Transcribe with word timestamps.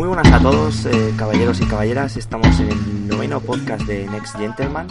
Muy 0.00 0.08
buenas 0.08 0.32
a 0.32 0.40
todos, 0.40 0.86
eh, 0.86 1.12
caballeros 1.18 1.60
y 1.60 1.66
caballeras. 1.66 2.16
Estamos 2.16 2.58
en 2.58 2.70
el 2.70 3.08
noveno 3.08 3.38
podcast 3.38 3.82
de 3.82 4.06
Next 4.06 4.34
Gentleman 4.34 4.88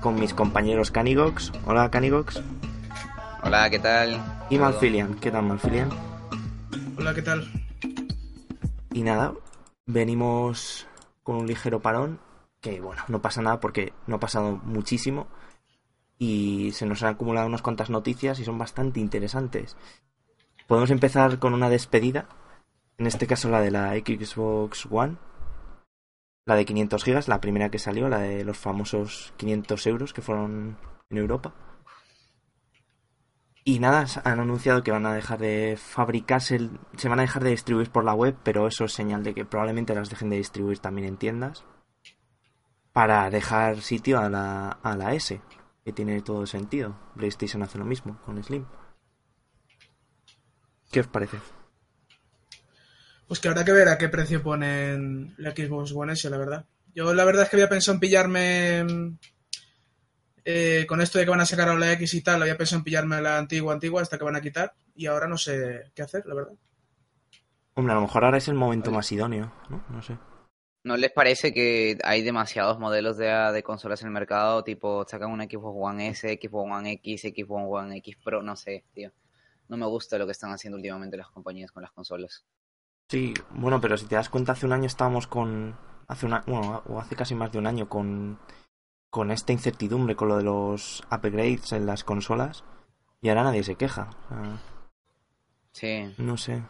con 0.00 0.14
mis 0.20 0.34
compañeros 0.34 0.92
Canigox. 0.92 1.50
Hola, 1.64 1.90
Canigox. 1.90 2.40
Hola, 3.42 3.68
¿qué 3.70 3.80
tal? 3.80 4.22
Y 4.48 4.56
Malfilian. 4.58 5.14
¿Qué 5.16 5.32
tal, 5.32 5.46
Malfilian? 5.46 5.88
Hola, 6.96 7.12
¿qué 7.12 7.22
tal? 7.22 7.50
Y 8.92 9.02
nada, 9.02 9.34
venimos 9.84 10.86
con 11.24 11.38
un 11.38 11.48
ligero 11.48 11.80
parón. 11.80 12.20
Que 12.60 12.80
bueno, 12.80 13.02
no 13.08 13.20
pasa 13.20 13.42
nada 13.42 13.58
porque 13.58 13.94
no 14.06 14.14
ha 14.14 14.20
pasado 14.20 14.60
muchísimo. 14.62 15.26
Y 16.20 16.70
se 16.70 16.86
nos 16.86 17.02
han 17.02 17.14
acumulado 17.14 17.48
unas 17.48 17.62
cuantas 17.62 17.90
noticias 17.90 18.38
y 18.38 18.44
son 18.44 18.58
bastante 18.58 19.00
interesantes. 19.00 19.76
Podemos 20.68 20.92
empezar 20.92 21.40
con 21.40 21.52
una 21.52 21.68
despedida. 21.68 22.28
En 22.98 23.06
este 23.06 23.26
caso 23.26 23.50
la 23.50 23.60
de 23.60 23.70
la 23.70 23.92
Xbox 23.92 24.88
One. 24.90 25.16
La 26.46 26.54
de 26.54 26.64
500 26.64 27.04
gigas, 27.04 27.28
la 27.28 27.40
primera 27.40 27.70
que 27.70 27.78
salió, 27.78 28.08
la 28.08 28.20
de 28.20 28.44
los 28.44 28.56
famosos 28.56 29.34
500 29.36 29.86
euros 29.88 30.12
que 30.12 30.22
fueron 30.22 30.78
en 31.10 31.18
Europa. 31.18 31.54
Y 33.64 33.80
nada, 33.80 34.06
han 34.22 34.38
anunciado 34.38 34.84
que 34.84 34.92
van 34.92 35.06
a 35.06 35.12
dejar 35.12 35.40
de 35.40 35.76
fabricarse, 35.76 36.70
se 36.96 37.08
van 37.08 37.18
a 37.18 37.22
dejar 37.22 37.42
de 37.42 37.50
distribuir 37.50 37.90
por 37.90 38.04
la 38.04 38.14
web, 38.14 38.36
pero 38.44 38.68
eso 38.68 38.84
es 38.84 38.92
señal 38.92 39.24
de 39.24 39.34
que 39.34 39.44
probablemente 39.44 39.92
las 39.92 40.08
dejen 40.08 40.30
de 40.30 40.36
distribuir 40.36 40.78
también 40.78 41.08
en 41.08 41.16
tiendas. 41.16 41.64
Para 42.92 43.28
dejar 43.28 43.82
sitio 43.82 44.20
a 44.20 44.30
la, 44.30 44.68
a 44.70 44.96
la 44.96 45.14
S, 45.14 45.40
que 45.84 45.92
tiene 45.92 46.22
todo 46.22 46.46
sentido. 46.46 46.96
PlayStation 47.16 47.62
hace 47.64 47.76
lo 47.76 47.84
mismo 47.84 48.18
con 48.24 48.42
Slim. 48.42 48.66
¿Qué 50.92 51.00
os 51.00 51.08
parece? 51.08 51.38
Pues 53.26 53.40
que 53.40 53.48
habrá 53.48 53.64
que 53.64 53.72
ver 53.72 53.88
a 53.88 53.98
qué 53.98 54.08
precio 54.08 54.42
ponen 54.42 55.34
la 55.38 55.50
Xbox 55.50 55.92
One 55.92 56.12
S, 56.12 56.28
la 56.30 56.38
verdad. 56.38 56.64
Yo 56.94 57.12
la 57.12 57.24
verdad 57.24 57.42
es 57.42 57.48
que 57.48 57.56
había 57.56 57.68
pensado 57.68 57.94
en 57.94 58.00
pillarme 58.00 58.86
eh, 60.44 60.86
con 60.88 61.00
esto 61.00 61.18
de 61.18 61.24
que 61.24 61.30
van 61.30 61.40
a 61.40 61.46
sacar 61.46 61.68
ahora 61.68 61.80
la 61.80 61.92
X 61.92 62.14
y 62.14 62.22
tal, 62.22 62.40
había 62.40 62.56
pensado 62.56 62.78
en 62.78 62.84
pillarme 62.84 63.20
la 63.20 63.36
antigua 63.36 63.72
antigua 63.72 64.00
hasta 64.00 64.16
que 64.16 64.24
van 64.24 64.36
a 64.36 64.40
quitar 64.40 64.74
y 64.94 65.06
ahora 65.06 65.26
no 65.26 65.36
sé 65.36 65.90
qué 65.94 66.02
hacer, 66.02 66.24
la 66.26 66.34
verdad. 66.34 66.52
Hombre, 67.74 67.92
a 67.92 67.96
lo 67.96 68.02
mejor 68.02 68.24
ahora 68.24 68.38
es 68.38 68.48
el 68.48 68.54
momento 68.54 68.90
más 68.90 69.10
idóneo, 69.12 69.52
¿no? 69.68 69.84
No 69.90 70.02
sé. 70.02 70.16
¿No 70.84 70.96
les 70.96 71.10
parece 71.10 71.52
que 71.52 71.98
hay 72.04 72.22
demasiados 72.22 72.78
modelos 72.78 73.16
de, 73.16 73.26
de 73.26 73.62
consolas 73.64 74.00
en 74.02 74.06
el 74.06 74.12
mercado? 74.14 74.62
Tipo, 74.62 75.04
sacan 75.04 75.32
una 75.32 75.44
Xbox 75.44 75.76
One 75.76 76.08
S, 76.10 76.38
Xbox 76.40 76.70
One 76.70 76.92
X, 76.92 77.22
Xbox 77.22 77.64
One 77.66 77.96
X 77.96 78.16
Pro, 78.22 78.40
no 78.40 78.54
sé, 78.54 78.84
tío. 78.94 79.10
No 79.68 79.76
me 79.76 79.86
gusta 79.86 80.16
lo 80.16 80.26
que 80.26 80.32
están 80.32 80.52
haciendo 80.52 80.76
últimamente 80.76 81.16
las 81.16 81.28
compañías 81.28 81.72
con 81.72 81.82
las 81.82 81.90
consolas. 81.90 82.44
Sí, 83.08 83.34
bueno, 83.50 83.80
pero 83.80 83.96
si 83.96 84.06
te 84.06 84.16
das 84.16 84.28
cuenta, 84.28 84.52
hace 84.52 84.66
un 84.66 84.72
año 84.72 84.86
estábamos 84.86 85.26
con. 85.26 85.76
Hace 86.08 86.26
una, 86.26 86.42
bueno, 86.46 86.82
o 86.86 87.00
hace 87.00 87.16
casi 87.16 87.34
más 87.34 87.52
de 87.52 87.58
un 87.58 87.66
año 87.66 87.88
con. 87.88 88.38
Con 89.10 89.30
esta 89.30 89.52
incertidumbre, 89.52 90.16
con 90.16 90.28
lo 90.28 90.36
de 90.36 90.42
los 90.42 91.02
upgrades 91.10 91.72
en 91.72 91.86
las 91.86 92.04
consolas. 92.04 92.64
Y 93.22 93.28
ahora 93.28 93.44
nadie 93.44 93.62
se 93.64 93.76
queja. 93.76 94.10
O 94.30 94.34
sea, 94.34 94.60
Sí. 95.72 96.14
no 96.18 96.36
sé. 96.36 96.62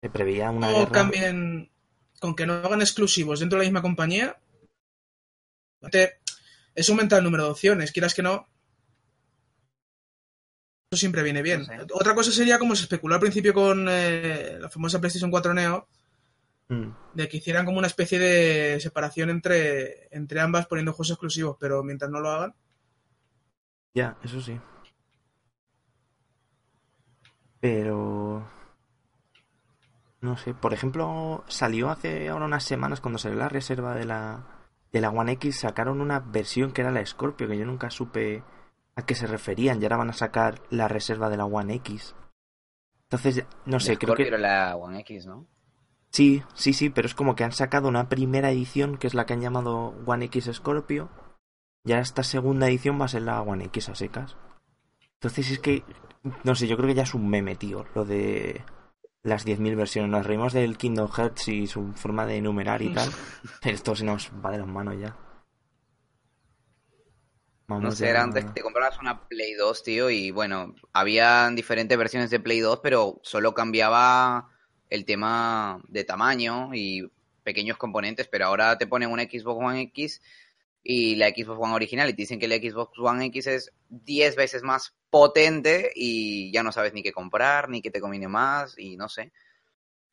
Se 0.00 0.08
preveía 0.10 0.50
una 0.50 0.68
O 0.70 0.78
guerra. 0.78 0.92
cambien, 0.92 1.70
con 2.20 2.34
que 2.34 2.46
no 2.46 2.54
hagan 2.54 2.80
exclusivos 2.80 3.40
dentro 3.40 3.58
de 3.58 3.64
la 3.64 3.68
misma 3.70 3.82
compañía, 3.82 4.38
te- 5.90 6.18
es 6.74 6.88
aumentar 6.88 7.18
el 7.18 7.24
número 7.24 7.44
de 7.44 7.50
opciones, 7.50 7.92
quieras 7.92 8.14
que 8.14 8.22
no. 8.22 8.46
Eso 10.92 11.00
siempre 11.00 11.22
viene 11.22 11.40
bien. 11.40 11.60
No 11.60 11.64
sé. 11.66 11.78
Otra 11.94 12.14
cosa 12.14 12.30
sería 12.30 12.58
como 12.58 12.76
se 12.76 12.82
especuló 12.82 13.14
al 13.14 13.20
principio 13.20 13.54
con 13.54 13.86
eh, 13.88 14.58
la 14.60 14.68
famosa 14.68 15.00
PlayStation 15.00 15.30
4 15.30 15.54
Neo, 15.54 15.88
Mm. 16.68 16.94
de 17.14 17.28
que 17.28 17.38
hicieran 17.38 17.64
como 17.66 17.78
una 17.78 17.86
especie 17.86 18.18
de 18.18 18.78
separación 18.80 19.28
entre, 19.30 20.08
entre 20.14 20.40
ambas 20.40 20.66
poniendo 20.66 20.92
juegos 20.92 21.10
exclusivos, 21.10 21.56
pero 21.58 21.82
mientras 21.82 22.10
no 22.10 22.20
lo 22.20 22.30
hagan. 22.30 22.54
Ya, 23.94 24.16
eso 24.22 24.40
sí. 24.40 24.58
Pero... 27.60 28.48
No 30.20 30.36
sé, 30.36 30.54
por 30.54 30.72
ejemplo, 30.72 31.44
salió 31.48 31.90
hace 31.90 32.28
ahora 32.28 32.44
unas 32.46 32.64
semanas 32.64 33.00
cuando 33.00 33.18
salió 33.18 33.38
la 33.38 33.48
reserva 33.48 33.94
de 33.94 34.04
la, 34.04 34.44
de 34.92 35.00
la 35.00 35.10
One 35.10 35.32
X, 35.32 35.60
sacaron 35.60 36.00
una 36.00 36.20
versión 36.20 36.72
que 36.72 36.82
era 36.82 36.92
la 36.92 37.04
Scorpio, 37.04 37.48
que 37.48 37.58
yo 37.58 37.66
nunca 37.66 37.90
supe 37.90 38.42
a 38.94 39.06
qué 39.06 39.14
se 39.14 39.26
referían, 39.26 39.80
y 39.80 39.84
ahora 39.84 39.96
van 39.96 40.10
a 40.10 40.14
sacar 40.14 40.62
la 40.70 40.88
reserva 40.88 41.30
de 41.30 41.36
la 41.36 41.44
One 41.44 41.74
X. 41.76 42.14
Entonces, 43.04 43.44
no 43.66 43.80
sé, 43.80 43.96
creo 43.98 44.14
que... 44.14 44.24
Scorpio 44.24 44.38
era 44.38 44.38
la 44.38 44.76
One 44.76 45.00
X, 45.00 45.26
¿no? 45.26 45.46
Sí, 46.10 46.42
sí, 46.54 46.74
sí, 46.74 46.90
pero 46.90 47.06
es 47.06 47.14
como 47.14 47.34
que 47.34 47.44
han 47.44 47.52
sacado 47.52 47.88
una 47.88 48.08
primera 48.08 48.50
edición 48.50 48.98
que 48.98 49.06
es 49.06 49.14
la 49.14 49.24
que 49.24 49.32
han 49.32 49.40
llamado 49.40 49.94
One 50.06 50.26
X 50.26 50.50
Scorpio. 50.52 51.08
Y 51.84 51.92
ahora 51.92 52.02
esta 52.02 52.22
segunda 52.22 52.68
edición 52.68 53.00
va 53.00 53.06
a 53.06 53.08
ser 53.08 53.22
la 53.22 53.40
One 53.40 53.64
X 53.66 53.88
a 53.88 53.94
secas. 53.94 54.36
Entonces 55.14 55.50
es 55.50 55.58
que, 55.58 55.84
no 56.44 56.54
sé, 56.54 56.66
yo 56.66 56.76
creo 56.76 56.88
que 56.88 56.94
ya 56.94 57.04
es 57.04 57.14
un 57.14 57.28
meme, 57.28 57.56
tío, 57.56 57.86
lo 57.94 58.04
de 58.04 58.62
las 59.22 59.46
10.000 59.46 59.74
versiones. 59.74 60.10
Nos 60.10 60.26
reímos 60.26 60.52
del 60.52 60.76
Kingdom 60.76 61.08
Hearts 61.08 61.48
y 61.48 61.66
su 61.66 61.92
forma 61.94 62.26
de 62.26 62.36
enumerar 62.36 62.82
y 62.82 62.92
tal. 62.92 63.08
Pero 63.62 63.74
esto 63.74 63.96
se 63.96 64.04
nos 64.04 64.30
va 64.44 64.50
de 64.50 64.58
las 64.58 64.66
manos 64.66 64.96
ya. 65.00 65.16
Vamos 67.74 67.84
No 67.84 67.90
sé, 67.92 68.08
era 68.08 68.22
antes 68.22 68.44
que 68.44 68.52
te 68.52 68.62
comprabas 68.62 68.98
una 69.00 69.26
Play 69.26 69.54
2, 69.54 69.82
tío, 69.82 70.10
y 70.10 70.30
bueno, 70.30 70.74
habían 70.92 71.56
diferentes 71.56 71.96
versiones 71.96 72.30
de 72.30 72.40
Play 72.40 72.60
2, 72.60 72.80
pero 72.82 73.20
solo 73.22 73.54
cambiaba 73.54 74.50
el 74.90 75.04
tema 75.04 75.82
de 75.88 76.04
tamaño 76.04 76.74
y 76.74 77.10
pequeños 77.42 77.78
componentes, 77.78 78.28
pero 78.28 78.46
ahora 78.46 78.76
te 78.76 78.86
ponen 78.86 79.10
una 79.10 79.22
Xbox 79.22 79.64
One 79.64 79.80
X 79.82 80.20
y 80.82 81.16
la 81.16 81.28
Xbox 81.28 81.58
One 81.60 81.74
original 81.74 82.08
y 82.08 82.12
te 82.12 82.22
dicen 82.22 82.38
que 82.38 82.48
la 82.48 82.56
Xbox 82.56 82.98
One 82.98 83.26
X 83.26 83.46
es 83.46 83.72
10 83.88 84.36
veces 84.36 84.62
más 84.62 84.94
potente 85.08 85.92
y 85.94 86.52
ya 86.52 86.62
no 86.62 86.72
sabes 86.72 86.92
ni 86.92 87.02
qué 87.02 87.12
comprar, 87.12 87.68
ni 87.68 87.80
qué 87.80 87.90
te 87.90 88.00
conviene 88.00 88.28
más 88.28 88.78
y 88.78 88.96
no 88.96 89.08
sé. 89.08 89.32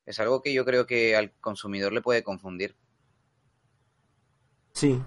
Es 0.06 0.20
algo 0.20 0.42
que 0.42 0.54
yo 0.54 0.66
creo 0.66 0.88
que 0.88 1.16
al 1.16 1.34
consumidor 1.40 1.92
le 1.92 2.02
puede 2.02 2.24
confundir. 2.24 2.76
Sí. 4.74 5.02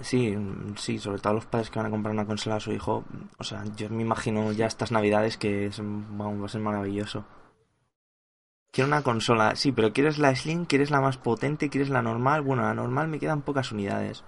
Sí, 0.00 0.36
sí, 0.76 0.98
sobre 0.98 1.20
todo 1.20 1.34
los 1.34 1.46
padres 1.46 1.70
que 1.70 1.78
van 1.78 1.86
a 1.86 1.90
comprar 1.90 2.12
una 2.12 2.26
consola 2.26 2.56
a 2.56 2.60
su 2.60 2.72
hijo. 2.72 3.04
O 3.38 3.44
sea, 3.44 3.64
yo 3.76 3.88
me 3.90 4.02
imagino 4.02 4.52
ya 4.52 4.66
estas 4.66 4.90
navidades 4.90 5.36
que 5.36 5.66
es, 5.66 5.78
vamos, 5.78 6.42
va 6.42 6.46
a 6.46 6.48
ser 6.48 6.60
maravilloso. 6.60 7.24
Quiero 8.72 8.88
una 8.88 9.02
consola, 9.02 9.54
sí, 9.54 9.70
pero 9.70 9.92
¿quieres 9.92 10.18
la 10.18 10.34
Slim? 10.34 10.64
¿Quieres 10.64 10.90
la 10.90 11.00
más 11.00 11.16
potente? 11.16 11.70
¿Quieres 11.70 11.90
la 11.90 12.02
normal? 12.02 12.42
Bueno, 12.42 12.62
la 12.62 12.74
normal 12.74 13.06
me 13.06 13.20
quedan 13.20 13.42
pocas 13.42 13.70
unidades. 13.70 14.24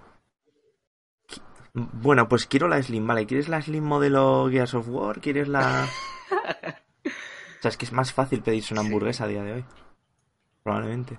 Bueno, 1.74 2.28
pues 2.28 2.46
quiero 2.46 2.68
la 2.68 2.80
Slim, 2.80 3.06
vale. 3.06 3.26
¿Quieres 3.26 3.48
la 3.48 3.60
Slim 3.60 3.84
modelo 3.84 4.48
Gears 4.48 4.74
of 4.74 4.88
War? 4.88 5.20
¿Quieres 5.20 5.48
la...? 5.48 5.86
O 7.58 7.62
sea, 7.62 7.70
es 7.70 7.78
que 7.78 7.86
es 7.86 7.92
más 7.92 8.12
fácil 8.12 8.42
pedirse 8.42 8.74
una 8.74 8.82
hamburguesa 8.82 9.24
a 9.24 9.28
día 9.28 9.42
de 9.42 9.52
hoy. 9.54 9.64
Probablemente. 10.62 11.18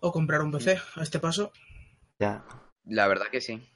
O 0.00 0.12
comprar 0.12 0.40
un 0.42 0.52
PC 0.52 0.78
a 0.94 1.02
este 1.02 1.18
paso. 1.18 1.50
Ya, 2.20 2.44
La 2.86 3.06
verdad 3.08 3.26
que 3.30 3.40
sí. 3.40 3.66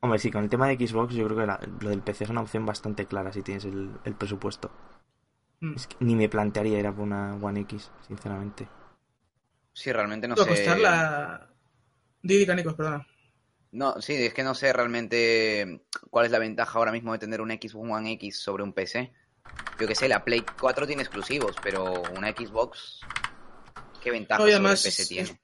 Hombre, 0.00 0.18
sí, 0.18 0.30
con 0.30 0.44
el 0.44 0.50
tema 0.50 0.68
de 0.68 0.76
Xbox 0.86 1.14
yo 1.14 1.26
creo 1.26 1.38
que 1.38 1.46
la- 1.46 1.60
lo 1.80 1.90
del 1.90 2.02
PC 2.02 2.24
es 2.24 2.30
una 2.30 2.40
opción 2.42 2.64
bastante 2.64 3.06
clara 3.06 3.32
si 3.32 3.42
tienes 3.42 3.64
el, 3.64 3.90
el 4.04 4.14
presupuesto. 4.14 4.70
Mm. 5.60 5.74
Es 5.76 5.86
que 5.86 5.96
ni 6.00 6.14
me 6.16 6.28
plantearía 6.28 6.78
ir 6.78 6.86
a 6.86 6.92
por 6.92 7.02
una 7.04 7.34
One 7.36 7.60
X, 7.60 7.90
sinceramente. 8.06 8.66
Sí, 9.74 9.92
realmente 9.92 10.26
no 10.26 10.36
sé. 10.36 10.48
costar 10.48 10.78
la. 10.78 11.50
Didi 12.22 12.46
Canicos, 12.46 12.74
perdona. 12.74 13.06
No, 13.72 14.00
sí, 14.00 14.14
es 14.14 14.34
que 14.34 14.42
no 14.42 14.54
sé 14.54 14.72
realmente 14.72 15.84
cuál 16.10 16.26
es 16.26 16.32
la 16.32 16.38
ventaja 16.38 16.78
ahora 16.78 16.92
mismo 16.92 17.12
de 17.12 17.18
tener 17.18 17.40
un 17.40 17.50
Xbox 17.50 17.88
One 17.90 18.12
X 18.12 18.40
sobre 18.40 18.62
un 18.64 18.72
PC. 18.72 19.12
Yo 19.78 19.86
que 19.86 19.94
sé, 19.94 20.08
la 20.08 20.24
Play 20.24 20.44
4 20.60 20.86
tiene 20.86 21.02
exclusivos, 21.02 21.54
pero 21.62 22.02
una 22.16 22.30
Xbox, 22.30 23.00
¿qué 24.02 24.10
ventaja 24.10 24.42
No, 24.42 24.50
sobre 24.50 24.64
el 24.64 24.70
PC 24.76 24.88
es- 25.02 25.08
tiene? 25.08 25.40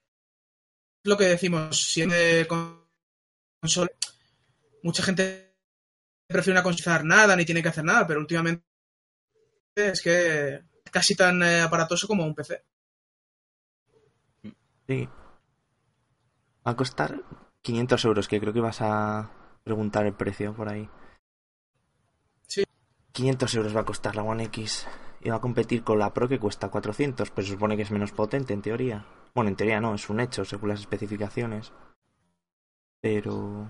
Lo 1.06 1.16
que 1.16 1.24
decimos, 1.24 1.80
siendo 1.80 2.14
de 2.14 2.46
consola, 2.46 3.90
mucha 4.82 5.02
gente 5.02 5.54
prefiere 6.26 6.58
una 6.58 6.62
consola 6.62 6.98
sin 6.98 7.08
nada, 7.08 7.36
ni 7.36 7.44
tiene 7.44 7.62
que 7.62 7.68
hacer 7.68 7.84
nada, 7.84 8.06
pero 8.06 8.20
últimamente 8.20 8.64
es 9.74 10.00
que 10.00 10.54
es 10.54 10.90
casi 10.90 11.14
tan 11.14 11.42
eh, 11.42 11.60
aparatoso 11.60 12.06
como 12.06 12.24
un 12.24 12.34
PC. 12.34 12.64
Sí. 14.86 15.08
Va 16.66 16.72
a 16.72 16.76
costar 16.76 17.22
500 17.62 18.04
euros, 18.04 18.28
que 18.28 18.40
creo 18.40 18.52
que 18.52 18.60
vas 18.60 18.80
a 18.80 19.30
preguntar 19.64 20.06
el 20.06 20.14
precio 20.14 20.54
por 20.54 20.68
ahí. 20.68 20.88
Sí. 22.46 22.64
500 23.12 23.54
euros 23.54 23.76
va 23.76 23.80
a 23.80 23.84
costar 23.84 24.16
la 24.16 24.22
One 24.22 24.44
X. 24.44 24.86
Y 25.26 25.28
va 25.28 25.38
a 25.38 25.40
competir 25.40 25.82
con 25.82 25.98
la 25.98 26.14
Pro 26.14 26.28
que 26.28 26.38
cuesta 26.38 26.68
400, 26.68 27.32
pero 27.32 27.44
se 27.44 27.54
supone 27.54 27.76
que 27.76 27.82
es 27.82 27.90
menos 27.90 28.12
potente 28.12 28.52
en 28.52 28.62
teoría. 28.62 29.04
Bueno, 29.34 29.50
en 29.50 29.56
teoría 29.56 29.80
no, 29.80 29.92
es 29.92 30.08
un 30.08 30.20
hecho 30.20 30.44
según 30.44 30.68
las 30.68 30.78
especificaciones. 30.78 31.72
Pero... 33.00 33.66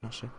No 0.00 0.12
sé. 0.12 0.30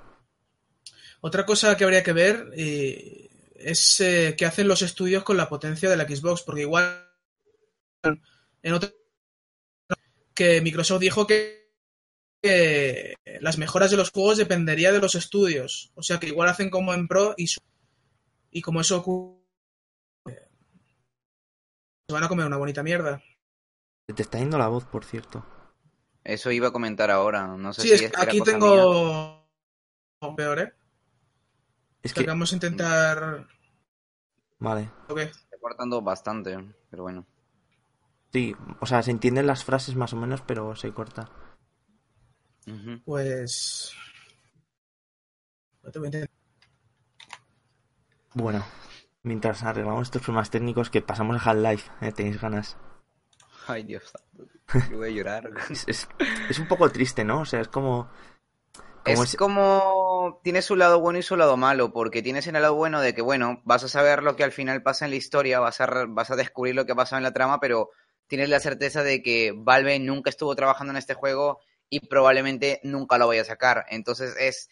Otra 1.19 1.45
cosa 1.45 1.75
que 1.75 1.83
habría 1.83 2.01
que 2.01 2.13
ver 2.13 2.49
eh, 2.55 3.29
es 3.55 3.99
eh, 3.99 4.33
qué 4.37 4.45
hacen 4.45 4.69
los 4.69 4.81
estudios 4.81 5.25
con 5.25 5.35
la 5.35 5.49
potencia 5.49 5.89
de 5.89 5.97
la 5.97 6.07
Xbox, 6.07 6.43
porque 6.43 6.61
igual 6.61 7.09
en 8.63 8.73
otro 8.73 8.89
que 10.33 10.61
Microsoft 10.61 11.01
dijo 11.01 11.27
que, 11.27 11.59
las 13.41 13.57
mejoras 13.57 13.91
de 13.91 13.97
los 13.97 14.11
juegos 14.11 14.37
dependería 14.37 14.93
de 14.93 15.01
los 15.01 15.15
estudios. 15.15 15.91
O 15.95 16.03
sea 16.03 16.21
que 16.21 16.27
igual 16.27 16.47
hacen 16.47 16.69
como 16.69 16.93
en 16.93 17.09
Pro 17.09 17.35
y, 17.35 17.47
y 18.49 18.61
como 18.61 18.79
eso 18.79 18.99
ocurre, 18.99 19.40
se 22.11 22.15
van 22.15 22.23
a 22.25 22.27
comer 22.27 22.45
una 22.45 22.57
bonita 22.57 22.83
mierda. 22.83 23.21
Se 24.07 24.13
te 24.13 24.21
está 24.23 24.37
yendo 24.37 24.57
la 24.57 24.67
voz, 24.67 24.83
por 24.85 25.05
cierto. 25.05 25.45
Eso 26.23 26.51
iba 26.51 26.67
a 26.67 26.71
comentar 26.71 27.09
ahora. 27.09 27.47
No 27.47 27.71
sé 27.73 27.81
Sí, 27.83 27.97
si 27.97 28.05
es 28.05 28.11
aquí 28.17 28.39
cosa 28.39 28.51
mía. 28.57 28.59
tengo 28.59 30.35
peor, 30.35 30.59
¿eh? 30.59 30.73
Es 32.03 32.13
Que 32.13 32.21
que, 32.21 32.27
vamos 32.27 32.51
a 32.51 32.55
intentar... 32.55 33.47
vale. 34.59 34.89
¿o 35.07 35.15
qué? 35.15 35.23
Está 35.23 35.57
cortando 35.61 36.01
bastante, 36.01 36.57
pero 36.89 37.03
bueno. 37.03 37.25
Sí, 38.33 38.55
o 38.79 38.85
sea, 38.85 39.01
se 39.03 39.11
entienden 39.11 39.47
las 39.47 39.63
frases 39.63 39.95
más 39.95 40.11
o 40.13 40.17
menos, 40.17 40.41
pero 40.41 40.75
se 40.75 40.93
corta. 40.93 41.29
Pues... 43.05 43.93
no 45.83 45.91
te 45.91 45.99
voy 45.99 46.09
a 46.15 46.25
Bueno, 48.33 48.63
mientras 49.23 49.63
arreglamos 49.63 50.03
estos 50.07 50.21
problemas 50.21 50.49
técnicos, 50.49 50.89
que 50.89 51.01
pasamos 51.01 51.35
a 51.45 51.49
Half-Life, 51.51 51.89
¿eh? 52.01 52.11
tenéis 52.11 52.39
ganas. 52.41 52.77
Ay, 53.67 53.83
Dios. 53.83 54.11
Yo 54.91 54.97
voy 54.97 55.09
a 55.09 55.11
llorar. 55.11 55.49
Es, 55.69 55.87
es- 55.87 56.07
es 56.49 56.59
un 56.59 56.67
poco 56.67 56.89
triste, 56.89 57.23
¿no? 57.23 57.41
O 57.41 57.45
sea, 57.45 57.61
es 57.61 57.67
como... 57.67 58.09
como 59.03 59.23
es 59.23 59.29
ese- 59.29 59.37
como 59.37 60.39
tiene 60.43 60.61
su 60.61 60.75
lado 60.75 60.99
bueno 60.99 61.19
y 61.19 61.23
su 61.23 61.35
lado 61.37 61.57
malo, 61.57 61.91
porque 61.93 62.21
tienes 62.21 62.47
en 62.47 62.55
el 62.55 62.63
lado 62.63 62.75
bueno 62.75 63.01
de 63.01 63.13
que, 63.13 63.21
bueno, 63.21 63.61
vas 63.65 63.83
a 63.83 63.87
saber 63.87 64.23
lo 64.23 64.35
que 64.35 64.43
al 64.43 64.51
final 64.51 64.81
pasa 64.81 65.05
en 65.05 65.11
la 65.11 65.17
historia, 65.17 65.59
vas 65.59 65.79
a, 65.81 65.87
vas 66.07 66.31
a 66.31 66.35
descubrir 66.35 66.75
lo 66.75 66.85
que 66.85 66.95
pasa 66.95 67.17
en 67.17 67.23
la 67.23 67.33
trama, 67.33 67.59
pero 67.59 67.89
tienes 68.27 68.49
la 68.49 68.59
certeza 68.59 69.03
de 69.03 69.21
que 69.21 69.53
Valve 69.55 69.99
nunca 69.99 70.29
estuvo 70.29 70.55
trabajando 70.55 70.91
en 70.91 70.97
este 70.97 71.13
juego 71.13 71.59
y 71.89 71.99
probablemente 72.07 72.79
nunca 72.83 73.17
lo 73.17 73.27
vaya 73.27 73.41
a 73.41 73.45
sacar. 73.45 73.85
Entonces 73.89 74.35
es, 74.39 74.69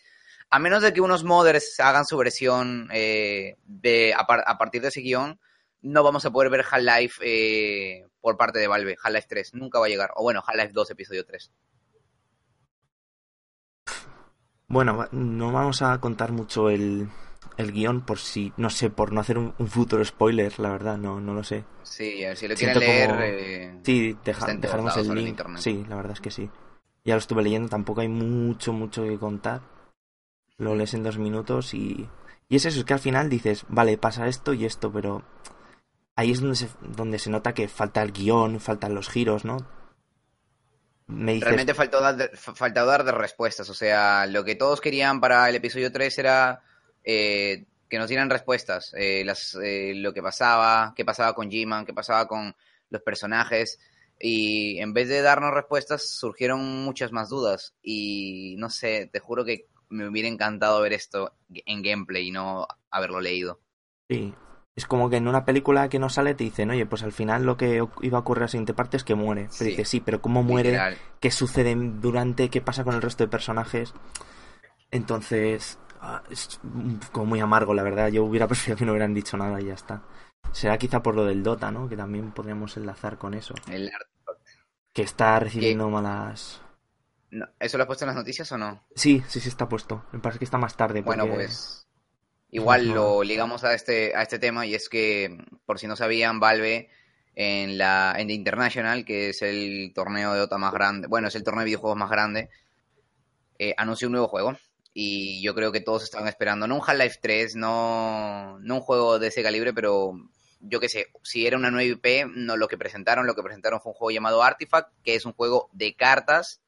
a 0.50 0.60
menos 0.60 0.82
de 0.82 0.94
que 0.94 1.02
unos 1.02 1.24
modders 1.24 1.80
hagan 1.80 2.06
su 2.06 2.18
versión 2.18 2.90
eh, 2.92 3.58
de, 3.66 4.14
a, 4.16 4.26
par- 4.26 4.44
a 4.46 4.58
partir 4.58 4.82
de 4.82 4.88
ese 4.90 5.02
guion, 5.02 5.40
no 5.82 6.04
vamos 6.04 6.26
a 6.26 6.32
poder 6.32 6.50
ver 6.50 6.66
Half-Life 6.70 7.22
eh, 7.24 8.06
por 8.22 8.36
parte 8.38 8.60
de 8.60 8.68
Valve. 8.68 8.98
Half-Life 9.02 9.28
3 9.30 9.54
nunca 9.54 9.80
va 9.80 9.86
a 9.86 9.90
llegar. 9.90 10.12
O 10.16 10.24
bueno, 10.24 10.44
Half-Life 10.46 10.72
2, 10.74 10.90
episodio 10.92 11.26
3. 11.26 11.52
Bueno, 14.68 15.08
no 15.12 15.52
vamos 15.52 15.82
a 15.82 15.98
contar 16.00 16.32
mucho 16.32 16.70
el, 16.70 17.08
el 17.58 17.72
guion 17.72 18.02
por 18.06 18.20
si, 18.20 18.54
no 18.58 18.70
sé, 18.70 18.90
por 18.92 19.12
no 19.12 19.20
hacer 19.22 19.38
un, 19.40 19.56
un 19.58 19.68
futuro 19.68 20.06
spoiler, 20.06 20.60
la 20.60 20.70
verdad, 20.70 20.98
no, 20.98 21.20
no 21.20 21.34
lo 21.34 21.44
sé. 21.44 21.64
Sí, 21.82 22.24
si 22.36 22.48
lo 22.48 22.54
quieren 22.56 22.80
leer... 22.80 23.10
como- 23.10 23.22
eh, 23.24 23.80
Sí, 23.84 24.18
deja- 24.24 24.46
dejaremos 24.62 24.94
el 24.98 25.08
link. 25.26 25.38
Sí, 25.64 25.86
la 25.90 25.96
verdad 25.96 26.12
es 26.14 26.22
que 26.22 26.30
sí. 26.32 26.50
Ya 27.04 27.16
lo 27.16 27.20
estuve 27.20 27.42
leyendo, 27.42 27.68
tampoco 27.70 28.02
hay 28.02 28.10
mucho, 28.10 28.72
mucho 28.74 29.04
que 29.04 29.18
contar. 29.18 29.62
Lo 30.60 30.76
lees 30.76 30.94
en 30.94 31.04
dos 31.04 31.18
minutos 31.18 31.74
y... 31.74 32.08
Y 32.52 32.56
es 32.56 32.66
eso, 32.66 32.80
es 32.80 32.86
que 32.86 32.94
al 32.94 33.00
final 33.00 33.30
dices, 33.30 33.66
vale, 33.68 33.98
pasa 33.98 34.28
esto 34.28 34.54
y 34.54 34.66
esto, 34.66 34.92
pero 34.92 35.24
ahí 36.16 36.32
es 36.32 36.42
donde 36.42 36.56
se, 36.56 36.68
donde 36.82 37.20
se 37.20 37.30
nota 37.30 37.54
que 37.54 37.68
falta 37.68 38.02
el 38.02 38.12
guion, 38.12 38.60
faltan 38.60 38.96
los 38.96 39.08
giros, 39.08 39.46
¿no? 39.46 39.58
Me 41.10 41.40
Realmente 41.40 41.74
faltó 41.74 42.02
dar, 42.02 42.30
faltó 42.36 42.86
dar 42.86 43.04
de 43.04 43.12
respuestas. 43.12 43.70
O 43.70 43.74
sea, 43.74 44.28
lo 44.28 44.44
que 44.44 44.56
todos 44.56 44.82
querían 44.82 45.22
para 45.22 45.48
el 45.50 45.56
episodio 45.56 45.92
3 45.92 46.20
era 46.20 46.62
eh, 47.04 47.66
que 47.90 47.98
nos 47.98 48.10
dieran 48.10 48.30
respuestas. 48.30 48.94
Eh, 48.96 49.24
las, 49.26 49.56
eh, 49.56 49.94
lo 49.96 50.14
que 50.14 50.22
pasaba, 50.22 50.94
qué 50.96 51.06
pasaba 51.06 51.34
con 51.34 51.50
G-Man, 51.50 51.86
qué 51.86 51.94
pasaba 51.94 52.28
con 52.28 52.56
los 52.90 53.02
personajes. 53.02 53.80
Y 54.20 54.80
en 54.80 54.94
vez 54.94 55.08
de 55.08 55.22
darnos 55.22 55.54
respuestas, 55.54 56.10
surgieron 56.10 56.60
muchas 56.84 57.12
más 57.12 57.30
dudas. 57.30 57.74
Y 57.82 58.56
no 58.60 58.70
sé, 58.70 59.10
te 59.12 59.20
juro 59.20 59.46
que 59.46 59.69
me 59.90 60.08
hubiera 60.08 60.28
encantado 60.28 60.82
ver 60.82 60.94
esto 60.94 61.34
en 61.50 61.82
gameplay 61.82 62.28
y 62.28 62.32
no 62.32 62.68
haberlo 62.92 63.22
leído. 63.22 63.60
Sí. 64.10 64.34
Es 64.76 64.86
como 64.86 65.10
que 65.10 65.18
en 65.18 65.28
una 65.28 65.44
película 65.44 65.90
que 65.90 66.00
no 66.00 66.08
sale 66.10 66.36
te 66.36 66.46
dicen, 66.46 66.70
oye, 66.70 66.86
pues 66.86 67.04
al 67.04 67.12
final 67.12 67.44
lo 67.44 67.58
que 67.58 67.86
iba 68.02 68.18
a 68.18 68.22
ocurrir 68.22 68.44
a 68.44 68.46
la 68.46 68.48
siguiente 68.48 68.74
parte 68.74 68.96
es 68.96 69.04
que 69.04 69.14
muere. 69.16 69.44
Pero 69.44 69.52
Sí. 69.52 69.66
dices, 69.72 69.90
sí, 69.90 70.00
pero 70.00 70.22
¿cómo 70.22 70.42
muere? 70.42 70.70
Literal. 70.72 70.98
qué 71.20 71.32
sucede 71.32 71.76
durante, 71.76 72.50
qué 72.50 72.62
pasa 72.62 72.86
con 72.86 72.96
el 72.96 73.02
resto 73.02 73.24
de 73.26 73.28
personajes. 73.30 73.94
Entonces, 74.92 75.78
ah, 76.02 76.24
es 76.30 76.60
como 77.12 77.26
muy 77.26 77.40
amargo, 77.42 77.74
la 77.74 77.84
verdad. 77.84 78.08
Yo 78.10 78.24
hubiera 78.24 78.48
preferido 78.48 78.78
que 78.78 78.86
no 78.86 78.92
hubieran 78.94 79.14
dicho 79.14 79.36
nada 79.38 79.60
y 79.62 79.66
ya 79.66 79.74
está. 79.74 80.02
Será 80.54 80.78
quizá 80.78 81.04
por 81.04 81.16
lo 81.16 81.26
del 81.26 81.44
Dota, 81.44 81.72
¿no? 81.72 81.90
Que 81.90 81.98
también 81.98 82.32
podríamos 82.32 82.78
enlazar 82.78 83.18
con 83.18 83.34
eso. 83.34 83.54
El- 83.70 83.92
Que 84.94 85.02
está 85.04 85.40
recibiendo 85.40 85.90
malas... 85.90 86.62
no, 87.32 87.48
¿Eso 87.60 87.78
lo 87.78 87.84
has 87.84 87.88
puesto 87.88 88.06
en 88.06 88.10
las 88.10 88.16
noticias 88.16 88.52
o 88.52 88.58
no? 88.58 88.84
Sí, 88.96 89.24
sí, 89.28 89.40
sí 89.40 89.50
está 89.50 89.70
puesto. 89.70 90.06
Me 90.12 90.20
parece 90.20 90.40
que 90.40 90.46
está 90.46 90.58
más 90.58 90.76
tarde. 90.76 91.02
Bueno, 91.02 91.28
pues 91.28 91.88
igual 92.52 92.88
lo 92.88 93.24
ligamos 93.24 93.64
a 93.64 93.74
este, 93.74 94.16
a 94.16 94.24
este 94.24 94.40
tema 94.40 94.66
y 94.66 94.74
es 94.74 94.90
que, 94.90 95.38
por 95.66 95.80
si 95.80 95.88
no 95.88 95.96
sabían, 95.96 96.40
Valve 96.40 96.90
en 97.36 97.78
la 97.78 98.16
en 98.18 98.28
The 98.28 98.34
International, 98.34 99.06
que 99.06 99.30
es 99.30 99.42
el 99.42 99.92
torneo 99.94 100.34
de 100.34 100.40
Dota 100.40 100.58
más 100.58 100.74
grande, 100.74 101.08
bueno, 101.08 101.28
es 101.28 101.36
el 101.36 101.44
torneo 101.44 101.62
de 101.62 101.68
videojuegos 101.68 101.98
más 101.98 102.10
grande, 102.10 102.50
eh, 103.58 103.74
anunció 103.78 104.08
un 104.08 104.14
nuevo 104.14 104.28
juego 104.28 104.58
y 104.94 105.42
yo 105.42 105.54
creo 105.54 105.72
que 105.72 105.82
todos 105.82 106.04
estaban 106.04 106.28
esperando, 106.28 106.68
no 106.68 106.76
un 106.76 106.82
Half-Life 106.86 107.20
3, 107.22 107.56
no, 107.56 108.58
no 108.60 108.76
un 108.76 108.82
juego 108.82 109.20
de 109.20 109.28
ese 109.28 109.44
calibre, 109.44 109.74
pero 109.74 110.14
yo 110.60 110.80
qué 110.80 110.90
sé, 110.90 111.08
si 111.24 111.46
era 111.48 111.56
una 111.56 111.72
nueva 111.72 111.86
IP, 111.86 112.28
no 112.36 112.58
lo 112.58 112.68
que 112.68 112.78
presentaron, 112.78 113.28
lo 113.28 113.36
que 113.36 113.44
presentaron 113.44 113.80
fue 113.80 113.92
un 113.92 113.98
juego 113.98 114.12
llamado 114.12 114.44
Artifact, 114.44 114.92
que 115.04 115.16
es 115.16 115.26
un 115.26 115.34
juego 115.34 115.70
de 115.72 115.96
cartas, 115.96 116.62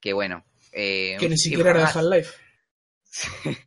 que 0.00 0.12
bueno... 0.12 0.44
eh, 0.72 1.16
Que 1.18 1.28
ni 1.28 1.36
si 1.36 1.50
siquiera 1.50 1.70
era 1.70 1.80
de 1.80 1.84
Half-Life. 1.86 2.32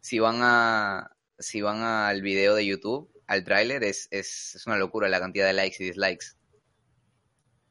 si 0.00 0.18
van 0.18 0.38
a 0.42 1.10
si 1.38 1.62
van 1.62 1.80
al 1.82 2.20
video 2.22 2.54
de 2.54 2.66
YouTube, 2.66 3.10
al 3.26 3.44
tráiler, 3.44 3.82
es, 3.84 4.08
es, 4.10 4.54
es 4.56 4.66
una 4.66 4.76
locura 4.76 5.08
la 5.08 5.20
cantidad 5.20 5.46
de 5.46 5.52
likes 5.54 5.76
y 5.82 5.86
dislikes. 5.86 6.26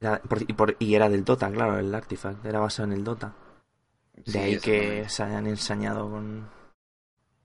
Era- 0.02 0.22
por- 0.22 0.42
y, 0.42 0.54
por- 0.54 0.76
y 0.80 0.96
era 0.96 1.10
del 1.10 1.24
Dota, 1.26 1.52
claro, 1.52 1.78
el 1.78 1.94
Artifact. 1.94 2.46
Era 2.46 2.60
basado 2.60 2.88
en 2.88 2.94
el 2.94 3.04
Dota. 3.04 3.36
De 4.16 4.32
Sí, 4.32 4.38
ahí 4.38 4.60
que 4.60 5.08
se 5.10 5.24
hayan 5.24 5.46
ensañado 5.48 6.10
con, 6.10 6.50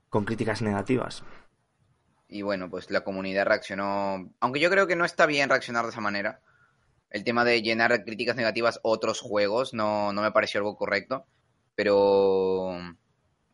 con 0.09 0.25
críticas 0.25 0.61
negativas. 0.61 1.23
Y 2.27 2.41
bueno, 2.41 2.69
pues 2.69 2.89
la 2.89 3.03
comunidad 3.03 3.45
reaccionó, 3.45 4.33
aunque 4.39 4.59
yo 4.59 4.69
creo 4.69 4.87
que 4.87 4.95
no 4.95 5.05
está 5.05 5.25
bien 5.25 5.49
reaccionar 5.49 5.85
de 5.85 5.91
esa 5.91 6.01
manera. 6.01 6.41
El 7.15 7.23
tema 7.23 7.45
de 7.45 7.61
llenar 7.61 8.03
críticas 8.03 8.35
negativas 8.35 8.81
otros 8.83 9.21
juegos 9.21 9.73
no, 9.73 10.11
no 10.11 10.21
me 10.21 10.33
pareció 10.33 10.59
algo 10.59 10.75
correcto, 10.75 11.25
pero 11.73 12.77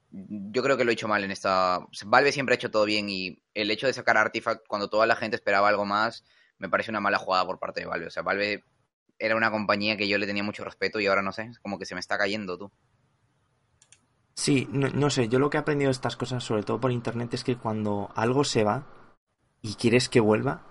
yo 0.10 0.64
creo 0.64 0.78
que 0.78 0.84
lo 0.84 0.90
he 0.90 0.96
hecho 0.96 1.08
mal 1.08 1.24
en 1.24 1.30
esta... 1.30 1.86
Valve 2.08 2.32
siempre 2.32 2.54
ha 2.54 2.56
hecho 2.56 2.72
todo 2.72 2.86
bien 2.86 3.08
y 3.08 3.44
el 3.54 3.70
hecho 3.70 3.86
de 3.86 3.94
sacar 3.94 4.18
Artifact 4.18 4.66
cuando 4.68 4.90
toda 4.90 5.06
la 5.06 5.16
gente 5.16 5.36
esperaba 5.36 5.70
algo 5.70 5.86
más 5.86 6.24
me 6.58 6.70
parece 6.70 6.90
una 6.90 7.02
mala 7.02 7.20
jugada 7.20 7.46
por 7.46 7.60
parte 7.60 7.82
de 7.82 7.86
Valve. 7.86 8.08
O 8.08 8.10
sea, 8.10 8.24
Valve 8.24 8.64
era 9.20 9.36
una 9.36 9.52
compañía 9.52 9.96
que 9.96 10.08
yo 10.08 10.18
le 10.18 10.26
tenía 10.26 10.42
mucho 10.42 10.64
respeto 10.64 11.00
y 11.00 11.06
ahora 11.06 11.22
no 11.22 11.32
sé, 11.32 11.52
como 11.62 11.78
que 11.78 11.86
se 11.86 11.94
me 11.94 12.00
está 12.00 12.18
cayendo 12.18 12.58
tú. 12.58 12.72
Sí, 14.34 14.68
no, 14.72 14.90
no 14.90 15.12
sé, 15.12 15.30
yo 15.30 15.38
lo 15.38 15.52
que 15.52 15.58
he 15.58 15.60
aprendido 15.60 15.90
de 15.90 15.94
estas 15.94 16.18
cosas, 16.18 16.44
sobre 16.44 16.64
todo 16.64 16.80
por 16.80 16.92
internet, 16.92 17.32
es 17.36 17.44
que 17.44 17.58
cuando 17.58 18.10
algo 18.16 18.44
se 18.44 18.64
va 18.64 18.88
y 19.62 19.76
quieres 19.76 20.10
que 20.10 20.20
vuelva, 20.20 20.71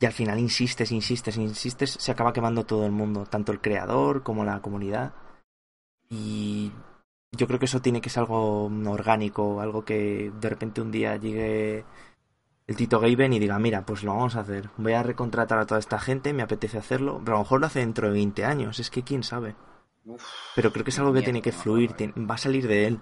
y 0.00 0.06
al 0.06 0.12
final 0.12 0.38
insistes, 0.38 0.90
insistes, 0.92 1.36
insistes, 1.36 1.96
se 1.98 2.12
acaba 2.12 2.32
quemando 2.32 2.64
todo 2.64 2.84
el 2.84 2.92
mundo, 2.92 3.26
tanto 3.26 3.52
el 3.52 3.60
creador 3.60 4.22
como 4.22 4.44
la 4.44 4.60
comunidad. 4.60 5.14
Y 6.08 6.72
yo 7.32 7.46
creo 7.46 7.58
que 7.58 7.66
eso 7.66 7.80
tiene 7.80 8.00
que 8.00 8.10
ser 8.10 8.22
algo 8.22 8.66
orgánico, 8.86 9.60
algo 9.60 9.84
que 9.84 10.32
de 10.38 10.48
repente 10.48 10.80
un 10.80 10.90
día 10.90 11.16
llegue 11.16 11.84
el 12.66 12.76
Tito 12.76 12.98
Gaben 12.98 13.32
y 13.32 13.38
diga, 13.38 13.58
mira, 13.58 13.84
pues 13.84 14.02
lo 14.02 14.14
vamos 14.14 14.36
a 14.36 14.40
hacer, 14.40 14.70
voy 14.76 14.94
a 14.94 15.02
recontratar 15.02 15.58
a 15.58 15.66
toda 15.66 15.80
esta 15.80 15.98
gente, 15.98 16.32
me 16.32 16.42
apetece 16.42 16.78
hacerlo, 16.78 17.20
pero 17.24 17.36
a 17.36 17.40
lo 17.40 17.44
mejor 17.44 17.60
lo 17.60 17.66
hace 17.66 17.80
dentro 17.80 18.08
de 18.08 18.14
20 18.14 18.44
años, 18.44 18.80
es 18.80 18.90
que 18.90 19.02
quién 19.02 19.22
sabe. 19.22 19.54
Uf, 20.04 20.24
Pero 20.54 20.72
creo 20.72 20.84
que 20.84 20.90
es 20.90 20.98
algo 20.98 21.12
que 21.12 21.22
tiene 21.22 21.42
que 21.42 21.52
fluir, 21.52 21.92
va 21.92 22.34
a 22.34 22.38
salir 22.38 22.66
de 22.66 22.86
él. 22.86 23.00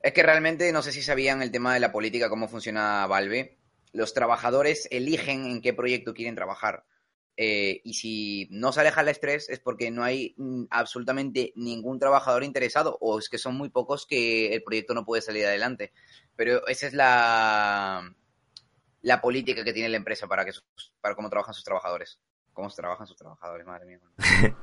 Es 0.00 0.12
que 0.12 0.22
realmente 0.22 0.70
no 0.72 0.82
sé 0.82 0.92
si 0.92 1.02
sabían 1.02 1.42
el 1.42 1.50
tema 1.50 1.74
de 1.74 1.80
la 1.80 1.92
política, 1.92 2.28
cómo 2.28 2.48
funciona 2.48 3.06
Valve. 3.06 3.56
Los 3.96 4.12
trabajadores 4.12 4.86
eligen 4.90 5.46
en 5.46 5.62
qué 5.62 5.72
proyecto 5.72 6.12
quieren 6.12 6.34
trabajar. 6.34 6.84
Eh, 7.38 7.80
y 7.82 7.94
si 7.94 8.46
no 8.50 8.70
sale 8.70 8.90
Half-Life 8.90 9.20
3 9.20 9.48
es 9.48 9.60
porque 9.60 9.90
no 9.90 10.04
hay 10.04 10.34
mm, 10.36 10.64
absolutamente 10.68 11.54
ningún 11.56 11.98
trabajador 11.98 12.44
interesado 12.44 12.98
o 13.00 13.18
es 13.18 13.30
que 13.30 13.38
son 13.38 13.56
muy 13.56 13.70
pocos 13.70 14.06
que 14.06 14.54
el 14.54 14.62
proyecto 14.62 14.92
no 14.92 15.06
puede 15.06 15.22
salir 15.22 15.46
adelante. 15.46 15.94
Pero 16.34 16.66
esa 16.66 16.86
es 16.88 16.92
la, 16.92 18.14
la 19.00 19.20
política 19.22 19.64
que 19.64 19.72
tiene 19.72 19.88
la 19.88 19.96
empresa 19.96 20.26
para, 20.26 20.44
que 20.44 20.52
para 21.00 21.14
cómo 21.14 21.30
trabajan 21.30 21.54
sus 21.54 21.64
trabajadores. 21.64 22.20
Cómo 22.52 22.68
trabajan 22.68 23.06
sus 23.06 23.16
trabajadores, 23.16 23.66
madre 23.66 23.86
mía. 23.86 24.00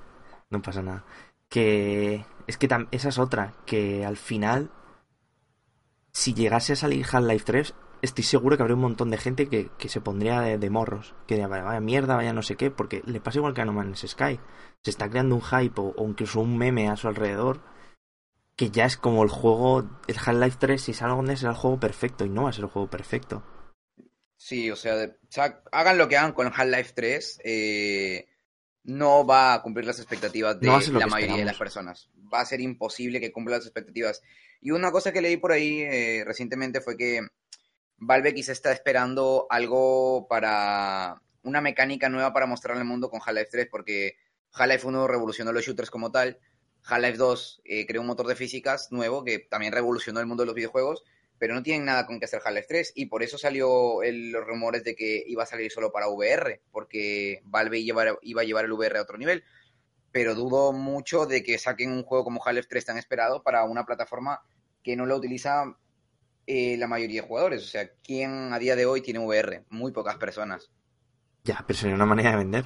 No 0.51 0.61
pasa 0.61 0.83
nada. 0.83 1.03
Que 1.49 2.23
es 2.45 2.57
que 2.57 2.69
esa 2.91 3.09
es 3.09 3.17
otra, 3.17 3.55
que 3.65 4.05
al 4.05 4.17
final 4.17 4.69
si 6.11 6.35
llegase 6.35 6.73
a 6.73 6.75
salir 6.75 7.03
Half-Life 7.11 7.45
3, 7.45 7.73
estoy 8.03 8.25
seguro 8.25 8.57
que 8.57 8.63
habría 8.63 8.75
un 8.75 8.81
montón 8.81 9.09
de 9.09 9.17
gente 9.17 9.47
que, 9.47 9.69
que 9.79 9.87
se 9.87 10.01
pondría 10.01 10.41
de, 10.41 10.69
morros. 10.69 11.15
Que 11.25 11.35
diría, 11.35 11.47
vaya, 11.47 11.79
mierda, 11.79 12.17
vaya 12.17 12.33
no 12.33 12.43
sé 12.43 12.57
qué, 12.57 12.69
porque 12.69 13.01
le 13.05 13.21
pasa 13.21 13.39
igual 13.39 13.53
que 13.53 13.61
a 13.61 13.65
No 13.65 13.71
Man's 13.71 14.05
Sky. 14.05 14.39
Se 14.83 14.91
está 14.91 15.09
creando 15.09 15.35
un 15.35 15.41
hype 15.41 15.79
o, 15.79 15.95
incluso 16.07 16.41
un 16.41 16.57
meme 16.57 16.89
a 16.89 16.97
su 16.97 17.07
alrededor 17.07 17.61
que 18.57 18.69
ya 18.69 18.85
es 18.85 18.97
como 18.97 19.23
el 19.23 19.29
juego, 19.29 19.89
el 20.05 20.15
Half-Life 20.15 20.57
3, 20.59 20.79
si 20.79 20.93
sale 20.93 21.15
donde 21.15 21.37
será 21.37 21.53
el 21.53 21.57
juego 21.57 21.79
perfecto 21.79 22.23
y 22.23 22.29
no 22.29 22.43
va 22.43 22.49
a 22.49 22.53
ser 22.53 22.65
el 22.65 22.69
juego 22.69 22.87
perfecto. 22.87 23.43
Sí, 24.37 24.69
o 24.69 24.75
sea, 24.75 24.93
hagan 25.71 25.97
lo 25.97 26.07
que 26.07 26.17
hagan 26.17 26.33
con 26.33 26.51
Half-Life 26.53 26.91
3, 26.93 27.39
eh, 27.45 28.27
no 28.83 29.25
va 29.25 29.55
a 29.55 29.61
cumplir 29.63 29.85
las 29.85 29.97
expectativas 29.97 30.59
de 30.59 30.67
la 30.67 31.07
mayoría 31.07 31.37
de 31.37 31.45
las 31.45 31.57
personas. 31.57 32.09
Va 32.31 32.41
a 32.41 32.45
ser 32.45 32.61
imposible 32.61 33.19
que 33.19 33.31
cumpla 33.31 33.55
las 33.57 33.65
expectativas. 33.65 34.21
Y 34.61 34.69
una 34.69 34.91
cosa 34.91 35.11
que 35.11 35.21
leí 35.21 35.37
por 35.37 35.51
ahí 35.51 35.81
eh, 35.81 36.23
recientemente 36.23 36.79
fue 36.79 36.95
que 36.95 37.21
Valve 37.97 38.33
quizá 38.33 38.51
está 38.51 38.71
esperando 38.71 39.47
algo 39.49 40.27
para 40.27 41.21
una 41.43 41.61
mecánica 41.61 42.09
nueva 42.09 42.33
para 42.33 42.45
mostrar 42.45 42.77
al 42.77 42.85
mundo 42.85 43.09
con 43.09 43.21
Half-Life 43.23 43.49
3, 43.51 43.67
porque 43.69 44.17
Half-Life 44.53 44.87
1 44.87 45.07
revolucionó 45.07 45.51
los 45.51 45.65
shooters 45.65 45.89
como 45.89 46.11
tal, 46.11 46.39
Half-Life 46.85 47.17
2 47.17 47.61
eh, 47.65 47.85
creó 47.85 48.01
un 48.01 48.07
motor 48.07 48.27
de 48.27 48.35
físicas 48.35 48.91
nuevo 48.91 49.23
que 49.23 49.39
también 49.39 49.73
revolucionó 49.73 50.19
el 50.19 50.25
mundo 50.25 50.43
de 50.43 50.47
los 50.47 50.55
videojuegos, 50.55 51.03
pero 51.37 51.55
no 51.55 51.63
tienen 51.63 51.85
nada 51.85 52.05
con 52.05 52.19
que 52.19 52.25
hacer 52.25 52.41
Half-Life 52.43 52.67
3 52.67 52.93
y 52.95 53.05
por 53.07 53.23
eso 53.23 53.37
salió 53.37 53.99
los 54.03 54.45
rumores 54.45 54.83
de 54.83 54.95
que 54.95 55.23
iba 55.27 55.43
a 55.43 55.47
salir 55.47 55.71
solo 55.71 55.91
para 55.91 56.07
VR, 56.07 56.61
porque 56.71 57.41
Valve 57.43 57.79
iba 57.79 58.03
a 58.03 58.43
llevar 58.43 58.65
el 58.65 58.71
VR 58.71 58.97
a 58.97 59.01
otro 59.01 59.17
nivel. 59.17 59.43
Pero 60.11 60.35
dudo 60.35 60.73
mucho 60.73 61.25
de 61.25 61.43
que 61.43 61.57
saquen 61.57 61.91
un 61.91 62.03
juego 62.03 62.23
como 62.23 62.41
Half-Life 62.43 62.67
3 62.69 62.85
tan 62.85 62.97
esperado 62.97 63.43
para 63.43 63.63
una 63.63 63.85
plataforma 63.85 64.41
que 64.83 64.95
no 64.95 65.05
lo 65.05 65.15
utiliza 65.15 65.77
eh, 66.45 66.77
la 66.77 66.87
mayoría 66.87 67.21
de 67.21 67.27
jugadores. 67.27 67.63
O 67.63 67.67
sea, 67.67 67.89
¿quién 68.03 68.53
a 68.53 68.59
día 68.59 68.75
de 68.75 68.85
hoy 68.85 69.01
tiene 69.01 69.19
VR? 69.19 69.65
Muy 69.69 69.91
pocas 69.91 70.17
personas. 70.17 70.71
Ya, 71.43 71.63
pero 71.67 71.77
sería 71.77 71.95
una 71.95 72.05
manera 72.05 72.31
de 72.31 72.37
vender. 72.37 72.65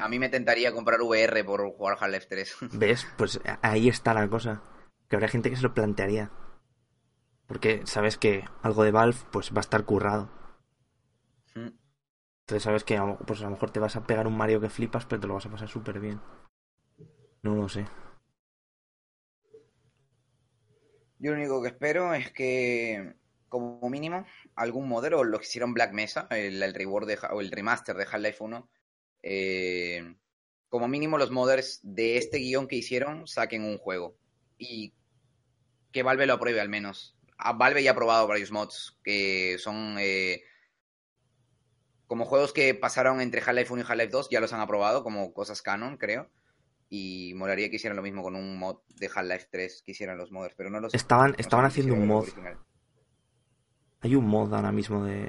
a 0.00 0.08
mí 0.08 0.18
me 0.18 0.28
tentaría 0.28 0.72
comprar 0.72 1.00
VR 1.02 1.44
por 1.44 1.68
jugar 1.72 1.96
Half-Life 2.00 2.26
3. 2.28 2.56
¿Ves? 2.72 3.06
Pues 3.16 3.40
ahí 3.62 3.88
está 3.88 4.14
la 4.14 4.28
cosa 4.28 4.62
que 5.08 5.16
habrá 5.16 5.28
gente 5.28 5.50
que 5.50 5.56
se 5.56 5.62
lo 5.62 5.74
plantearía. 5.74 6.30
Porque 7.46 7.82
sabes 7.86 8.18
que 8.18 8.44
algo 8.62 8.84
de 8.84 8.90
Valve 8.90 9.18
pues 9.32 9.52
va 9.52 9.58
a 9.58 9.60
estar 9.60 9.84
currado. 9.84 10.30
Hmm. 11.54 11.70
Entonces 12.40 12.62
sabes 12.62 12.84
que 12.84 13.00
pues 13.26 13.40
a 13.40 13.44
lo 13.44 13.50
mejor 13.50 13.70
te 13.70 13.80
vas 13.80 13.96
a 13.96 14.04
pegar 14.06 14.26
un 14.26 14.36
Mario 14.36 14.60
que 14.60 14.68
flipas, 14.68 15.06
pero 15.06 15.20
te 15.20 15.26
lo 15.26 15.34
vas 15.34 15.46
a 15.46 15.50
pasar 15.50 15.68
súper 15.68 15.98
bien. 15.98 16.20
No 17.42 17.54
lo 17.54 17.68
sé. 17.68 17.86
Yo 21.18 21.32
lo 21.32 21.38
único 21.38 21.62
que 21.62 21.68
espero 21.68 22.14
es 22.14 22.30
que, 22.32 23.14
como 23.48 23.88
mínimo, 23.90 24.24
algún 24.54 24.88
modelo, 24.88 25.24
lo 25.24 25.38
que 25.38 25.46
hicieron 25.46 25.74
Black 25.74 25.92
Mesa, 25.92 26.28
el, 26.30 26.62
el 26.62 26.72
de, 26.72 27.18
o 27.30 27.40
el 27.40 27.50
remaster 27.50 27.96
de 27.96 28.04
Half-Life 28.04 28.44
1, 28.44 28.70
eh, 29.22 30.14
como 30.68 30.86
mínimo 30.86 31.18
los 31.18 31.30
modders 31.30 31.80
de 31.82 32.18
este 32.18 32.38
guion 32.38 32.68
que 32.68 32.76
hicieron 32.76 33.26
saquen 33.26 33.64
un 33.64 33.78
juego. 33.78 34.16
Y 34.58 34.94
que 35.92 36.02
Valve 36.02 36.26
lo 36.26 36.34
apruebe 36.34 36.60
al 36.60 36.68
menos. 36.68 37.16
A 37.36 37.52
Valve 37.52 37.82
ya 37.82 37.92
ha 37.92 37.96
probado 37.96 38.26
varios 38.26 38.50
mods 38.50 38.98
que 39.02 39.56
son 39.58 39.96
eh, 39.98 40.42
como 42.06 42.24
juegos 42.24 42.52
que 42.52 42.74
pasaron 42.74 43.20
entre 43.20 43.40
Half-Life 43.40 43.72
1 43.72 43.82
y 43.82 43.84
Half-Life 43.84 44.10
2, 44.10 44.28
ya 44.30 44.40
los 44.40 44.52
han 44.52 44.60
aprobado 44.60 45.02
como 45.02 45.32
cosas 45.32 45.62
canon, 45.62 45.96
creo. 45.96 46.30
Y 46.90 47.34
molaría 47.34 47.68
que 47.68 47.76
hicieran 47.76 47.96
lo 47.96 48.02
mismo 48.02 48.22
con 48.22 48.34
un 48.34 48.58
mod 48.58 48.78
de 48.96 49.10
Half-Life 49.14 49.48
3 49.50 49.82
que 49.84 49.92
hicieran 49.92 50.16
los 50.16 50.32
modders, 50.32 50.54
pero 50.56 50.70
no 50.70 50.80
los 50.80 50.94
Estaban, 50.94 51.34
estaban 51.38 51.66
haciendo 51.66 51.94
un 51.94 52.06
mod. 52.06 52.28
Hay 54.00 54.14
un 54.14 54.26
mod 54.26 54.54
ahora 54.54 54.72
mismo 54.72 55.04
de, 55.04 55.28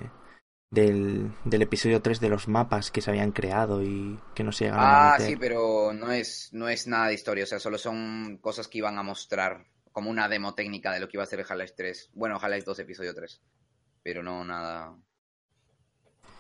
del, 0.69 1.31
del, 1.43 1.61
episodio 1.61 2.01
3 2.01 2.19
de 2.19 2.29
los 2.29 2.47
mapas 2.47 2.91
que 2.91 3.01
se 3.01 3.09
habían 3.09 3.31
creado 3.31 3.81
y 3.83 4.19
que 4.35 4.43
no 4.43 4.51
se 4.51 4.65
llegaron 4.65 4.85
ah, 4.85 5.17
sí, 5.19 5.35
pero 5.35 5.91
no 5.91 6.11
es, 6.11 6.49
no 6.53 6.69
es 6.69 6.87
nada 6.87 7.07
de 7.07 7.15
historia, 7.15 7.43
o 7.43 7.47
sea, 7.47 7.59
solo 7.59 7.77
son 7.77 8.37
cosas 8.37 8.67
que 8.67 8.77
iban 8.77 8.97
a 8.99 9.03
mostrar 9.03 9.65
como 9.91 10.09
una 10.09 10.29
demo 10.29 10.55
técnica 10.55 10.93
de 10.93 10.99
lo 10.99 11.07
que 11.07 11.17
iba 11.17 11.23
a 11.23 11.27
ser 11.27 11.39
el 11.39 11.45
Half-Life 11.49 11.73
3. 11.75 12.11
Bueno, 12.13 12.35
Half-Life 12.35 12.63
2 12.65 12.79
episodio 12.79 13.13
3. 13.13 13.41
Pero 14.03 14.23
no 14.23 14.45
nada. 14.45 14.95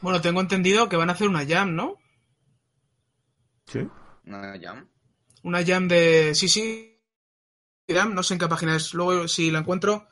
Bueno, 0.01 0.21
tengo 0.21 0.39
entendido 0.39 0.87
que 0.87 0.95
van 0.95 1.09
a 1.09 1.13
hacer 1.13 1.27
una 1.27 1.45
jam, 1.45 1.75
¿no? 1.75 1.97
Sí. 3.65 3.87
¿Una 4.25 4.57
jam? 4.59 4.87
Una 5.43 5.65
jam 5.65 5.87
de. 5.87 6.33
Sí, 6.35 6.47
sí. 6.47 7.01
No 7.87 8.23
sé 8.23 8.33
en 8.35 8.39
qué 8.39 8.47
página 8.47 8.75
es. 8.75 8.93
Luego, 8.93 9.27
si 9.27 9.49
la 9.51 9.59
encuentro, 9.59 10.07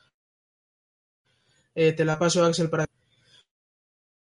eh, 1.75 1.93
te 1.93 2.05
la 2.05 2.17
paso, 2.17 2.43
Axel, 2.43 2.69
para. 2.69 2.85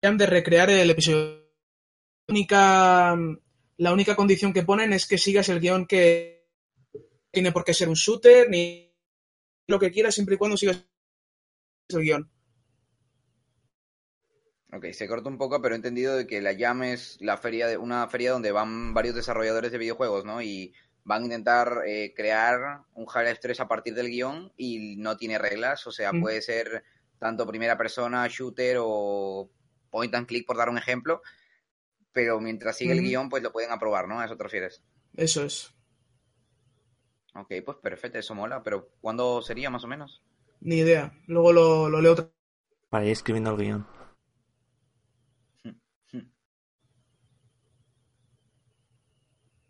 Jam 0.01 0.17
de 0.17 0.25
recrear 0.25 0.69
el 0.69 0.89
episodio. 0.89 1.43
Única, 2.27 3.17
la 3.77 3.93
única 3.93 4.15
condición 4.15 4.53
que 4.53 4.63
ponen 4.63 4.93
es 4.93 5.05
que 5.05 5.17
sigas 5.17 5.49
el 5.49 5.59
guion 5.59 5.85
que 5.85 6.47
tiene 7.31 7.51
por 7.51 7.65
qué 7.65 7.73
ser 7.73 7.89
un 7.89 7.95
shooter, 7.95 8.49
ni 8.49 8.93
lo 9.67 9.79
que 9.79 9.91
quieras 9.91 10.15
siempre 10.15 10.35
y 10.35 10.37
cuando 10.37 10.55
sigas 10.55 10.85
el 11.89 12.01
guion. 12.01 12.32
Ok, 14.75 14.87
se 14.91 15.07
corta 15.07 15.29
un 15.29 15.37
poco, 15.37 15.61
pero 15.61 15.75
he 15.75 15.77
entendido 15.77 16.15
de 16.17 16.25
que 16.25 16.41
la 16.41 16.55
Jam 16.57 16.81
es 16.81 17.17
la 17.21 17.37
feria 17.37 17.67
de, 17.67 17.77
una 17.77 18.07
feria 18.07 18.31
donde 18.31 18.51
van 18.51 18.95
varios 18.95 19.13
desarrolladores 19.13 19.71
de 19.71 19.77
videojuegos, 19.77 20.25
¿no? 20.25 20.41
Y 20.41 20.73
van 21.03 21.21
a 21.21 21.25
intentar 21.25 21.83
eh, 21.85 22.11
crear 22.15 22.81
un 22.95 23.05
Half-Life 23.05 23.39
3 23.39 23.59
a 23.59 23.67
partir 23.67 23.93
del 23.93 24.09
guion 24.09 24.51
y 24.57 24.95
no 24.97 25.15
tiene 25.15 25.37
reglas, 25.37 25.85
o 25.85 25.91
sea, 25.91 26.11
mm. 26.11 26.21
puede 26.21 26.41
ser 26.41 26.83
tanto 27.19 27.45
primera 27.45 27.77
persona, 27.77 28.27
shooter 28.27 28.77
o 28.79 29.47
point 29.91 30.15
and 30.15 30.25
click, 30.25 30.47
por 30.47 30.57
dar 30.57 30.69
un 30.69 30.79
ejemplo, 30.79 31.21
pero 32.11 32.39
mientras 32.39 32.75
sigue 32.75 32.93
el 32.93 33.01
mm. 33.01 33.05
guion, 33.05 33.29
pues 33.29 33.43
lo 33.43 33.51
pueden 33.51 33.71
aprobar, 33.71 34.07
¿no? 34.07 34.21
¿A 34.21 34.25
eso 34.25 34.37
te 34.37 34.43
refieres? 34.43 34.81
Eso 35.13 35.43
es. 35.43 35.71
Ok, 37.35 37.51
pues 37.63 37.77
perfecto, 37.77 38.17
eso 38.17 38.33
mola, 38.33 38.63
pero 38.63 38.89
¿cuándo 39.01 39.39
sería 39.43 39.69
más 39.69 39.83
o 39.83 39.87
menos? 39.87 40.23
Ni 40.61 40.77
idea, 40.77 41.13
luego 41.27 41.53
lo, 41.53 41.89
lo 41.89 42.01
leo 42.01 42.13
otra 42.13 42.31
Para 42.89 43.05
ir 43.05 43.11
escribiendo 43.11 43.51
el 43.51 43.57
guion. 43.57 44.02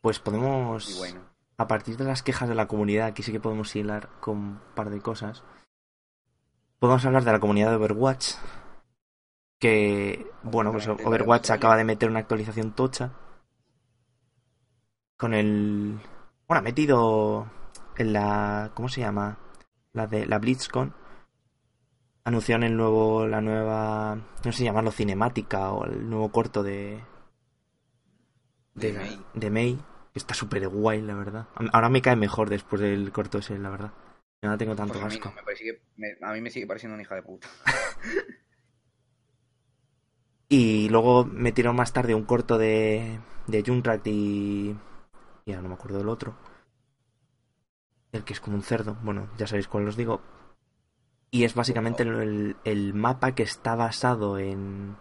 Pues 0.03 0.19
podemos, 0.19 0.97
bueno. 0.99 1.21
a 1.57 1.67
partir 1.67 1.97
de 1.97 2.03
las 2.03 2.21
quejas 2.21 2.47
de 2.47 2.53
la 2.53 2.67
comunidad, 2.67 3.07
aquí 3.07 3.23
sí 3.23 3.31
que 3.31 3.39
podemos 3.39 3.75
hilar 3.75 4.09
con 4.19 4.37
un 4.37 4.59
par 4.75 4.91
de 4.91 5.01
cosas. 5.01 5.43
Podemos 6.77 7.03
hablar 7.05 7.23
de 7.23 7.31
la 7.31 7.39
comunidad 7.39 7.71
de 7.71 7.77
Overwatch, 7.77 8.35
que, 9.57 10.27
bueno, 10.43 10.71
pues 10.71 10.87
Overwatch 10.87 11.49
acaba 11.49 11.75
de 11.75 11.85
meter 11.85 12.07
una 12.07 12.19
actualización 12.19 12.73
tocha 12.73 13.13
con 15.17 15.33
el 15.33 15.99
bueno, 16.47 16.59
ha 16.59 16.63
metido 16.63 17.47
en 17.97 18.13
la. 18.13 18.71
¿Cómo 18.73 18.89
se 18.89 19.01
llama? 19.01 19.39
La 19.93 20.07
de 20.07 20.25
la 20.25 20.39
BlitzCon. 20.39 20.93
Anunciaron 22.25 22.63
el 22.63 22.75
nuevo. 22.75 23.25
La 23.25 23.41
nueva. 23.41 24.17
No 24.43 24.51
sé 24.51 24.63
llamarlo 24.63 24.91
cinemática 24.91 25.71
o 25.71 25.85
el 25.85 26.09
nuevo 26.09 26.29
corto 26.31 26.61
de. 26.61 27.03
De, 28.75 28.93
May. 28.93 29.25
De 29.33 29.49
May. 29.49 29.79
Que 30.13 30.19
está 30.19 30.35
súper 30.35 30.67
guay, 30.67 31.01
la 31.01 31.15
verdad. 31.15 31.47
Ahora 31.71 31.89
me 31.89 32.01
cae 32.01 32.15
mejor 32.15 32.49
después 32.49 32.81
del 32.81 33.11
corto 33.11 33.39
ese, 33.39 33.57
la 33.57 33.71
verdad. 33.71 33.91
Ya 34.43 34.49
no 34.49 34.57
tengo 34.57 34.75
tanto 34.75 34.99
pues 34.99 35.15
asco. 35.15 35.29
a 36.21 36.33
mí 36.33 36.41
me 36.41 36.51
sigue 36.51 36.67
pareciendo 36.67 36.93
una 36.93 37.01
hija 37.01 37.15
de 37.15 37.23
puta. 37.23 37.47
y 40.49 40.89
luego 40.89 41.25
metieron 41.25 41.75
más 41.75 41.93
tarde 41.93 42.13
un 42.13 42.25
corto 42.25 42.57
de. 42.57 43.19
De 43.47 43.63
Junkrat 43.65 44.05
y 44.07 44.77
ya 45.45 45.61
no 45.61 45.67
me 45.67 45.73
acuerdo 45.73 45.97
del 45.97 46.09
otro. 46.09 46.35
El 48.11 48.23
que 48.23 48.33
es 48.33 48.39
como 48.39 48.55
un 48.55 48.63
cerdo, 48.63 48.97
bueno, 49.01 49.29
ya 49.37 49.47
sabéis 49.47 49.67
cuál 49.67 49.87
os 49.87 49.97
digo. 49.97 50.21
Y 51.31 51.45
es 51.45 51.55
básicamente 51.55 52.03
el, 52.03 52.55
el 52.63 52.93
mapa 52.93 53.33
que 53.33 53.43
está 53.43 53.75
basado 53.75 54.37
en, 54.37 54.95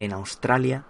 en 0.00 0.12
Australia. 0.12 0.84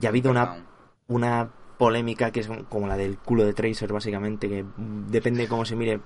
Y 0.00 0.06
ha 0.06 0.08
habido 0.08 0.30
una, 0.30 0.64
una 1.06 1.52
polémica 1.78 2.30
que 2.30 2.40
es 2.40 2.48
como 2.68 2.88
la 2.88 2.96
del 2.96 3.18
culo 3.18 3.44
de 3.44 3.54
Tracer, 3.54 3.92
básicamente, 3.92 4.48
que 4.48 4.64
depende 4.76 5.42
de 5.42 5.48
cómo 5.48 5.64
se 5.64 5.76
mire. 5.76 6.00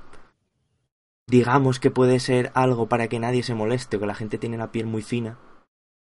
Digamos 1.26 1.80
que 1.80 1.90
puede 1.90 2.20
ser 2.20 2.52
algo 2.54 2.88
para 2.88 3.08
que 3.08 3.18
nadie 3.18 3.42
se 3.42 3.54
moleste 3.54 3.96
o 3.96 4.00
que 4.00 4.06
la 4.06 4.14
gente 4.14 4.38
tiene 4.38 4.58
la 4.58 4.70
piel 4.70 4.86
muy 4.86 5.02
fina. 5.02 5.38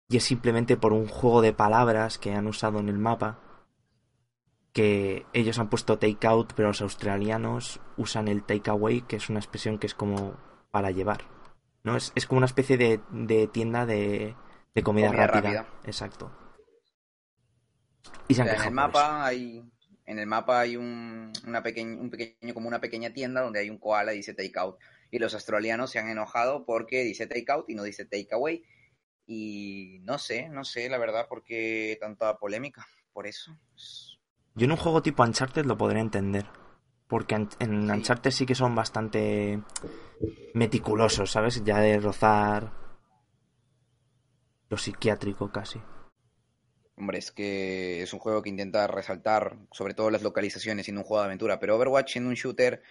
Y 0.08 0.18
es 0.18 0.24
simplemente 0.24 0.78
por 0.78 0.94
un 0.94 1.08
juego 1.08 1.42
de 1.42 1.54
palabras 1.54 2.18
que 2.18 2.34
han 2.34 2.48
usado 2.48 2.80
en 2.80 2.90
el 2.90 2.98
mapa 2.98 3.40
que 4.74 5.26
ellos 5.34 5.60
han 5.60 5.70
puesto 5.70 5.98
take 5.98 6.26
out, 6.28 6.54
pero 6.56 6.70
los 6.70 6.82
australianos 6.82 7.80
usan 7.98 8.28
el 8.28 8.44
take 8.44 8.70
away, 8.70 9.02
que 9.02 9.18
es 9.18 9.30
una 9.30 9.40
expresión 9.40 9.78
que 9.78 9.88
es 9.88 9.94
como 9.94 10.36
para 10.72 10.92
llevar. 10.92 11.22
¿no? 11.84 11.96
Es, 11.96 12.12
es 12.16 12.26
como 12.28 12.38
una 12.38 12.46
especie 12.46 12.78
de, 12.78 13.02
de 13.12 13.48
tienda 13.48 13.86
de, 13.86 14.36
de 14.76 14.84
comida, 14.84 15.12
rápida. 15.12 15.66
Exacto. 15.84 16.32
Y 18.28 18.40
en 18.40 18.48
el 18.48 18.72
mapa 18.72 19.26
hay 19.26 19.64
En 20.06 20.20
el 20.20 20.28
mapa 20.28 20.62
hay 20.62 20.76
un, 20.76 21.32
una 21.48 21.62
pequeño, 21.62 22.00
un 22.02 22.10
pequeño, 22.10 22.54
como 22.54 22.68
una 22.68 22.80
pequeña 22.82 23.12
tienda 23.12 23.42
donde 23.42 23.60
hay 23.60 23.70
un 23.70 23.78
koala 23.78 24.14
y 24.14 24.18
dice 24.18 24.34
takeout. 24.34 24.78
Y 25.12 25.20
los 25.20 25.34
australianos 25.34 25.92
se 25.92 26.00
han 26.00 26.10
enojado 26.10 26.66
porque 26.66 27.04
dice 27.04 27.28
takeout 27.28 27.70
y 27.70 27.76
no 27.76 27.84
dice 27.84 28.06
takeaway. 28.06 28.64
Y 29.26 30.00
no 30.04 30.18
sé, 30.18 30.50
no 30.50 30.64
sé, 30.64 30.90
la 30.90 30.98
verdad, 30.98 31.28
por 31.28 31.44
qué 31.44 31.98
tanta 32.00 32.38
polémica. 32.38 32.88
Por 33.14 33.28
eso. 33.28 33.56
Yo 34.56 34.66
en 34.66 34.72
un 34.72 34.78
juego 34.78 35.02
tipo 35.04 35.24
Uncharted 35.24 35.66
lo 35.66 35.78
podría 35.78 36.02
entender. 36.02 36.46
Porque 37.08 37.36
en, 37.36 37.50
en 37.60 37.86
Sí. 37.86 37.92
Uncharted 37.92 38.32
sí 38.32 38.46
que 38.46 38.56
son 38.56 38.76
bastante 38.76 39.62
meticulosos, 40.54 41.32
¿sabes? 41.32 41.64
Ya 41.64 41.80
de 41.80 42.00
rozar 42.00 42.72
lo 44.70 44.78
psiquiátrico 44.78 45.52
casi. 45.52 45.82
Hombre, 47.00 47.18
es 47.20 47.32
que 47.32 48.02
es 48.04 48.14
un 48.14 48.20
juego 48.20 48.42
que 48.42 48.50
intenta 48.50 48.86
resaltar 48.88 49.58
sobre 49.72 49.94
todo 49.94 50.12
las 50.12 50.22
localizaciones 50.22 50.86
siendo 50.86 51.02
un 51.02 51.08
juego 51.08 51.22
de 51.22 51.28
aventura, 51.28 51.60
pero 51.60 51.76
Overwatch 51.78 52.12
siendo 52.12 52.30
un 52.30 52.36
shooter 52.36 52.84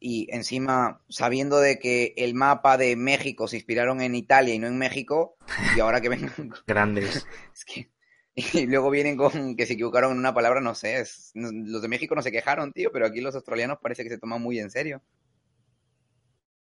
y 0.00 0.28
encima 0.34 1.02
sabiendo 1.08 1.58
de 1.60 1.78
que 1.78 2.14
el 2.16 2.34
mapa 2.34 2.78
de 2.78 2.96
México 2.96 3.48
se 3.48 3.56
inspiraron 3.56 4.00
en 4.02 4.14
Italia 4.14 4.54
y 4.54 4.58
no 4.58 4.66
en 4.68 4.78
México, 4.78 5.36
y 5.76 5.80
ahora 5.80 6.00
que 6.00 6.10
vengan, 6.10 6.32
Grandes. 6.66 7.26
es 7.54 7.64
que 7.64 7.90
y 8.34 8.66
luego 8.66 8.90
vienen 8.90 9.16
con 9.16 9.56
que 9.56 9.66
se 9.66 9.74
equivocaron 9.74 10.12
en 10.12 10.18
una 10.18 10.34
palabra, 10.34 10.60
no 10.60 10.74
sé, 10.74 11.00
es- 11.00 11.32
los 11.34 11.82
de 11.82 11.88
México 11.88 12.14
no 12.14 12.22
se 12.22 12.32
quejaron, 12.32 12.72
tío, 12.72 12.90
pero 12.92 13.06
aquí 13.06 13.20
los 13.20 13.34
australianos 13.34 13.78
parece 13.82 14.04
que 14.04 14.10
se 14.10 14.18
toman 14.18 14.42
muy 14.42 14.58
en 14.60 14.70
serio. 14.70 15.02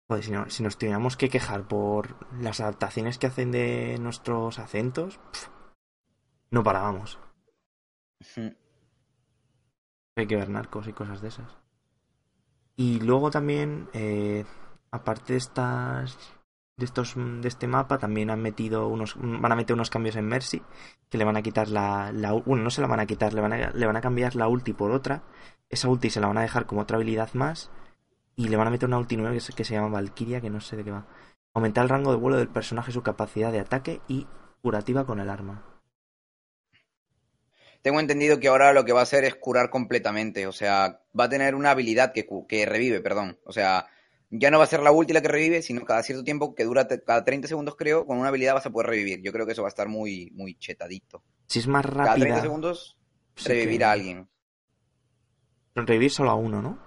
Joder, 0.09 0.23
si, 0.25 0.31
no- 0.31 0.49
si 0.49 0.61
nos 0.63 0.77
tuviéramos 0.77 1.15
que 1.15 1.29
quejar 1.29 1.67
por 1.67 2.15
las 2.41 2.59
adaptaciones 2.59 3.17
que 3.17 3.27
hacen 3.27 3.51
de 3.51 3.97
nuestros 3.99 4.59
acentos, 4.59 5.19
no 6.51 6.63
parábamos. 6.63 7.19
Hay 10.15 10.27
que 10.27 10.35
ver 10.35 10.49
narcos 10.49 10.87
y 10.87 10.93
cosas 10.93 11.21
de 11.21 11.29
esas. 11.29 11.57
Y 12.75 12.99
luego 12.99 13.29
también, 13.29 13.89
eh, 13.93 14.45
aparte 14.91 15.33
de 15.33 15.39
estas. 15.39 16.17
De 16.77 16.85
estos 16.85 17.15
de 17.15 17.45
este 17.49 17.67
mapa 17.67 17.97
también 17.97 18.29
han 18.29 18.41
metido 18.41 18.87
unos 18.87 19.17
van 19.17 19.51
a 19.51 19.55
meter 19.57 19.73
unos 19.73 19.89
cambios 19.89 20.15
en 20.15 20.25
Mercy 20.25 20.61
que 21.09 21.17
le 21.17 21.25
van 21.25 21.35
a 21.35 21.41
quitar 21.41 21.67
la, 21.67 22.13
la 22.13 22.31
bueno 22.31 22.63
no 22.63 22.69
se 22.69 22.79
la 22.79 22.87
van 22.87 23.01
a 23.01 23.05
quitar 23.05 23.33
le 23.33 23.41
van 23.41 23.51
a, 23.51 23.71
le 23.71 23.85
van 23.85 23.97
a 23.97 24.01
cambiar 24.01 24.33
la 24.37 24.47
ulti 24.47 24.71
por 24.71 24.91
otra 24.91 25.23
esa 25.67 25.89
ulti 25.89 26.09
se 26.09 26.21
la 26.21 26.27
van 26.27 26.37
a 26.37 26.41
dejar 26.41 26.67
como 26.67 26.79
otra 26.79 26.95
habilidad 26.95 27.33
más 27.33 27.69
y 28.37 28.47
le 28.47 28.55
van 28.55 28.67
a 28.67 28.69
meter 28.69 28.87
una 28.87 28.97
ulti 28.97 29.17
nueva 29.17 29.33
que 29.33 29.41
se, 29.41 29.51
que 29.51 29.65
se 29.65 29.73
llama 29.73 29.89
Valkyria 29.89 30.39
que 30.39 30.49
no 30.49 30.61
sé 30.61 30.77
de 30.77 30.85
qué 30.85 30.91
va 30.91 31.05
aumentar 31.53 31.83
el 31.83 31.89
rango 31.89 32.11
de 32.11 32.17
vuelo 32.17 32.37
del 32.37 32.47
personaje 32.47 32.93
su 32.93 33.03
capacidad 33.03 33.51
de 33.51 33.59
ataque 33.59 33.99
y 34.07 34.25
curativa 34.61 35.05
con 35.05 35.19
el 35.19 35.29
arma 35.29 35.65
Tengo 37.81 37.99
entendido 37.99 38.39
que 38.39 38.49
ahora 38.49 38.73
lo 38.73 38.83
que 38.85 38.91
va 38.93 38.99
a 39.01 39.03
hacer 39.03 39.23
es 39.23 39.35
curar 39.35 39.69
completamente, 39.69 40.47
o 40.47 40.51
sea, 40.51 41.01
va 41.17 41.25
a 41.25 41.29
tener 41.29 41.55
una 41.55 41.71
habilidad 41.71 42.11
que, 42.13 42.27
que 42.47 42.65
revive, 42.65 42.99
perdón. 43.01 43.39
O 43.45 43.53
sea, 43.53 43.87
ya 44.29 44.51
no 44.51 44.57
va 44.57 44.65
a 44.65 44.67
ser 44.67 44.81
la 44.81 44.91
ulti 44.91 45.13
la 45.13 45.21
que 45.21 45.29
revive, 45.29 45.61
sino 45.61 45.85
cada 45.85 46.03
cierto 46.03 46.23
tiempo, 46.23 46.53
que 46.55 46.65
dura 46.65 46.87
cada 46.87 47.23
30 47.23 47.47
segundos 47.47 47.75
creo, 47.75 48.05
con 48.05 48.17
una 48.19 48.27
habilidad 48.29 48.53
vas 48.53 48.65
a 48.65 48.69
poder 48.69 48.87
revivir. 48.89 49.21
Yo 49.21 49.31
creo 49.31 49.45
que 49.45 49.53
eso 49.53 49.61
va 49.63 49.69
a 49.69 49.75
estar 49.75 49.87
muy, 49.87 50.29
muy 50.35 50.55
chetadito. 50.55 51.23
si 51.47 51.59
es 51.59 51.67
más 51.67 51.85
Cada 51.85 52.15
30 52.15 52.35
rápida 52.35 52.41
segundos, 52.41 52.97
sí 53.35 53.49
revivir 53.49 53.79
que- 53.79 53.85
a 53.85 53.91
alguien. 53.91 54.29
revivir 55.75 56.11
solo 56.11 56.29
a 56.31 56.35
uno 56.35 56.61
no 56.61 56.77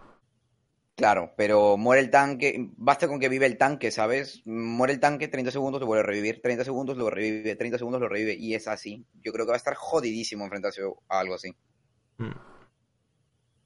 Claro, 0.95 1.33
pero 1.37 1.77
muere 1.79 2.03
el 2.03 2.11
tanque, 2.11 2.71
basta 2.77 3.09
con 3.09 3.19
que 3.19 3.29
vive 3.31 3.47
el 3.47 3.57
tanque, 3.59 3.91
¿sabes? 3.91 4.43
Muere 4.45 4.93
el 4.93 5.01
tanque, 5.01 5.27
30 5.29 5.51
segundos 5.51 5.81
lo 5.81 5.87
vuelve 5.87 6.03
a 6.05 6.07
revivir, 6.07 6.41
30 6.43 6.65
segundos 6.65 6.97
lo 6.97 7.09
revive, 7.11 7.57
30 7.57 7.79
segundos 7.79 8.01
lo 8.01 8.09
revive, 8.09 8.35
y 8.39 8.55
es 8.55 8.69
así. 8.69 9.05
Yo 9.23 9.33
creo 9.33 9.47
que 9.47 9.51
va 9.51 9.57
a 9.57 9.65
estar 9.65 9.75
jodidísimo 9.75 10.45
enfrentarse 10.45 10.83
a 11.09 11.19
algo 11.21 11.35
así. 11.35 11.51
Mm. 12.19 12.33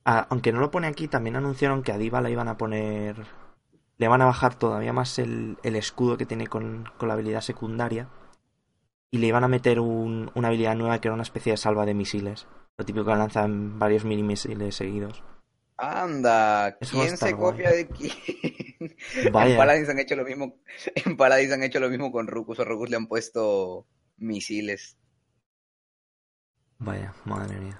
Ah, 0.04 0.26
aunque 0.30 0.52
no 0.52 0.60
lo 0.60 0.70
pone 0.70 0.86
aquí, 0.86 1.08
también 1.08 1.36
anunciaron 1.36 1.82
que 1.82 1.92
a 1.92 1.98
Diva 1.98 2.20
le 2.20 2.30
iban 2.30 2.48
a 2.48 2.56
poner. 2.56 3.26
Le 3.98 4.08
van 4.08 4.22
a 4.22 4.26
bajar 4.26 4.58
todavía 4.58 4.92
más 4.92 5.18
el, 5.18 5.58
el 5.62 5.76
escudo 5.76 6.16
que 6.16 6.26
tiene 6.26 6.46
con, 6.46 6.84
con 6.98 7.08
la 7.08 7.14
habilidad 7.14 7.40
secundaria. 7.40 8.08
Y 9.10 9.18
le 9.18 9.26
iban 9.26 9.42
a 9.44 9.48
meter 9.48 9.80
un- 9.80 10.30
una 10.34 10.48
habilidad 10.48 10.76
nueva 10.76 11.00
que 11.00 11.08
era 11.08 11.14
una 11.14 11.22
especie 11.24 11.52
de 11.52 11.56
salva 11.56 11.86
de 11.86 11.94
misiles. 11.94 12.46
Lo 12.78 12.84
típico 12.84 13.04
que 13.06 13.12
lanzan 13.16 13.78
varios 13.78 14.04
mini 14.04 14.22
misiles 14.22 14.76
seguidos. 14.76 15.22
Anda, 15.78 16.78
¿quién 16.80 17.14
estar 17.14 17.28
se 17.28 17.32
guay. 17.34 17.52
copia 17.52 17.70
de 17.70 17.88
quién? 17.88 18.12
En. 19.32 19.56
Paladins 19.56 19.88
han 19.88 19.98
hecho 19.98 20.16
lo 20.16 20.24
mismo, 20.24 20.60
en 20.94 21.16
Paladins 21.16 21.52
han 21.52 21.62
hecho 21.62 21.80
lo 21.80 21.88
mismo 21.88 22.12
con 22.12 22.26
Rukus, 22.26 22.60
a 22.60 22.64
Rukus 22.64 22.90
le 22.90 22.96
han 22.96 23.06
puesto 23.08 23.86
misiles. 24.18 24.96
Vaya, 26.78 27.14
madre 27.24 27.58
mía. 27.58 27.76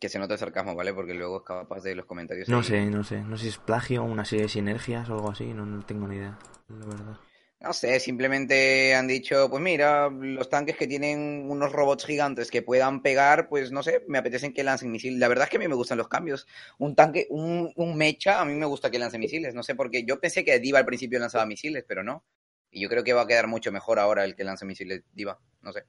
Que 0.00 0.08
se 0.08 0.18
nota 0.18 0.34
el 0.34 0.38
sarcasmo, 0.40 0.74
¿vale? 0.74 0.92
Porque 0.92 1.14
luego 1.14 1.38
es 1.38 1.42
capaz 1.44 1.82
de 1.82 1.94
los 1.94 2.06
comentarios. 2.06 2.48
No 2.48 2.58
ahí. 2.58 2.64
sé, 2.64 2.86
no 2.86 3.02
sé. 3.04 3.22
No 3.22 3.36
sé 3.36 3.44
si 3.44 3.48
es 3.50 3.58
plagio 3.58 4.02
una 4.04 4.24
serie 4.24 4.44
de 4.44 4.48
sinergias 4.50 5.08
o 5.08 5.14
algo 5.14 5.30
así. 5.30 5.52
No, 5.54 5.64
no 5.66 5.84
tengo 5.84 6.06
ni 6.08 6.16
idea. 6.16 6.38
La 6.68 6.86
verdad. 6.86 7.20
No 7.58 7.72
sé, 7.72 7.98
simplemente 8.00 8.94
han 8.94 9.06
dicho, 9.08 9.48
pues 9.48 9.62
mira, 9.62 10.10
los 10.10 10.48
tanques 10.50 10.76
que 10.76 10.86
tienen 10.86 11.50
unos 11.50 11.72
robots 11.72 12.04
gigantes 12.04 12.50
que 12.50 12.60
puedan 12.62 13.00
pegar, 13.02 13.48
pues 13.48 13.72
no 13.72 13.82
sé, 13.82 14.04
me 14.08 14.18
apetecen 14.18 14.52
que 14.52 14.62
lancen 14.62 14.90
misiles. 14.92 15.18
La 15.18 15.26
verdad 15.28 15.44
es 15.44 15.50
que 15.50 15.56
a 15.56 15.60
mí 15.60 15.66
me 15.66 15.74
gustan 15.74 15.96
los 15.98 16.08
cambios. 16.08 16.46
Un 16.78 16.94
tanque, 16.94 17.26
un, 17.30 17.72
un 17.74 17.96
mecha, 17.96 18.40
a 18.40 18.44
mí 18.44 18.54
me 18.54 18.66
gusta 18.66 18.90
que 18.90 18.98
lance 18.98 19.18
misiles. 19.18 19.54
No 19.54 19.62
sé 19.62 19.74
por 19.74 19.90
qué. 19.90 20.04
Yo 20.04 20.20
pensé 20.20 20.44
que 20.44 20.58
Diva 20.60 20.78
al 20.80 20.84
principio 20.84 21.18
lanzaba 21.18 21.46
misiles, 21.46 21.84
pero 21.88 22.04
no. 22.04 22.24
Y 22.70 22.82
yo 22.82 22.88
creo 22.90 23.02
que 23.02 23.14
va 23.14 23.22
a 23.22 23.26
quedar 23.26 23.46
mucho 23.46 23.72
mejor 23.72 23.98
ahora 23.98 24.24
el 24.24 24.36
que 24.36 24.44
lance 24.44 24.66
misiles 24.66 25.02
Diva. 25.12 25.38
No 25.62 25.72
sé, 25.72 25.86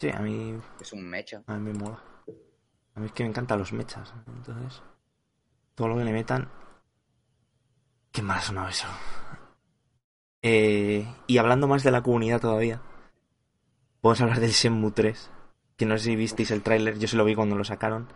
Sí, 0.00 0.08
a 0.10 0.18
mí, 0.20 0.58
es 0.80 0.92
un 0.92 1.08
mecha. 1.08 1.42
a 1.46 1.56
mí 1.56 1.72
me 1.72 1.78
mola. 1.78 2.02
A 2.94 3.00
mí 3.00 3.06
es 3.06 3.12
que 3.12 3.22
me 3.22 3.28
encantan 3.28 3.58
los 3.58 3.72
mechas. 3.72 4.12
Entonces, 4.26 4.82
todo 5.74 5.88
lo 5.88 5.98
que 5.98 6.04
le 6.04 6.12
metan. 6.12 6.50
Qué 8.10 8.22
mal 8.22 8.38
ha 8.38 8.42
sonado 8.42 8.68
eso. 8.68 8.86
Eh, 10.46 11.06
y 11.26 11.38
hablando 11.38 11.66
más 11.66 11.82
de 11.84 11.90
la 11.90 12.02
comunidad 12.02 12.38
todavía, 12.40 12.82
podemos 14.02 14.20
hablar 14.20 14.40
del 14.40 14.50
Shenmue 14.50 14.92
3. 14.92 15.30
Que 15.78 15.86
no 15.86 15.96
sé 15.96 16.04
si 16.04 16.16
visteis 16.16 16.50
el 16.50 16.62
tráiler, 16.62 16.98
yo 16.98 17.08
se 17.08 17.16
lo 17.16 17.24
vi 17.24 17.34
cuando 17.34 17.56
lo 17.56 17.64
sacaron. 17.64 18.08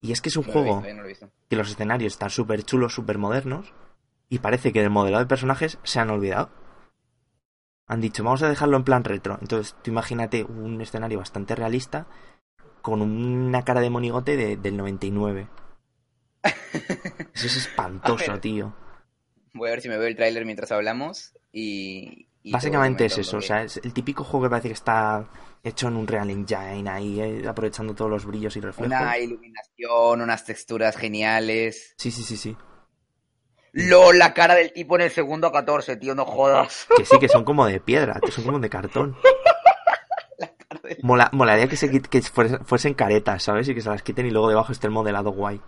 Y 0.00 0.12
es 0.12 0.20
que 0.20 0.28
es 0.28 0.36
un 0.36 0.46
No 0.46 0.52
lo 0.54 0.60
he 0.60 0.62
juego 0.62 0.76
visto, 0.82 0.88
eh, 0.88 0.94
no 0.94 1.02
lo 1.02 1.32
que 1.50 1.56
los 1.56 1.70
escenarios 1.70 2.12
están 2.14 2.30
súper 2.30 2.62
chulos, 2.62 2.94
súper 2.94 3.18
modernos. 3.18 3.74
Y 4.28 4.38
parece 4.38 4.72
que 4.72 4.80
del 4.80 4.90
modelado 4.90 5.24
de 5.24 5.28
personajes 5.28 5.78
se 5.82 5.98
han 5.98 6.10
olvidado. 6.10 6.50
Han 7.88 8.00
dicho, 8.00 8.22
vamos 8.24 8.42
a 8.44 8.48
dejarlo 8.48 8.76
en 8.76 8.84
plan 8.84 9.04
retro. 9.04 9.36
Entonces, 9.40 9.74
tú 9.82 9.90
imagínate 9.90 10.44
un 10.44 10.80
escenario 10.80 11.18
bastante 11.18 11.54
realista 11.56 12.06
con 12.80 13.02
una 13.02 13.64
cara 13.64 13.80
de 13.80 13.90
monigote 13.90 14.36
de- 14.36 14.56
del 14.56 14.76
99. 14.76 15.48
Eso 17.34 17.46
es 17.46 17.56
espantoso, 17.56 18.38
tío. 18.40 18.72
Voy 19.52 19.68
a 19.68 19.72
ver 19.72 19.82
si 19.82 19.88
me 19.88 19.98
veo 19.98 20.06
el 20.08 20.16
tráiler 20.16 20.44
mientras 20.46 20.72
hablamos 20.72 21.34
y... 21.52 22.26
Básicamente 22.44 23.04
es 23.04 23.18
eso, 23.18 23.36
o 23.36 23.40
sea, 23.40 23.62
es 23.62 23.76
el 23.76 23.92
típico 23.92 24.24
juego 24.24 24.46
que 24.46 24.50
parece 24.50 24.68
que 24.68 24.74
está 24.74 25.28
hecho 25.62 25.86
en 25.86 25.94
un 25.94 26.08
Real 26.08 26.28
Engine 26.28 26.90
ahí, 26.90 27.20
eh, 27.20 27.44
aprovechando 27.46 27.94
todos 27.94 28.10
los 28.10 28.24
brillos 28.26 28.56
y 28.56 28.60
reflejos. 28.60 28.86
Una 28.96 29.16
iluminación, 29.16 30.20
unas 30.22 30.44
texturas 30.44 30.96
geniales. 30.96 31.94
Sí, 31.98 32.10
sí, 32.10 32.24
sí, 32.24 32.36
sí. 32.36 32.56
LOL, 33.74 34.18
la 34.18 34.34
cara 34.34 34.56
del 34.56 34.72
tipo 34.72 34.96
en 34.96 35.02
el 35.02 35.10
segundo 35.12 35.52
14, 35.52 35.96
tío, 35.98 36.16
no 36.16 36.24
jodas. 36.24 36.88
Que 36.96 37.04
sí, 37.04 37.16
que 37.20 37.28
son 37.28 37.44
como 37.44 37.64
de 37.64 37.78
piedra, 37.78 38.18
que 38.20 38.32
son 38.32 38.44
como 38.44 38.58
de 38.58 38.68
cartón. 38.68 39.16
Mola, 41.02 41.28
molaría 41.32 41.68
que, 41.68 41.76
se, 41.76 41.88
que 41.90 42.22
fuese- 42.22 42.58
fuesen 42.64 42.94
caretas, 42.94 43.42
¿sabes? 43.44 43.68
Y 43.68 43.74
que 43.74 43.80
se 43.80 43.88
las 43.88 44.02
quiten 44.02 44.26
y 44.26 44.30
luego 44.30 44.48
debajo 44.48 44.72
esté 44.72 44.88
el 44.88 44.92
modelado 44.92 45.30
guay. 45.30 45.60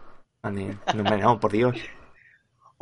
No, 0.43 0.51
no, 1.19 1.41
por 1.41 1.53
Dios. 1.53 1.77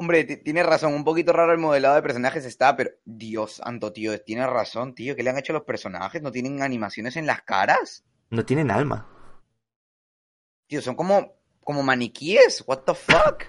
Hombre, 0.03 0.25
ti- 0.25 0.39
tienes 0.39 0.67
razón, 0.67 0.95
un 0.95 1.05
poquito 1.05 1.33
raro 1.33 1.53
el 1.53 1.59
modelado 1.61 1.95
de 1.95 2.03
personajes 2.03 2.45
está, 2.45 2.75
pero 2.75 2.91
Dios 3.05 3.53
santo, 3.53 3.93
tío, 3.93 4.21
tienes 4.21 4.49
razón, 4.49 4.97
tío, 4.97 5.15
¿qué 5.15 5.23
le 5.23 5.31
han 5.31 5.39
hecho 5.39 5.53
a 5.53 5.55
los 5.55 5.63
personajes? 5.65 6.21
¿No 6.21 6.33
tienen 6.33 6.61
animaciones 6.61 7.17
en 7.17 7.25
las 7.25 7.43
caras? 7.43 8.05
No 8.29 8.45
tienen 8.45 8.73
alma. 8.73 9.07
Tío, 10.67 10.83
son 10.83 10.97
como, 10.97 11.35
como 11.63 11.85
maniquíes, 11.85 12.65
what 12.67 12.79
the 12.81 12.95
fuck? 12.95 13.45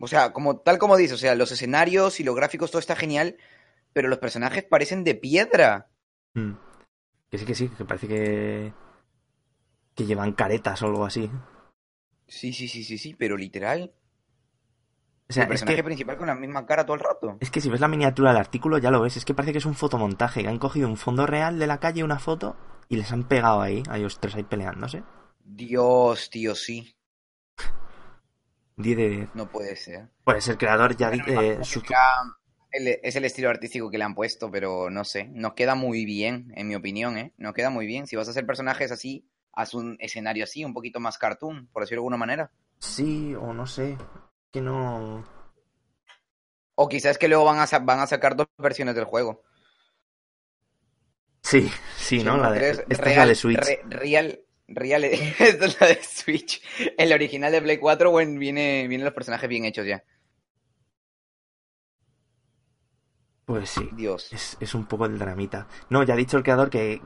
O 0.00 0.06
sea, 0.06 0.32
como, 0.32 0.60
tal 0.60 0.78
como 0.78 0.96
dices, 0.96 1.16
o 1.16 1.18
sea, 1.18 1.34
los 1.34 1.52
escenarios 1.52 2.20
y 2.20 2.24
los 2.24 2.34
gráficos, 2.34 2.70
todo 2.70 2.80
está 2.80 2.96
genial, 2.96 3.36
pero 3.92 4.08
los 4.08 4.18
personajes 4.18 4.64
parecen 4.64 5.04
de 5.04 5.14
piedra. 5.14 5.88
Mm. 6.32 6.52
Que 7.30 7.36
sí, 7.36 7.44
que 7.44 7.54
sí, 7.54 7.68
que 7.68 7.84
parece 7.84 8.08
que. 8.08 8.72
que 9.94 10.06
llevan 10.06 10.32
caretas 10.32 10.80
o 10.82 10.86
algo 10.86 11.04
así. 11.04 11.30
Sí, 12.28 12.52
sí, 12.52 12.68
sí, 12.68 12.84
sí, 12.84 12.98
sí, 12.98 13.14
pero 13.14 13.36
literal. 13.36 13.92
O 15.28 15.32
sea, 15.32 15.42
el 15.44 15.46
es 15.46 15.48
personaje 15.48 15.76
que, 15.76 15.84
principal 15.84 16.16
con 16.16 16.26
la 16.26 16.34
misma 16.34 16.64
cara 16.66 16.84
todo 16.86 16.94
el 16.94 17.00
rato. 17.02 17.36
es 17.40 17.50
que 17.50 17.60
si 17.60 17.68
ves 17.68 17.80
la 17.80 17.88
miniatura 17.88 18.30
del 18.30 18.40
artículo 18.40 18.78
ya 18.78 18.90
lo 18.90 19.00
ves. 19.00 19.16
Es 19.16 19.24
que 19.24 19.34
parece 19.34 19.52
que 19.52 19.58
es 19.58 19.66
un 19.66 19.74
fotomontaje. 19.74 20.42
Que 20.42 20.48
han 20.48 20.58
cogido 20.58 20.88
un 20.88 20.96
fondo 20.96 21.26
real 21.26 21.58
de 21.58 21.66
la 21.66 21.80
calle, 21.80 22.04
una 22.04 22.18
foto, 22.18 22.56
y 22.88 22.96
les 22.96 23.12
han 23.12 23.24
pegado 23.24 23.60
ahí, 23.60 23.82
a 23.90 23.98
ellos 23.98 24.18
tres 24.20 24.34
ahí 24.36 24.42
peleándose. 24.44 25.02
Dios, 25.44 26.30
tío, 26.30 26.54
sí. 26.54 26.94
10 28.76 28.96
de 28.96 29.08
10. 29.08 29.34
No 29.34 29.48
puede 29.50 29.76
ser. 29.76 30.08
Pues 30.24 30.46
el 30.48 30.56
creador 30.56 30.96
ya 30.96 31.08
Bueno, 31.08 31.24
eh, 31.26 31.58
su- 31.64 31.82
el- 32.70 32.98
es 33.02 33.16
el 33.16 33.24
estilo 33.24 33.50
artístico 33.50 33.90
que 33.90 33.98
le 33.98 34.04
han 34.04 34.14
puesto, 34.14 34.50
pero 34.50 34.90
no 34.90 35.04
sé. 35.04 35.28
Nos 35.32 35.54
queda 35.54 35.74
muy 35.74 36.04
bien, 36.04 36.52
en 36.54 36.68
mi 36.68 36.74
opinión, 36.74 37.18
¿eh? 37.18 37.32
Nos 37.38 37.54
queda 37.54 37.70
muy 37.70 37.86
bien. 37.86 38.06
Si 38.06 38.16
vas 38.16 38.28
a 38.28 38.30
hacer 38.30 38.46
personajes 38.46 38.92
así, 38.92 39.26
haz 39.60 39.74
un 39.74 39.96
escenario 39.98 40.44
así, 40.44 40.64
un 40.64 40.72
poquito 40.72 41.00
más 41.00 41.18
cartoon, 41.18 41.66
por 41.72 41.82
decirlo 41.82 42.00
de 42.00 42.04
alguna 42.04 42.16
manera. 42.16 42.50
Sí, 42.78 43.34
o 43.34 43.52
no 43.52 43.66
sé. 43.66 43.98
Que 44.52 44.60
no. 44.60 45.24
O 46.76 46.88
quizás 46.88 47.18
que 47.18 47.26
luego 47.28 47.44
van 47.44 47.58
a, 47.58 47.66
sa- 47.66 47.80
van 47.80 47.98
a 47.98 48.06
sacar 48.06 48.36
dos 48.36 48.46
versiones 48.56 48.94
del 48.94 49.04
juego. 49.04 49.42
Sí, 51.42 51.68
sí, 51.96 52.22
¿no? 52.22 52.36
La 52.36 52.52
de- 52.52 52.70
esta 52.70 52.84
es 52.88 52.98
Real- 52.98 53.16
la 53.18 53.26
de 53.26 53.34
Switch. 53.34 53.58
re- 53.58 53.80
real, 53.88 54.40
real, 54.68 55.04
esta 55.40 55.66
es 55.66 55.80
la 55.80 55.86
de 55.88 56.02
Switch. 56.04 56.62
El 56.96 57.12
original 57.12 57.50
de 57.50 57.60
Play 57.62 57.78
4, 57.78 58.10
bueno, 58.12 58.38
viene, 58.38 58.86
vienen 58.86 59.04
los 59.06 59.14
personajes 59.14 59.48
bien 59.48 59.64
hechos 59.64 59.86
ya. 59.86 60.04
Pues 63.44 63.70
sí. 63.70 63.88
Dios. 63.92 64.32
Es, 64.32 64.56
es 64.60 64.74
un 64.74 64.86
poco 64.86 65.06
el 65.06 65.18
dramita. 65.18 65.66
No, 65.90 66.02
ya 66.02 66.14
ha 66.14 66.16
dicho 66.16 66.36
el 66.36 66.42
creador 66.42 66.68
que. 66.70 67.00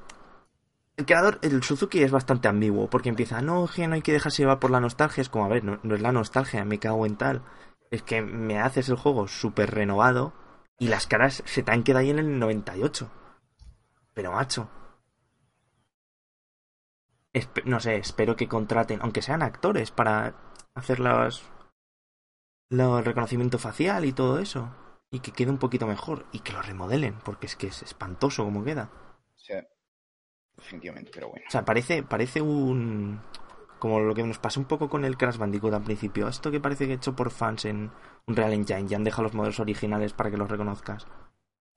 El 0.97 1.07
creador, 1.07 1.39
el 1.43 1.63
Suzuki 1.63 2.03
es 2.03 2.11
bastante 2.11 2.49
ambiguo, 2.49 2.89
porque 2.89 3.09
empieza, 3.09 3.41
no, 3.43 3.69
que 3.69 3.87
no 3.89 3.95
hay 3.95 4.03
que 4.03 4.13
dejarse 4.13 4.43
llevar 4.43 4.59
por 4.59 4.71
la 4.71 4.81
nostalgia. 4.81 5.21
Es 5.23 5.29
como, 5.29 5.45
a 5.45 5.49
ver, 5.49 5.65
no, 5.65 5.79
no 5.83 5.95
es 5.95 6.01
la 6.01 6.13
nostalgia, 6.13 6.65
me 6.65 6.79
cago 6.79 7.07
en 7.07 7.17
tal. 7.17 7.43
Es 7.91 8.03
que 8.03 8.23
me 8.23 8.59
haces 8.61 8.89
el 8.89 8.97
juego 8.97 9.29
súper 9.29 9.71
renovado 9.75 10.33
y 10.79 10.89
las 10.89 11.07
caras 11.07 11.43
se 11.47 11.63
te 11.63 11.73
han 11.73 11.83
quedado 11.83 12.01
ahí 12.01 12.11
en 12.11 12.19
el 12.19 12.39
98. 12.39 13.11
Pero 14.15 14.33
macho. 14.33 14.69
Espe- 17.35 17.65
no 17.65 17.79
sé, 17.81 17.97
espero 17.97 18.37
que 18.37 18.49
contraten, 18.49 19.01
aunque 19.03 19.23
sean 19.23 19.43
actores, 19.43 19.91
para 19.91 20.35
hacer 20.75 21.01
los, 21.01 21.43
los- 22.71 23.05
reconocimiento 23.05 23.59
facial 23.59 24.05
y 24.05 24.13
todo 24.13 24.39
eso. 24.39 24.69
Y 25.11 25.21
que 25.21 25.33
quede 25.33 25.51
un 25.51 25.59
poquito 25.59 25.87
mejor. 25.87 26.27
Y 26.33 26.41
que 26.41 26.53
lo 26.53 26.63
remodelen, 26.63 27.15
porque 27.25 27.47
es 27.47 27.57
que 27.57 27.67
es 27.69 27.83
espantoso 27.83 28.45
como 28.45 28.65
queda. 28.65 28.91
Definitivamente, 30.57 31.11
pero 31.13 31.29
bueno. 31.31 31.45
O 31.49 31.51
sea, 31.51 31.65
parece, 31.65 32.03
parece 32.03 32.41
un... 32.41 33.21
Como 33.79 33.99
lo 34.01 34.15
que 34.15 34.23
nos 34.23 34.39
pasó 34.39 34.61
un 34.61 34.67
poco 34.67 34.89
con 34.89 35.05
el 35.05 35.17
Crash 35.17 35.39
Bandicoot 35.39 35.75
al 35.75 35.83
principio. 35.83 36.29
Esto 36.29 36.51
que 36.53 36.61
parece 36.61 36.87
que 36.87 36.93
hecho 36.95 37.17
por 37.17 37.31
fans 37.33 37.65
en 37.65 37.91
un 38.27 38.37
Real 38.37 38.53
Engine. 38.53 38.87
Ya 38.87 38.97
han 38.97 39.05
dejado 39.05 39.25
los 39.25 39.35
modelos 39.35 39.59
originales 39.59 40.13
para 40.13 40.31
que 40.31 40.37
los 40.37 40.49
reconozcas. 40.49 41.07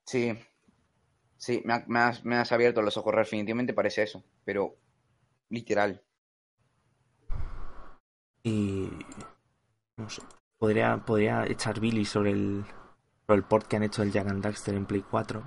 Sí, 0.05 0.37
sí, 1.37 1.63
me, 1.65 1.73
ha- 1.73 1.85
me 1.87 1.99
has, 1.99 2.23
me 2.23 2.35
has 2.35 2.51
abierto 2.51 2.83
los 2.83 2.95
ojos, 2.97 3.15
definitivamente 3.15 3.73
parece 3.73 4.03
eso, 4.03 4.23
pero 4.43 4.75
literal. 5.49 6.03
Y... 8.43 8.89
No 9.97 10.09
sé. 10.09 10.21
Podría, 10.59 10.97
podría 11.03 11.45
echar 11.47 11.79
Billy 11.79 12.05
sobre 12.05 12.31
el, 12.31 12.65
sobre 13.25 13.37
el 13.37 13.43
port 13.43 13.67
que 13.67 13.77
han 13.77 13.83
hecho 13.83 14.03
el 14.03 14.11
Jack 14.11 14.27
and 14.27 14.43
Daxter 14.43 14.75
en 14.75 14.85
Play 14.85 15.01
4. 15.09 15.43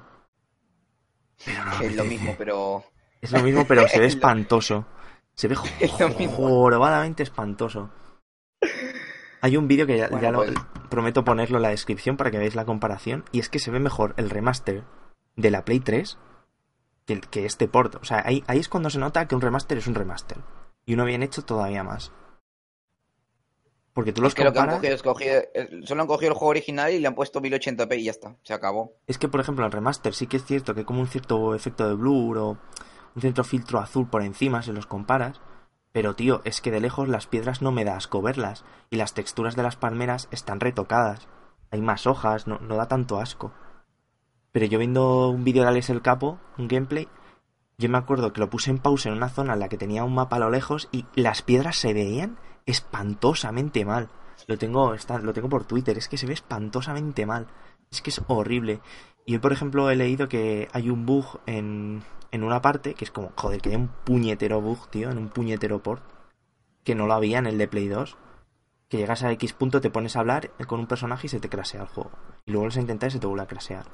Pero 1.45 1.65
no 1.65 1.71
me 1.71 1.79
Que 1.79 1.87
es 1.87 1.97
lo 1.97 2.05
mismo, 2.05 2.35
pero 2.37 2.85
Es 3.21 3.33
lo 3.33 3.43
mismo, 3.43 3.65
pero 3.67 3.87
se 3.89 3.99
ve 3.99 4.07
espantoso. 4.15 4.87
Se 5.35 5.49
ve 5.49 5.55
jorobadamente 6.37 7.23
espantoso. 7.23 7.91
Hay 9.41 9.57
un 9.57 9.69
vídeo 9.69 9.87
que 9.87 9.99
ya, 9.99 10.09
Bueno, 10.09 10.23
ya 10.23 10.31
lo 10.33 10.39
pues- 10.39 10.55
prometo 10.91 11.25
ponerlo 11.25 11.59
en 11.59 11.63
la 11.63 11.69
descripción 11.69 12.17
para 12.17 12.31
que 12.31 12.39
veáis 12.39 12.55
la 12.55 12.65
comparación. 12.65 13.25
Y 13.33 13.41
es 13.41 13.49
que 13.49 13.59
se 13.59 13.71
ve 13.71 13.79
mejor 13.81 14.15
el 14.17 14.31
remaster 14.31 14.83
de 15.37 15.51
la 15.51 15.65
Play 15.65 15.81
3 15.81 16.19
que, 17.31 17.47
este 17.47 17.69
port. 17.69 17.95
O 17.97 18.05
sea, 18.05 18.23
ahí, 18.27 18.43
ahí 18.47 18.59
es 18.59 18.69
cuando 18.69 18.91
se 18.91 18.99
nota 18.99 19.27
que 19.29 19.35
un 19.35 19.41
remaster 19.41 19.79
es 19.79 19.87
un 19.87 19.95
remaster. 19.95 20.39
Y 20.85 20.95
uno 20.95 21.05
bien 21.05 21.23
hecho 21.23 21.43
todavía 21.45 21.83
más. 21.85 22.13
Porque 23.93 24.13
tú 24.13 24.21
los 24.23 24.31
es 24.31 24.35
que 24.37 24.45
lo 24.45 24.53
que 24.53 24.59
han 24.61 24.67
comparas. 24.67 24.81
cogido 24.81 24.95
es 24.95 25.03
cogido, 25.03 25.35
eh, 25.55 25.81
solo 25.85 26.03
han 26.03 26.07
cogido 26.09 26.31
el 26.33 26.39
juego 26.39 26.51
original 26.51 26.93
y 26.93 27.01
le 27.01 27.09
han 27.09 27.15
puesto 27.17 27.41
1080p 27.41 27.99
y 27.99 28.05
ya 28.05 28.11
está, 28.13 28.37
se 28.45 28.55
acabó. 28.55 28.93
Es 29.09 29.19
que, 29.19 29.27
por 29.29 29.41
ejemplo, 29.41 29.67
el 29.67 29.73
remaster 29.73 30.15
sí 30.15 30.27
que 30.29 30.37
es 30.37 30.45
cierto 30.45 30.73
que 30.75 30.81
hay 30.81 30.85
como 30.87 31.01
un 31.01 31.09
cierto 31.09 31.55
efecto 31.55 31.89
de 31.89 31.95
blur 31.95 32.39
o 32.39 32.59
un 33.19 33.23
cierto 33.23 33.43
filtro 33.43 33.81
azul 33.81 34.07
por 34.07 34.23
encima 34.23 34.63
si 34.63 34.73
los 34.73 34.87
comparas. 34.87 35.41
Pero, 35.91 36.15
tío, 36.15 36.41
es 36.45 36.61
que 36.61 36.71
de 36.71 36.81
lejos 36.81 37.09
las 37.09 37.27
piedras 37.27 37.63
no 37.63 37.73
me 37.73 37.85
da 37.85 37.97
asco 37.97 38.23
verlas. 38.23 38.65
Y 38.91 38.97
las 38.97 39.13
texturas 39.13 39.57
de 39.57 39.65
las 39.65 39.75
palmeras 39.75 40.29
están 40.31 40.61
retocadas. 40.61 41.27
Hay 41.73 41.83
más 41.83 42.07
hojas, 42.07 42.47
no, 42.47 42.59
no 42.61 42.77
da 42.77 42.87
tanto 42.87 43.19
asco. 43.19 43.53
Pero 44.53 44.67
yo 44.67 44.79
viendo 44.79 45.31
un 45.31 45.43
vídeo 45.43 45.63
de 45.65 45.69
Alex 45.69 45.91
el 45.91 46.01
Capo, 46.01 46.39
un 46.59 46.69
gameplay, 46.69 47.09
yo 47.77 47.89
me 47.89 47.99
acuerdo 47.99 48.33
que 48.33 48.41
lo 48.41 48.51
puse 48.51 48.71
en 48.71 48.79
pausa 48.79 49.09
en 49.09 49.17
una 49.17 49.29
zona 49.29 49.55
en 49.55 49.61
la 49.61 49.69
que 49.69 49.77
tenía 49.77 50.05
un 50.05 50.15
mapa 50.15 50.37
a 50.37 50.41
lo 50.41 50.51
lejos 50.51 50.89
y 50.93 51.05
las 51.15 51.43
piedras 51.43 51.77
se 51.77 51.93
veían 51.93 52.39
espantosamente 52.67 53.85
mal. 53.85 54.09
Lo 54.47 54.57
tengo, 54.57 54.95
está, 54.95 55.19
lo 55.19 55.33
tengo 55.33 55.49
por 55.49 55.65
Twitter, 55.65 55.99
es 55.99 56.09
que 56.09 56.17
se 56.17 56.27
ve 56.27 56.35
espantosamente 56.35 57.27
mal. 57.27 57.49
Es 57.91 58.03
que 58.03 58.11
es 58.11 58.21
horrible. 58.29 58.81
Y 59.27 59.33
yo, 59.33 59.41
por 59.41 59.53
ejemplo, 59.53 59.91
he 59.91 59.97
leído 59.97 60.29
que 60.29 60.69
hay 60.73 60.91
un 60.91 61.07
bug 61.07 61.41
en, 61.47 62.03
en 62.31 62.45
una 62.45 62.61
parte, 62.61 62.95
que 62.95 63.05
es 63.05 63.11
como, 63.11 63.33
joder, 63.37 63.61
que 63.61 63.71
hay 63.71 63.77
un 63.77 63.89
puñetero 63.89 64.61
bug, 64.61 64.89
tío, 64.91 65.11
en 65.11 65.19
un 65.19 65.29
puñetero 65.29 65.83
port, 65.83 66.03
que 66.85 66.95
no 66.95 67.07
lo 67.07 67.15
había 67.15 67.39
en 67.39 67.47
el 67.47 67.59
de 67.59 67.69
Play 67.69 67.89
2. 67.89 68.17
Que 68.89 68.97
llegas 68.97 69.23
a 69.23 69.31
X 69.33 69.53
punto, 69.53 69.81
te 69.81 69.91
pones 69.91 70.17
a 70.17 70.21
hablar 70.21 70.51
con 70.67 70.81
un 70.81 70.87
personaje 70.87 71.27
y 71.27 71.31
se 71.31 71.41
te 71.41 71.51
crasea 71.51 71.83
el 71.83 71.89
juego. 71.89 72.11
Y 72.47 72.53
luego 72.53 72.67
lo 72.67 72.75
a 72.75 72.81
intentar 72.81 73.09
y 73.09 73.13
se 73.13 73.19
te 73.19 73.27
vuelve 73.27 73.43
a 73.43 73.47
crasear. 73.47 73.87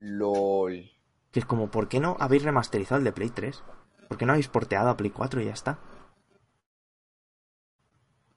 LOL. 0.00 0.90
Que 1.30 1.40
es 1.40 1.46
como, 1.46 1.70
¿por 1.70 1.88
qué 1.88 2.00
no 2.00 2.16
habéis 2.18 2.42
remasterizado 2.42 2.98
el 2.98 3.04
de 3.04 3.12
Play 3.12 3.30
3? 3.30 3.62
¿Por 4.08 4.18
qué 4.18 4.26
no 4.26 4.32
habéis 4.32 4.48
porteado 4.48 4.88
a 4.88 4.96
Play 4.96 5.10
4 5.10 5.40
y 5.40 5.44
ya 5.44 5.52
está? 5.52 5.78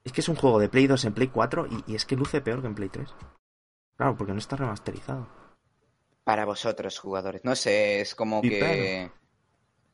Es 0.04 0.14
que 0.14 0.22
es 0.22 0.30
un 0.30 0.36
juego 0.36 0.60
de 0.60 0.70
Play 0.70 0.88
2 0.88 1.06
en 1.06 1.14
Play 1.14 1.28
4 1.28 1.68
y, 1.68 1.92
y 1.92 1.96
es 1.96 2.06
que 2.06 2.16
luce 2.16 2.42
peor 2.42 2.62
que 2.62 2.68
en 2.68 2.76
Play 2.76 2.90
3. 2.90 3.14
Claro, 3.98 4.16
porque 4.16 4.34
no 4.34 4.40
está 4.40 4.56
remasterizado. 4.56 5.28
Para 6.28 6.44
vosotros, 6.44 7.00
jugadores. 7.00 7.46
No 7.46 7.56
sé, 7.56 8.02
es 8.02 8.14
como 8.14 8.42
Y 8.44 8.50
que... 8.50 9.12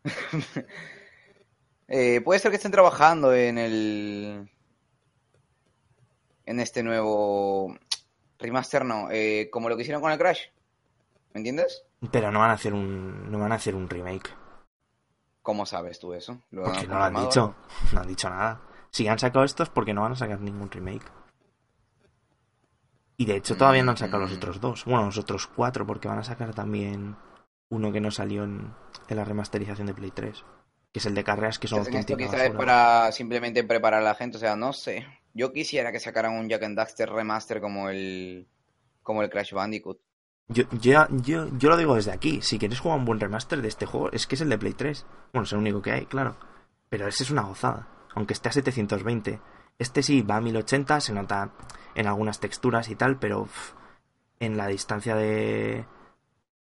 Eh, 1.88 2.22
puede 2.22 2.40
ser 2.40 2.50
que 2.50 2.56
estén 2.58 2.72
trabajando 2.72 3.36
en 3.36 3.60
el... 3.60 4.50
En 6.48 6.60
este 6.60 6.82
nuevo... 6.82 7.78
Remaster, 8.40 8.84
no. 8.84 9.12
eh, 9.12 9.50
como 9.52 9.70
lo 9.70 9.76
que 9.76 9.84
hicieron 9.84 10.02
con 10.02 10.12
el 10.12 10.18
Crash. 10.18 10.46
¿Me 11.34 11.42
entiendes? 11.42 11.84
Pero 12.12 12.32
no 12.32 12.40
van 12.40 12.50
a 12.50 12.54
hacer 12.54 12.74
un, 12.74 13.30
no 13.32 13.38
van 13.38 13.52
a 13.52 13.56
hacer 13.56 13.76
un 13.76 13.88
remake. 13.88 14.34
¿Cómo 15.44 15.68
sabes 15.68 16.00
tú 16.00 16.14
eso? 16.16 16.42
¿Lo 16.50 16.64
Porque 16.64 16.88
no 16.88 16.98
lo 16.98 17.04
han 17.04 17.14
dicho. 17.14 17.56
No 17.92 18.02
han 18.02 18.08
dicho 18.08 18.28
nada. 18.28 18.60
Si 18.90 19.08
han 19.08 19.20
sacado 19.20 19.46
estos, 19.46 19.70
porque 19.70 19.94
no 19.94 20.02
van 20.02 20.14
a 20.14 20.16
sacar 20.16 20.40
ningún 20.40 20.72
remake. 20.72 21.06
Y 23.18 23.26
de 23.26 23.36
hecho 23.38 23.56
todavía 23.56 23.84
no 23.84 23.92
han 23.92 23.98
sacado 23.98 24.22
los 24.24 24.32
Mm. 24.32 24.38
otros 24.38 24.60
dos. 24.62 24.86
Bueno, 24.86 25.06
los 25.06 25.18
otros 25.18 25.48
cuatro, 25.48 25.86
porque 25.86 26.08
van 26.08 26.20
a 26.20 26.24
sacar 26.24 26.54
también 26.54 27.16
uno 27.70 27.92
que 27.92 28.02
no 28.02 28.12
salió 28.12 28.44
en, 28.44 28.74
en 29.08 29.18
la 29.18 29.24
remasterización 29.24 29.88
de 29.88 29.94
Play 29.94 30.12
3. 30.12 30.44
Que 30.92 31.00
es 31.00 31.06
el 31.06 31.16
de 31.16 31.24
carreras 31.24 31.58
que 31.60 31.68
son 31.68 31.80
esto 31.80 31.90
auténticas 31.92 32.32
quizás 32.32 32.48
es 32.48 32.52
para 32.56 33.12
simplemente 33.12 33.64
preparar 33.64 34.02
a 34.02 34.04
la 34.04 34.16
gente, 34.16 34.38
o 34.38 34.40
sea, 34.40 34.56
no 34.56 34.74
sé. 34.74 35.08
Yo 35.34 35.52
quisiera 35.52 35.92
que 35.92 36.00
sacaran 36.00 36.34
un 36.34 36.48
Jack 36.50 36.64
and 36.64 36.78
Daxter 36.78 37.10
remaster 37.10 37.60
como 37.62 37.90
el 37.90 38.48
como 39.02 39.22
el 39.24 39.30
Crash 39.30 39.54
Bandicoot. 39.54 40.00
Yo, 40.50 40.66
yo, 40.80 41.08
yo, 41.10 41.48
yo 41.58 41.70
lo 41.70 41.78
digo 41.78 41.96
desde 41.96 42.12
aquí. 42.12 42.42
Si 42.42 42.60
quieres 42.60 42.80
jugar 42.80 43.00
un 43.00 43.06
buen 43.06 43.20
remaster 43.20 43.62
de 43.62 43.68
este 43.70 43.86
juego, 43.86 44.12
es 44.12 44.28
que 44.28 44.36
es 44.36 44.42
el 44.42 44.50
de 44.50 44.58
Play 44.58 44.74
3. 44.74 45.06
Bueno, 45.34 45.46
es 45.46 45.52
el 45.54 45.60
único 45.60 45.82
que 45.82 45.92
hay, 45.92 46.06
claro. 46.06 46.36
Pero 46.90 47.08
ese 47.08 47.24
es 47.24 47.32
una 47.32 47.42
gozada. 47.42 47.88
Aunque 48.14 48.34
esté 48.34 48.50
a 48.50 48.52
720. 48.52 49.40
Este 49.80 50.04
sí 50.04 50.22
va 50.22 50.38
a 50.38 50.42
1080, 50.42 51.02
se 51.02 51.14
nota 51.14 51.52
en 51.96 52.08
algunas 52.08 52.40
texturas 52.40 52.90
y 52.90 52.96
tal, 52.96 53.18
pero 53.20 53.48
en 54.40 54.58
la 54.58 54.68
distancia 54.68 55.16
de, 55.16 55.86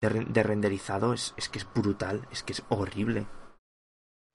de, 0.01 0.09
re- 0.09 0.25
de 0.25 0.43
renderizado 0.43 1.13
es, 1.13 1.33
es 1.37 1.49
que 1.49 1.59
es 1.59 1.67
brutal. 1.73 2.27
Es 2.31 2.43
que 2.43 2.53
es 2.53 2.63
horrible. 2.69 3.27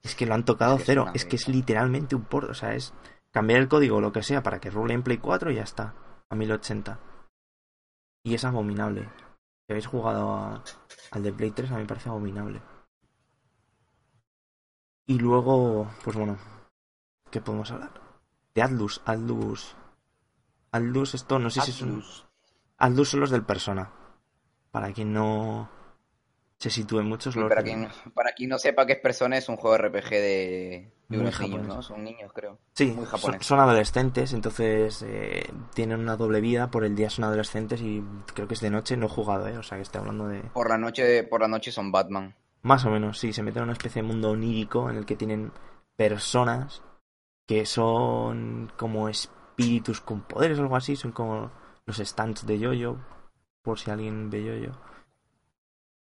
Es 0.03 0.15
que 0.15 0.27
lo 0.27 0.35
han 0.35 0.45
tocado 0.45 0.75
Es 0.77 0.79
que 0.79 0.83
es 0.83 0.87
cero. 0.87 1.07
Es 1.15 1.25
que 1.25 1.37
es 1.37 1.49
literalmente 1.49 2.15
un 2.15 2.25
port. 2.25 2.51
O 2.51 2.55
sea, 2.55 2.75
es 2.75 2.95
cambiar 3.31 3.61
el 3.61 3.69
código 3.69 3.97
o 3.97 4.01
lo 4.01 4.13
que 4.13 4.23
sea 4.23 4.43
para 4.43 4.61
que 4.61 4.71
rule 4.71 4.95
en 4.95 5.03
Play 5.03 5.19
4 5.19 5.51
y 5.51 5.57
ya 5.57 5.63
está. 5.65 5.95
A 6.31 6.35
1080. 6.35 6.99
Y 8.25 8.35
es 8.35 8.45
abominable. 8.45 9.09
Si 9.67 9.73
habéis 9.73 9.87
jugado 9.87 10.35
a- 10.35 10.63
al 11.11 11.23
de 11.23 11.33
Play 11.33 11.51
3, 11.51 11.71
a 11.71 11.75
mí 11.75 11.81
me 11.83 11.87
parece 11.89 12.09
abominable. 12.09 12.63
Y 15.07 15.19
luego, 15.19 15.91
pues 16.05 16.17
bueno, 16.17 16.37
¿qué 17.31 17.41
podemos 17.41 17.71
hablar? 17.71 17.91
De 18.59 18.63
Atlus, 18.65 19.01
Atlus. 19.05 19.77
Atlus, 20.73 21.15
esto 21.15 21.39
no 21.39 21.49
sé 21.49 21.61
si 21.61 21.71
son. 21.71 21.91
Atlus. 21.91 22.27
Atlus 22.77 23.09
son 23.09 23.21
los 23.21 23.31
del 23.31 23.45
Persona. 23.45 23.89
Para 24.73 24.93
quien 24.93 25.13
no 25.13 25.71
se 26.57 26.69
sitúe 26.69 27.05
mucho, 27.05 27.31
Sí, 27.31 27.35
son 27.35 27.43
los 27.43 27.51
para, 27.51 27.63
quien, 27.63 27.89
para 28.15 28.33
quien 28.33 28.51
no 28.51 28.59
sepa 28.59 28.85
qué 28.85 28.95
es 28.95 28.99
Persona, 28.99 29.37
es 29.37 29.49
un 29.49 29.59
juego 29.59 29.79
RPG 29.79 30.11
de, 30.11 30.93
de 31.09 31.19
unos 31.21 31.39
niños. 31.41 31.69
¿no? 31.69 31.83
Son 31.83 32.03
niños, 32.03 32.33
creo. 32.35 32.59
Sí, 32.73 32.87
muy 32.87 33.07
son, 33.07 33.07
japonés. 33.07 33.47
son 33.47 33.61
adolescentes, 33.61 34.33
entonces 34.33 35.05
eh, 35.07 35.49
tienen 35.73 36.01
una 36.01 36.17
doble 36.17 36.41
vida. 36.41 36.69
Por 36.69 36.85
el 36.85 36.97
día 36.97 37.11
son 37.11 37.27
adolescentes 37.27 37.81
y 37.81 38.03
creo 38.35 38.49
que 38.49 38.55
es 38.55 38.61
de 38.61 38.71
noche. 38.71 38.97
No 38.97 39.07
he 39.07 39.09
jugado, 39.09 39.47
¿eh? 39.47 39.57
O 39.57 39.63
sea 39.63 39.79
que 39.79 39.83
estoy 39.83 40.01
hablando 40.01 40.27
de. 40.27 40.41
Por 40.53 40.69
la 40.69 40.79
noche, 40.79 41.23
por 41.23 41.43
la 41.43 41.49
noche 41.49 41.71
son 41.71 41.93
Batman. 41.93 42.35
Más 42.63 42.85
o 42.85 42.91
menos, 42.91 43.21
sí, 43.21 43.33
se 43.33 43.45
meten 43.45 43.59
en 43.59 43.65
una 43.69 43.75
especie 43.75 44.03
de 44.03 44.09
mundo 44.09 44.31
onírico 44.33 44.91
en 44.91 44.97
el 44.97 45.07
que 45.07 45.15
tienen 45.15 45.53
personas 45.95 46.83
que 47.49 47.65
son 47.65 48.71
como 48.77 49.09
espíritus 49.09 50.03
con 50.03 50.21
poderes 50.21 50.59
o 50.59 50.63
algo 50.63 50.77
así, 50.77 50.97
son 50.97 51.13
como 51.13 51.51
los 51.87 51.97
stands 51.97 52.47
de 52.47 52.59
Yoyo, 52.59 52.99
por 53.63 53.79
si 53.79 53.91
alguien 53.91 54.29
ve 54.29 54.45
Yoyo. 54.45 54.73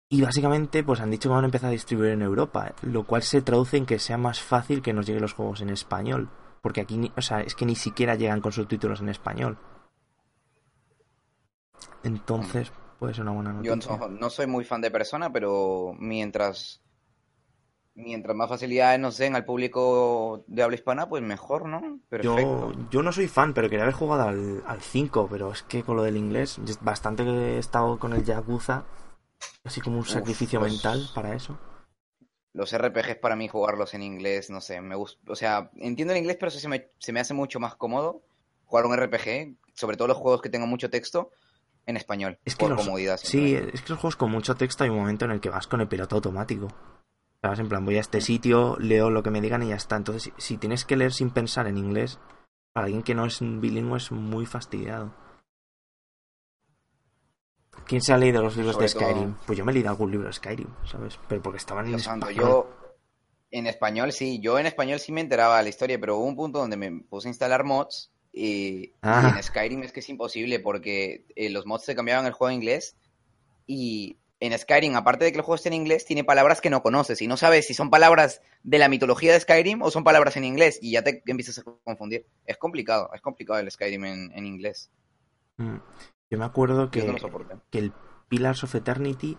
Y 0.08 0.22
básicamente, 0.22 0.82
pues 0.82 1.00
han 1.00 1.12
dicho 1.12 1.28
que 1.28 1.34
van 1.34 1.44
a 1.44 1.46
empezar 1.46 1.68
a 1.68 1.72
distribuir 1.72 2.10
en 2.10 2.22
Europa, 2.22 2.74
lo 2.82 3.04
cual 3.06 3.22
se 3.22 3.42
traduce 3.42 3.76
en 3.76 3.86
que 3.86 4.00
sea 4.00 4.18
más 4.18 4.42
fácil 4.42 4.82
que 4.82 4.92
nos 4.92 5.06
lleguen 5.06 5.22
los 5.22 5.34
juegos 5.34 5.60
en 5.60 5.70
español. 5.70 6.28
Porque 6.62 6.80
aquí, 6.80 7.12
o 7.16 7.22
sea, 7.22 7.40
es 7.42 7.54
que 7.54 7.64
ni 7.64 7.76
siquiera 7.76 8.16
llegan 8.16 8.40
con 8.40 8.50
subtítulos 8.50 9.00
en 9.00 9.08
español. 9.08 9.56
Entonces, 12.02 12.72
puede 12.98 13.14
ser 13.14 13.22
una 13.22 13.32
buena 13.32 13.62
Yo 13.62 13.76
noticia. 13.76 13.96
no, 13.96 14.08
no 14.08 14.30
soy 14.30 14.48
muy 14.48 14.64
fan 14.64 14.80
de 14.80 14.90
Persona, 14.90 15.30
pero 15.32 15.94
mientras 15.96 16.82
mientras 17.96 18.36
más 18.36 18.48
facilidades 18.48 19.00
nos 19.00 19.16
den 19.18 19.34
al 19.34 19.44
público 19.44 20.44
de 20.46 20.62
habla 20.62 20.76
hispana, 20.76 21.08
pues 21.08 21.22
mejor, 21.22 21.66
¿no? 21.68 21.98
Perfecto. 22.08 22.72
Yo, 22.72 22.88
yo 22.90 23.02
no 23.02 23.10
soy 23.12 23.26
fan, 23.26 23.52
pero 23.54 23.68
quería 23.68 23.82
haber 23.84 23.94
jugado 23.94 24.28
al, 24.28 24.62
al 24.66 24.80
5, 24.80 25.26
pero 25.30 25.50
es 25.52 25.62
que 25.64 25.82
con 25.82 25.96
lo 25.96 26.02
del 26.02 26.16
inglés, 26.16 26.60
bastante 26.82 27.24
que 27.24 27.56
he 27.56 27.58
estado 27.58 27.98
con 27.98 28.12
el 28.12 28.24
Yakuza, 28.24 28.84
así 29.64 29.80
como 29.80 29.96
un 29.96 30.02
Uf, 30.02 30.08
sacrificio 30.10 30.60
los- 30.60 30.70
mental 30.70 31.08
para 31.14 31.34
eso. 31.34 31.58
Los 32.52 32.72
RPGs 32.72 33.16
para 33.16 33.36
mí 33.36 33.48
jugarlos 33.48 33.92
en 33.92 34.02
inglés, 34.02 34.48
no 34.48 34.62
sé, 34.62 34.80
me 34.80 34.94
gusta, 34.94 35.20
o 35.30 35.36
sea, 35.36 35.70
entiendo 35.76 36.14
el 36.14 36.20
inglés, 36.20 36.38
pero 36.40 36.50
sí 36.50 36.58
se 36.58 36.68
me, 36.68 36.88
se 36.98 37.12
me 37.12 37.20
hace 37.20 37.34
mucho 37.34 37.60
más 37.60 37.74
cómodo 37.76 38.22
jugar 38.64 38.86
un 38.86 38.94
RPG, 38.98 39.56
sobre 39.74 39.96
todo 39.98 40.08
los 40.08 40.16
juegos 40.16 40.40
que 40.40 40.48
tengan 40.48 40.68
mucho 40.70 40.88
texto, 40.88 41.30
en 41.84 41.96
español, 41.98 42.38
Es 42.46 42.56
que 42.56 42.60
por 42.64 42.70
los, 42.70 42.80
comodidad. 42.80 43.18
sí, 43.22 43.54
es 43.54 43.82
que 43.82 43.90
los 43.90 43.98
juegos 44.00 44.16
con 44.16 44.30
mucho 44.30 44.54
texto 44.54 44.84
hay 44.84 44.90
un 44.90 44.96
momento 44.96 45.24
en 45.26 45.32
el 45.32 45.40
que 45.40 45.50
vas 45.50 45.66
con 45.66 45.80
el 45.82 45.86
piloto 45.88 46.16
automático. 46.16 46.68
¿Sabes? 47.46 47.60
En 47.60 47.68
plan, 47.68 47.84
voy 47.84 47.96
a 47.96 48.00
este 48.00 48.20
sitio, 48.20 48.76
leo 48.80 49.08
lo 49.08 49.22
que 49.22 49.30
me 49.30 49.40
digan 49.40 49.62
y 49.62 49.68
ya 49.68 49.76
está. 49.76 49.94
Entonces, 49.94 50.32
si, 50.36 50.56
tienes 50.58 50.84
que 50.84 50.96
leer 50.96 51.12
sin 51.12 51.30
pensar 51.30 51.68
en 51.68 51.78
inglés, 51.78 52.18
para 52.72 52.86
alguien 52.86 53.04
que 53.04 53.14
no 53.14 53.24
es 53.24 53.38
bilingüe 53.40 53.98
es 53.98 54.10
muy 54.10 54.46
fastidiado. 54.46 55.14
¿Quién 57.86 58.02
se 58.02 58.12
ha 58.12 58.18
leído 58.18 58.42
los 58.42 58.56
libros 58.56 58.76
de 58.80 58.88
todo- 58.88 58.98
Skyrim? 59.00 59.34
Pues 59.46 59.56
yo 59.56 59.64
me 59.64 59.70
he 59.70 59.74
leído 59.74 59.90
algún 59.90 60.10
libro 60.10 60.26
de 60.26 60.32
Skyrim, 60.32 60.66
¿sabes? 60.90 61.20
Pero 61.28 61.40
porque 61.40 61.58
estaban 61.58 61.86
en 61.86 61.94
español. 61.94 62.34
yo 62.34 62.68
en 63.52 63.68
español 63.68 64.10
sí, 64.10 64.40
yo 64.40 64.58
en 64.58 64.66
español 64.66 64.98
sí 64.98 65.12
me 65.12 65.20
enteraba 65.20 65.58
de 65.58 65.62
la 65.62 65.68
historia, 65.68 66.00
pero 66.00 66.16
hubo 66.16 66.24
un 66.26 66.34
punto 66.34 66.58
donde 66.58 66.76
me 66.76 66.90
puse 67.02 67.28
a 67.28 67.30
instalar 67.30 67.62
mods 67.62 68.10
y, 68.32 68.90
Ah. 69.02 69.30
y 69.32 69.36
en 69.36 69.42
Skyrim 69.44 69.82
es 69.84 69.92
que 69.92 70.00
es 70.00 70.08
imposible 70.08 70.58
porque 70.58 71.24
eh, 71.36 71.48
los 71.50 71.64
mods 71.64 71.84
te 71.84 71.94
cambiaban 71.94 72.26
el 72.26 72.32
juego 72.32 72.50
a 72.50 72.54
inglés 72.54 72.96
y 73.68 74.16
en 74.40 74.58
Skyrim, 74.58 74.96
aparte 74.96 75.24
de 75.24 75.32
que 75.32 75.38
el 75.38 75.42
juego 75.42 75.56
esté 75.56 75.68
en 75.68 75.74
inglés, 75.74 76.04
tiene 76.04 76.24
palabras 76.24 76.60
que 76.60 76.70
no 76.70 76.82
conoces 76.82 77.22
y 77.22 77.26
no 77.26 77.36
sabes 77.36 77.66
si 77.66 77.74
son 77.74 77.90
palabras 77.90 78.42
de 78.62 78.78
la 78.78 78.88
mitología 78.88 79.32
de 79.32 79.40
Skyrim 79.40 79.82
o 79.82 79.90
son 79.90 80.04
palabras 80.04 80.36
en 80.36 80.44
inglés 80.44 80.78
y 80.82 80.92
ya 80.92 81.02
te 81.02 81.22
empiezas 81.26 81.58
a 81.58 81.62
confundir. 81.62 82.26
Es 82.44 82.58
complicado, 82.58 83.10
es 83.14 83.20
complicado 83.22 83.58
el 83.58 83.70
Skyrim 83.70 84.04
en, 84.04 84.32
en 84.32 84.46
inglés. 84.46 84.90
Mm. 85.56 85.76
Yo 86.30 86.38
me 86.38 86.44
acuerdo 86.44 86.84
no 86.84 86.90
que, 86.90 87.16
que 87.70 87.78
el 87.78 87.92
Pillars 88.28 88.64
of 88.64 88.74
Eternity, 88.74 89.38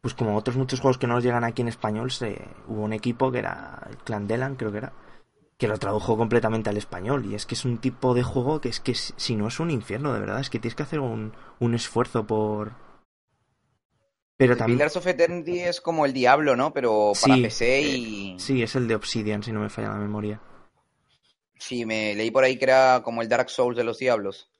pues 0.00 0.14
como 0.14 0.36
otros 0.36 0.56
muchos 0.56 0.80
juegos 0.80 0.98
que 0.98 1.06
no 1.06 1.14
nos 1.14 1.24
llegan 1.24 1.44
aquí 1.44 1.62
en 1.62 1.68
español, 1.68 2.10
se, 2.10 2.40
hubo 2.66 2.82
un 2.82 2.92
equipo 2.92 3.30
que 3.30 3.38
era 3.38 3.86
el 3.88 3.98
Clan 3.98 4.26
Delan, 4.26 4.56
creo 4.56 4.72
que 4.72 4.78
era, 4.78 4.92
que 5.58 5.68
lo 5.68 5.78
tradujo 5.78 6.16
completamente 6.16 6.70
al 6.70 6.76
español. 6.76 7.26
Y 7.26 7.34
es 7.34 7.46
que 7.46 7.54
es 7.54 7.64
un 7.64 7.78
tipo 7.78 8.14
de 8.14 8.22
juego 8.22 8.60
que 8.60 8.68
es 8.68 8.80
que 8.80 8.94
si 8.94 9.12
si 9.16 9.36
no 9.36 9.46
es 9.46 9.60
un 9.60 9.70
infierno, 9.70 10.12
de 10.12 10.20
verdad, 10.20 10.40
es 10.40 10.50
que 10.50 10.58
tienes 10.58 10.74
que 10.74 10.82
hacer 10.82 10.98
un, 11.00 11.34
un 11.60 11.74
esfuerzo 11.74 12.26
por... 12.26 12.72
Pero 14.42 14.52
El 14.54 14.58
también... 14.58 14.78
Pillars 14.78 14.96
of 14.96 15.06
Eternity 15.06 15.60
es 15.60 15.80
como 15.80 16.04
el 16.04 16.12
Diablo, 16.12 16.56
¿no? 16.56 16.72
Pero 16.72 17.12
para 17.20 17.34
Sí, 17.34 17.42
PC 17.42 17.78
eh, 17.78 17.82
y... 17.96 18.38
Sí, 18.38 18.62
es 18.62 18.74
el 18.74 18.88
de 18.88 18.94
Obsidian, 18.96 19.42
si 19.42 19.52
no 19.52 19.60
me 19.60 19.70
falla 19.70 19.90
la 19.90 19.96
memoria. 19.96 20.40
Sí, 21.58 21.86
me 21.86 22.14
leí 22.14 22.30
por 22.30 22.42
ahí 22.44 22.58
que 22.58 22.64
era 22.64 23.02
como 23.04 23.22
el 23.22 23.28
Dark 23.28 23.48
Souls 23.48 23.76
de 23.76 23.84
los 23.84 23.98
Diablos. 23.98 24.50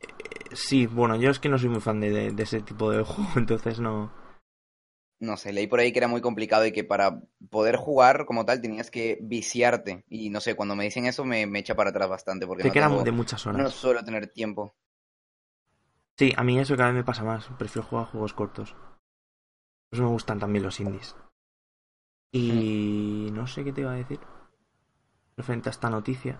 Eh, 0.00 0.06
Sí, 0.52 0.86
bueno, 0.86 1.16
yo 1.16 1.30
es 1.30 1.38
que 1.38 1.48
no 1.48 1.58
soy 1.58 1.68
muy 1.68 1.80
fan 1.80 2.00
de, 2.00 2.10
de- 2.10 2.30
de 2.32 2.42
ese 2.42 2.60
tipo 2.60 2.90
de 2.90 3.02
juego, 3.04 3.30
entonces 3.36 3.80
no... 3.80 4.12
No 5.20 5.36
sé, 5.36 5.52
leí 5.52 5.66
por 5.66 5.80
ahí 5.80 5.92
que 5.92 5.98
era 5.98 6.08
muy 6.08 6.22
complicado 6.22 6.64
y 6.64 6.72
que 6.72 6.82
para 6.82 7.20
poder 7.50 7.76
jugar 7.76 8.24
como 8.24 8.46
tal 8.46 8.62
tenías 8.62 8.90
que 8.90 9.18
viciarte. 9.20 10.02
Y 10.08 10.30
no 10.30 10.40
sé, 10.40 10.54
cuando 10.54 10.74
me 10.76 10.84
dicen 10.84 11.04
eso 11.04 11.24
me, 11.26 11.46
me 11.46 11.58
echa 11.58 11.74
para 11.74 11.90
atrás 11.90 12.08
bastante 12.08 12.46
porque 12.46 12.62
Te 12.62 12.68
no, 12.68 12.74
quedan 12.74 12.90
tengo- 12.92 13.04
de 13.04 13.12
muchas 13.12 13.46
horas. 13.46 13.62
no 13.62 13.70
suelo 13.70 14.02
tener 14.02 14.28
tiempo. 14.28 14.74
Sí, 16.20 16.34
a 16.36 16.44
mí 16.44 16.58
eso 16.58 16.76
cada 16.76 16.90
vez 16.90 16.96
me 16.96 17.04
pasa 17.04 17.24
más. 17.24 17.48
Prefiero 17.58 17.88
jugar 17.88 18.04
juegos 18.08 18.34
cortos. 18.34 18.72
Por 18.74 19.94
eso 19.94 20.02
me 20.02 20.10
gustan 20.10 20.38
también 20.38 20.62
los 20.62 20.78
indies. 20.78 21.16
Y 22.30 23.30
no 23.32 23.46
sé 23.46 23.64
qué 23.64 23.72
te 23.72 23.80
iba 23.80 23.92
a 23.92 23.96
decir. 23.96 24.20
Referente 25.38 25.70
a 25.70 25.72
esta 25.72 25.88
noticia. 25.88 26.38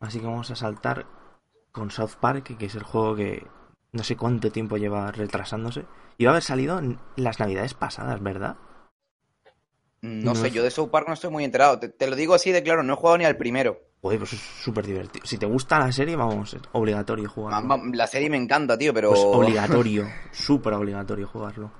Así 0.00 0.20
que 0.20 0.26
vamos 0.26 0.50
a 0.50 0.54
saltar 0.56 1.06
con 1.72 1.90
South 1.90 2.16
Park, 2.20 2.58
que 2.58 2.66
es 2.66 2.74
el 2.74 2.82
juego 2.82 3.16
que 3.16 3.46
no 3.92 4.04
sé 4.04 4.18
cuánto 4.18 4.52
tiempo 4.52 4.76
lleva 4.76 5.10
retrasándose. 5.12 5.86
Iba 6.18 6.32
a 6.32 6.34
haber 6.34 6.42
salido 6.42 6.78
en 6.78 7.00
las 7.16 7.40
navidades 7.40 7.72
pasadas, 7.72 8.22
¿verdad? 8.22 8.58
No 10.02 10.34
No 10.34 10.34
sé, 10.34 10.48
es- 10.48 10.52
yo 10.52 10.62
de 10.62 10.70
South 10.70 10.90
Park 10.90 11.08
no 11.08 11.14
estoy 11.14 11.30
muy 11.30 11.44
enterado. 11.44 11.78
Te, 11.78 11.88
te 11.88 12.06
lo 12.06 12.16
digo 12.16 12.34
así 12.34 12.52
de 12.52 12.62
claro, 12.62 12.82
no 12.82 12.92
he 12.92 12.96
jugado 12.96 13.16
ni 13.16 13.24
al 13.24 13.38
primero. 13.38 13.80
Joder, 14.04 14.18
pues 14.18 14.34
es 14.34 14.40
súper 14.40 14.84
divertido. 14.84 15.24
Si 15.24 15.38
te 15.38 15.46
gusta 15.46 15.78
la 15.78 15.90
serie, 15.90 16.14
vamos, 16.14 16.52
es 16.52 16.60
obligatorio 16.72 17.26
jugarlo. 17.26 17.80
La 17.94 18.06
serie 18.06 18.28
me 18.28 18.36
encanta, 18.36 18.76
tío, 18.76 18.92
pero 18.92 19.08
Pues 19.08 19.22
obligatorio, 19.24 20.06
súper 20.30 20.74
obligatorio 20.74 21.26
jugarlo. 21.26 21.72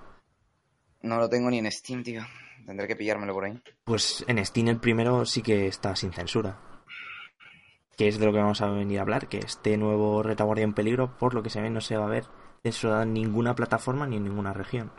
no 1.03 1.19
lo 1.19 1.29
tengo 1.29 1.51
ni 1.51 1.59
en 1.59 1.71
Steam, 1.71 2.03
tío. 2.03 2.23
Tendré 2.65 2.89
que 2.89 2.97
pillármelo 2.97 3.35
por 3.35 3.45
ahí. 3.45 3.63
Pues 3.85 4.25
en 4.27 4.43
Steam 4.43 4.69
el 4.69 4.81
primero 4.81 5.27
sí 5.27 5.43
que 5.43 5.67
está 5.67 5.95
sin 5.95 6.15
censura. 6.15 6.59
Que 7.95 8.09
es 8.09 8.19
de 8.19 8.25
lo 8.25 8.33
que 8.33 8.39
vamos 8.39 8.63
a 8.63 8.69
venir 8.71 9.01
a 9.01 9.03
hablar, 9.03 9.29
que 9.29 9.41
este 9.41 9.77
nuevo 9.77 10.23
retaguardia 10.23 10.65
en 10.65 10.73
peligro, 10.73 11.19
por 11.19 11.35
lo 11.35 11.43
que 11.43 11.51
se 11.51 11.61
ve, 11.61 11.69
no 11.69 11.83
se 11.83 11.99
va 11.99 12.07
a 12.07 12.09
ver 12.09 12.25
censurado 12.63 13.03
en 13.03 13.13
ninguna 13.13 13.55
plataforma 13.55 14.07
ni 14.07 14.17
en 14.17 14.25
ninguna 14.25 14.55
región. 14.55 14.91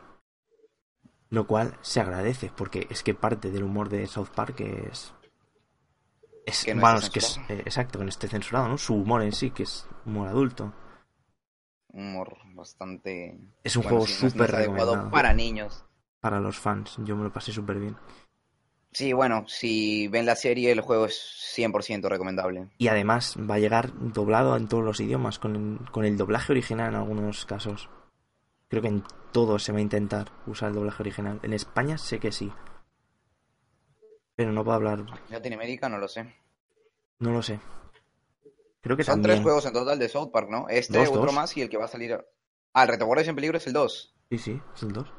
Lo 1.32 1.48
cual 1.48 1.76
se 1.82 2.02
agradece, 2.02 2.52
porque 2.56 2.86
es 2.92 3.02
que 3.02 3.16
parte 3.16 3.50
del 3.50 3.64
humor 3.64 3.90
de 3.90 4.06
South 4.06 4.30
Park 4.36 4.60
es... 4.60 5.15
Es, 6.46 6.64
Que 6.64 6.76
no 6.76 6.82
bueno, 6.82 7.00
es 7.00 7.10
que 7.10 7.20
es, 7.20 7.40
eh, 7.50 7.62
exacto, 7.66 7.98
que 7.98 8.06
no 8.06 8.10
esté 8.10 8.28
censurado, 8.28 8.68
¿no? 8.68 8.78
Su 8.78 8.96
humor 8.96 9.24
en 9.24 9.32
sí, 9.32 9.52
que 9.52 9.64
es 9.64 9.88
humor 10.06 10.28
adulto. 10.28 10.74
Humor 11.90 12.38
bastante... 12.54 13.38
Es 13.64 13.76
un 13.76 13.84
bueno, 13.84 13.98
juego 13.98 14.08
sí, 14.08 14.14
no 14.20 14.24
no 14.26 14.30
súper 14.32 14.50
es 14.50 14.56
adecuado 14.56 15.10
para 15.10 15.34
niños. 15.34 15.86
Para 16.20 16.40
los 16.40 16.60
fans, 16.60 16.98
yo 17.00 17.16
me 17.16 17.24
lo 17.24 17.34
pasé 17.34 17.52
súper 17.52 17.80
bien. 17.80 17.96
Sí, 18.96 19.12
bueno, 19.12 19.44
si 19.48 20.08
ven 20.08 20.26
la 20.26 20.38
serie, 20.38 20.72
el 20.72 20.80
juego 20.80 21.06
es 21.06 21.54
100% 21.58 22.08
recomendable. 22.08 22.70
Y 22.78 22.88
además 22.88 23.36
va 23.38 23.56
a 23.56 23.60
llegar 23.60 23.92
doblado 23.94 24.56
en 24.56 24.70
todos 24.70 24.86
los 24.86 25.02
idiomas, 25.02 25.38
con 25.38 25.56
el, 25.56 25.92
con 25.92 26.06
el 26.06 26.16
doblaje 26.16 26.54
original 26.54 26.90
en 26.90 26.96
algunos 26.96 27.46
casos. 27.46 27.90
Creo 28.70 28.82
que 28.82 28.88
en 28.88 29.04
todos 29.34 29.64
se 29.64 29.74
va 29.74 29.80
a 29.80 29.82
intentar 29.82 30.32
usar 30.48 30.70
el 30.70 30.76
doblaje 30.76 31.04
original. 31.04 31.42
En 31.44 31.52
España 31.52 31.98
sé 31.98 32.20
que 32.20 32.32
sí. 32.32 32.54
Pero 34.36 34.52
no 34.52 34.64
puedo 34.64 34.76
hablar, 34.76 35.06
Latinoamérica 35.30 35.88
no 35.90 35.98
lo 35.98 36.08
sé. 36.08 36.34
no 37.20 37.32
lo 37.32 37.42
sé. 37.42 37.60
Creo 38.82 38.96
que 38.98 39.04
Son 39.04 39.16
también. 39.16 39.36
tres 39.38 39.44
juegos 39.44 39.66
en 39.66 39.74
total 39.74 39.98
de 39.98 40.10
South 40.10 40.30
Park, 40.32 40.48
¿no? 40.50 40.68
Este, 40.70 40.98
Dos, 40.98 41.10
otro 41.10 41.22
dos. 41.26 41.34
más 41.34 41.56
y 41.58 41.62
el 41.62 41.70
que 41.70 41.78
va 41.78 41.86
a 41.86 41.88
salir... 41.88 42.24
Ah, 42.74 42.84
el 42.84 42.90
Retaguardias 42.90 43.28
en 43.30 43.36
Peligro 43.36 43.58
es 43.58 43.66
el 43.66 43.74
2. 43.74 44.16
Sí, 44.30 44.38
sí, 44.38 44.62
es 44.76 44.84
el 44.84 44.92
2. 44.92 45.12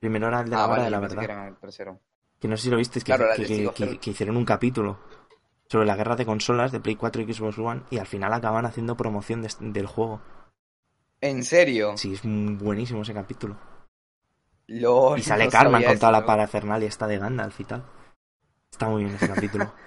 Primero 0.00 0.26
era 0.28 0.40
el 0.40 0.46
de 0.50 0.56
la 0.56 0.62
Ah, 0.62 0.64
hora 0.64 0.70
vale, 0.72 0.84
de 0.84 0.90
la 0.90 1.00
verdad. 1.00 1.18
que 1.18 1.24
era 1.24 1.46
el 1.48 1.56
tercero. 1.56 2.00
Que 2.40 2.48
no 2.48 2.56
sé 2.56 2.64
si 2.64 2.70
lo 2.70 2.76
visteis, 2.78 3.04
que, 3.04 3.10
Claro, 3.10 3.24
era 3.26 3.34
el 3.34 3.98
que, 4.00 4.10
hicieron 4.10 4.36
un 4.36 4.44
capítulo 4.44 4.98
sobre 5.68 5.86
la 5.86 5.94
guerra 5.96 6.16
de 6.16 6.26
consolas 6.26 6.72
de 6.72 6.80
Play 6.80 6.96
4 6.96 7.22
y 7.22 7.32
Xbox 7.32 7.58
One 7.58 7.82
y 7.90 7.98
al 7.98 8.06
final 8.06 8.32
acaban 8.32 8.66
haciendo 8.66 8.96
promoción 8.96 9.42
de- 9.42 9.54
del 9.60 9.86
juego. 9.86 10.20
¿En 11.20 11.44
serio? 11.44 11.96
Sí, 11.96 12.14
es 12.14 12.22
buenísimo 12.24 13.02
ese 13.02 13.14
capítulo. 13.14 13.56
Y 14.66 14.80
sale 15.22 15.44
no 15.44 15.50
Carmen 15.50 15.84
con 15.84 15.98
toda 15.98 16.12
la 16.12 16.26
parafernalia 16.26 16.88
esta 16.88 17.06
de 17.06 17.18
Gandalf 17.18 17.60
y 17.60 17.64
tal. 17.64 17.84
Está 18.74 18.88
muy 18.88 19.04
bien 19.04 19.14
ese 19.14 19.28
capítulo. 19.28 19.72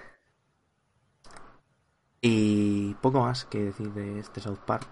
Y 2.21 2.95
poco 2.95 3.19
más 3.21 3.45
que 3.45 3.65
decir 3.65 3.91
de 3.93 4.19
este 4.19 4.41
South 4.41 4.59
Park. 4.65 4.87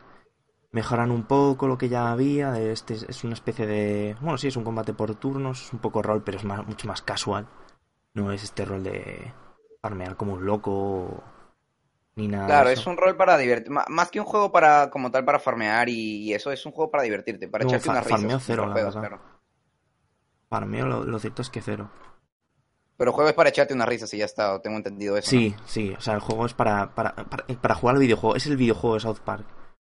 Mejoran 0.71 1.10
un 1.12 1.23
poco 1.23 1.67
lo 1.67 1.77
que 1.77 1.89
ya 1.89 2.12
había. 2.12 2.51
de 2.51 2.71
Este 2.71 2.93
es- 2.93 3.23
una 3.23 3.34
especie 3.34 3.65
de. 3.65 4.15
Bueno, 4.21 4.38
sí, 4.38 4.47
es 4.47 4.55
un 4.58 4.63
combate 4.63 4.93
por 4.93 5.15
turnos. 5.15 5.63
Es 5.65 5.73
un 5.73 5.79
poco 5.79 6.01
rol, 6.01 6.23
pero 6.23 6.38
es 6.38 6.43
más- 6.43 6.65
mucho 6.67 6.88
más 6.88 7.01
casual. 7.01 7.47
No 8.13 8.31
es 8.31 8.43
este 8.43 8.63
rol 8.65 8.84
de 8.84 9.34
farmear 9.81 10.15
como 10.17 10.34
un 10.34 10.45
loco. 10.45 11.23
Ni 12.15 12.27
nada. 12.27 12.45
Claro, 12.47 12.69
es 12.69 12.86
un 12.86 12.95
rol 12.95 13.17
para 13.17 13.38
divertir, 13.38 13.71
más 13.71 14.12
que 14.12 14.19
un 14.19 14.25
juego 14.25 14.51
para 14.51 14.89
como 14.89 15.10
tal 15.10 15.25
para 15.25 15.39
farmear 15.39 15.89
y, 15.89 16.17
y 16.23 16.34
eso 16.34 16.51
es 16.51 16.65
un 16.65 16.71
juego 16.73 16.91
para 16.91 17.03
divertirte, 17.03 17.47
para 17.49 17.63
No, 17.63 17.69
echarte 17.69 17.88
fa- 17.88 17.91
unas 17.93 18.05
risas. 18.05 18.21
farmeo 18.21 18.39
cero, 18.39 18.67
la 18.67 18.73
verdad. 18.75 18.99
claro. 18.99 19.21
Farmeo, 20.49 20.86
lo, 20.86 21.03
lo 21.05 21.19
cierto 21.19 21.41
es 21.41 21.49
que 21.49 21.62
cero. 21.62 21.89
Pero 22.97 23.12
juegas 23.12 23.34
para 23.34 23.49
echarte 23.49 23.73
unas 23.73 23.89
risas 23.89 24.13
y 24.13 24.17
ya 24.19 24.25
está, 24.25 24.62
tengo 24.62 24.77
entendido 24.77 25.17
eso. 25.17 25.29
Sí, 25.29 25.53
sí, 25.65 25.93
o 25.97 26.01
sea, 26.01 26.13
el 26.13 26.21
juego 26.21 26.45
es 26.45 26.53
para, 26.53 26.95
para, 26.95 27.13
para, 27.15 27.45
para 27.45 27.75
jugar 27.75 27.95
al 27.95 28.01
videojuego, 28.01 28.36
es 28.36 28.45
el 28.47 28.55
videojuego 28.58 28.93
de 28.95 29.01
South 29.01 29.19
Park. 29.23 29.45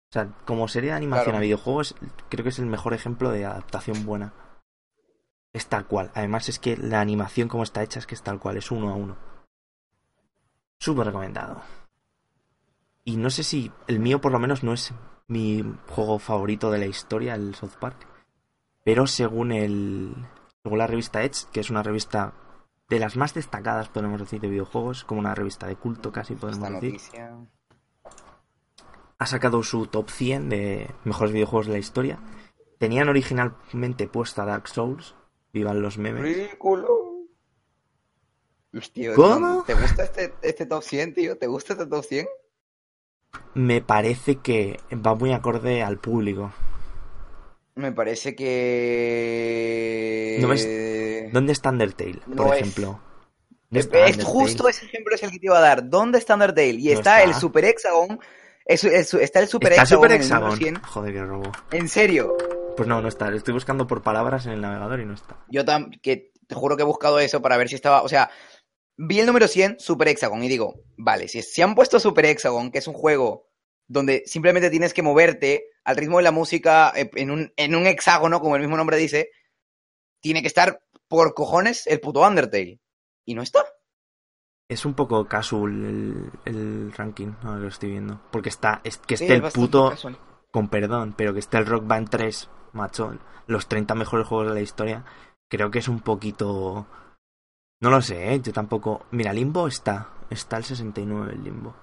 O 0.08 0.12
sea, 0.12 0.28
como 0.44 0.66
serie 0.68 0.90
de 0.90 0.96
animación 0.96 1.24
Claro. 1.26 1.38
a 1.38 1.40
videojuegos, 1.42 1.94
creo 2.28 2.42
que 2.42 2.48
es 2.50 2.58
el 2.58 2.66
mejor 2.66 2.94
ejemplo 2.94 3.30
de 3.30 3.44
adaptación 3.44 4.04
buena. 4.06 4.32
Es 5.52 5.66
tal 5.68 5.86
cual. 5.86 6.10
Además 6.14 6.48
es 6.48 6.58
que 6.58 6.76
la 6.76 7.00
animación 7.00 7.48
como 7.48 7.62
está 7.62 7.82
hecha 7.82 7.98
es 7.98 8.06
que 8.06 8.14
es 8.14 8.22
tal 8.22 8.38
cual, 8.40 8.56
es 8.56 8.70
uno 8.70 8.90
a 8.90 8.94
uno. 8.94 9.16
Súper 10.78 11.06
recomendado. 11.06 11.62
Y 13.04 13.16
no 13.16 13.30
sé 13.30 13.42
si 13.44 13.70
el 13.86 14.00
mío 14.00 14.20
por 14.20 14.32
lo 14.32 14.38
menos 14.38 14.62
no 14.64 14.72
es 14.72 14.92
mi 15.28 15.64
juego 15.88 16.18
favorito 16.18 16.70
de 16.70 16.78
la 16.78 16.86
historia, 16.86 17.34
el 17.34 17.54
South 17.54 17.76
Park. 17.80 18.06
pero 18.84 19.06
según 19.06 19.52
el 19.52 20.14
según 20.62 20.78
la 20.78 20.86
revista 20.86 21.22
Edge, 21.22 21.46
que 21.52 21.60
es 21.60 21.70
una 21.70 21.82
revista 21.82 22.32
de 22.88 22.98
las 23.00 23.16
más 23.16 23.34
destacadas, 23.34 23.88
podemos 23.88 24.20
decir, 24.20 24.40
de 24.40 24.48
videojuegos, 24.48 25.04
como 25.04 25.20
una 25.20 25.34
revista 25.34 25.66
de 25.66 25.76
culto 25.76 26.12
casi, 26.12 26.34
podemos 26.34 26.58
Esta 26.64 26.80
decir, 26.80 26.92
noticia. 26.92 27.36
ha 29.18 29.26
sacado 29.26 29.62
su 29.62 29.86
top 29.86 30.10
100 30.10 30.48
de 30.48 30.90
mejores 31.04 31.32
videojuegos 31.32 31.66
de 31.66 31.72
la 31.72 31.78
historia. 31.78 32.18
Tenían 32.78 33.08
originalmente 33.08 34.06
puesta 34.06 34.44
Dark 34.44 34.68
Souls, 34.68 35.14
vivan 35.52 35.80
los 35.82 35.98
memes. 35.98 36.22
Ridículo. 36.22 36.88
Hostia, 38.76 39.14
¿Cómo? 39.14 39.64
¿Te 39.64 39.74
gusta 39.74 40.04
este, 40.04 40.34
este 40.42 40.66
top 40.66 40.82
100, 40.82 41.14
tío? 41.14 41.38
¿Te 41.38 41.46
gusta 41.46 41.72
este 41.72 41.86
top 41.86 42.04
100? 42.04 42.26
Me 43.54 43.80
parece 43.80 44.36
que 44.36 44.78
va 44.94 45.14
muy 45.14 45.32
acorde 45.32 45.82
al 45.82 45.98
público. 45.98 46.52
Me 47.76 47.92
parece 47.92 48.34
que... 49.06 50.38
¿No 50.40 50.48
ves- 50.48 51.32
¿Dónde 51.32 51.52
está 51.52 51.70
Undertale, 51.70 52.20
por 52.36 52.54
es- 52.54 52.60
ejemplo? 52.62 53.00
¿Dónde 53.70 53.88
Es, 54.10 54.24
justo 54.24 54.68
ese 54.68 54.86
ejemplo 54.86 55.14
es 55.14 55.22
el 55.22 55.30
que 55.30 55.38
te 55.38 55.46
iba 55.46 55.58
a 55.58 55.60
dar. 55.60 55.88
¿Dónde 55.88 56.18
está 56.18 56.34
Undertale? 56.34 56.70
Y 56.74 56.90
está, 56.90 57.20
está. 57.20 57.22
el 57.24 57.34
Super 57.34 57.64
Hexagon. 57.66 58.18
es- 58.64 58.84
es- 58.84 59.14
está 59.14 59.40
el 59.40 59.48
Super 59.48 59.72
¿Está 59.72 59.82
Hexagon. 59.82 60.04
Super 60.04 60.20
Hexagon? 60.20 60.56
100. 60.56 60.82
Joder, 60.82 61.12
qué 61.14 61.22
robo. 61.22 61.52
En 61.72 61.88
serio. 61.88 62.36
Pues 62.76 62.88
no, 62.88 63.00
no 63.02 63.08
está. 63.08 63.30
Lo 63.30 63.36
estoy 63.36 63.54
buscando 63.54 63.86
por 63.86 64.02
palabras 64.02 64.46
en 64.46 64.52
el 64.52 64.60
navegador 64.60 65.00
y 65.00 65.06
no 65.06 65.14
está. 65.14 65.44
Yo 65.48 65.64
tam 65.64 65.90
que 66.02 66.32
te 66.46 66.54
juro 66.54 66.76
que 66.76 66.82
he 66.82 66.86
buscado 66.86 67.18
eso 67.18 67.42
para 67.42 67.56
ver 67.56 67.68
si 67.68 67.74
estaba. 67.74 68.02
O 68.02 68.08
sea, 68.08 68.30
vi 68.96 69.20
el 69.20 69.26
número 69.26 69.48
100, 69.48 69.78
Super 69.80 70.08
Hexagon, 70.08 70.42
y 70.42 70.48
digo, 70.48 70.80
vale, 70.96 71.28
si, 71.28 71.42
si 71.42 71.60
han 71.62 71.74
puesto 71.74 71.98
Super 72.00 72.24
Hexagon, 72.26 72.70
que 72.70 72.78
es 72.78 72.86
un 72.88 72.94
juego 72.94 73.45
donde 73.88 74.22
simplemente 74.26 74.70
tienes 74.70 74.92
que 74.94 75.02
moverte 75.02 75.66
al 75.84 75.96
ritmo 75.96 76.16
de 76.18 76.24
la 76.24 76.32
música 76.32 76.92
eh, 76.96 77.10
en 77.14 77.30
un, 77.30 77.52
en 77.56 77.74
un 77.74 77.86
hexágono, 77.86 78.40
como 78.40 78.56
el 78.56 78.62
mismo 78.62 78.76
nombre 78.76 78.96
dice, 78.96 79.30
tiene 80.20 80.42
que 80.42 80.48
estar 80.48 80.80
por 81.08 81.34
cojones 81.34 81.86
el 81.86 82.00
puto 82.00 82.20
Undertale. 82.26 82.80
Y 83.24 83.34
no 83.34 83.42
está. 83.42 83.64
Es 84.68 84.84
un 84.84 84.94
poco 84.94 85.26
casual 85.26 85.84
el, 85.84 86.30
el 86.44 86.92
ranking, 86.92 87.32
ahora 87.42 87.58
que 87.58 87.62
lo 87.62 87.68
estoy 87.68 87.90
viendo. 87.90 88.20
Porque 88.32 88.48
está, 88.48 88.80
es, 88.82 88.98
que 88.98 89.16
Sí, 89.16 89.24
esté 89.24 89.36
es 89.36 89.44
el 89.44 89.52
puto, 89.52 89.90
casual. 89.90 90.18
con 90.50 90.68
perdón, 90.68 91.14
pero 91.16 91.32
que 91.32 91.38
esté 91.40 91.58
el 91.58 91.66
Rock 91.66 91.86
Band 91.86 92.08
3, 92.10 92.50
macho, 92.72 93.16
los 93.46 93.68
30 93.68 93.94
mejores 93.94 94.26
juegos 94.26 94.48
de 94.48 94.54
la 94.54 94.60
historia, 94.60 95.04
creo 95.48 95.70
que 95.70 95.78
es 95.78 95.88
un 95.88 96.00
poquito... 96.00 96.86
No 97.80 97.90
lo 97.90 98.00
sé, 98.00 98.32
¿eh? 98.34 98.40
yo 98.40 98.52
tampoco... 98.52 99.06
Mira, 99.12 99.32
Limbo 99.32 99.68
está, 99.68 100.10
está 100.30 100.56
el 100.56 100.64
69 100.64 101.34
el 101.34 101.44
Limbo. 101.44 101.76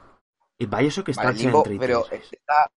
Y 0.60 0.66
Bioshock 0.66 1.10
está 1.10 1.24
Vale, 1.24 1.38
el 1.38 1.44
Limbo, 1.44 1.64
33. 1.64 1.80
pero 2.10 2.22
está, 2.32 2.72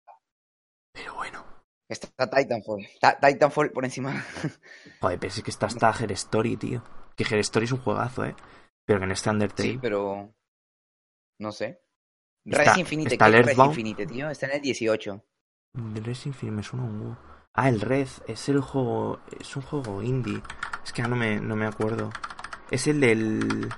Pero 0.94 1.16
bueno, 1.16 1.46
está 1.90 2.30
Titanfall. 2.30 2.88
Ta- 3.00 3.20
Titanfall 3.20 3.72
por 3.72 3.86
encima. 3.86 4.12
joder, 5.02 5.20
pero 5.20 5.34
es 5.34 5.44
que 5.44 5.52
está 5.52 5.66
hasta 5.68 5.92
Her 5.92 6.12
Story, 6.14 6.58
tío. 6.58 6.84
Que 7.16 7.24
Her 7.24 7.40
Story 7.40 7.66
es 7.66 7.72
un 7.72 7.80
juegazo, 7.82 8.26
¿eh? 8.26 8.36
Pero 8.86 9.00
que 9.00 9.06
en 9.06 9.12
este 9.12 9.30
Undertale... 9.30 9.70
Sí, 9.74 9.80
pero. 9.82 10.34
No 11.40 11.52
sé. 11.52 11.82
Está- 12.46 12.64
Res 12.64 12.78
Infinite, 12.78 13.14
está 13.16 13.26
¿qué 13.32 13.42
Res. 13.42 13.58
Infinite, 13.58 14.06
tío? 14.06 14.30
Está 14.30 14.46
en 14.48 14.54
el 14.54 14.62
18. 14.62 15.26
The 15.94 16.02
Res 16.02 16.26
Infinite 16.28 16.56
me 16.56 16.64
suena 16.64 16.86
un 16.86 17.02
huevo. 17.02 17.18
Ah, 17.54 17.70
el 17.70 17.82
Red 17.82 18.08
es 18.28 18.50
el 18.50 18.62
juego. 18.62 19.20
Es 19.40 19.56
un 19.56 19.62
juego 19.64 20.02
indie. 20.04 20.42
Es 20.84 20.94
que 20.94 21.02
ahora 21.02 21.16
no 21.16 21.20
me, 21.20 21.40
no 21.40 21.56
me 21.56 21.66
acuerdo. 21.66 22.10
Es 22.72 22.88
el 22.88 23.00
del. 23.02 23.70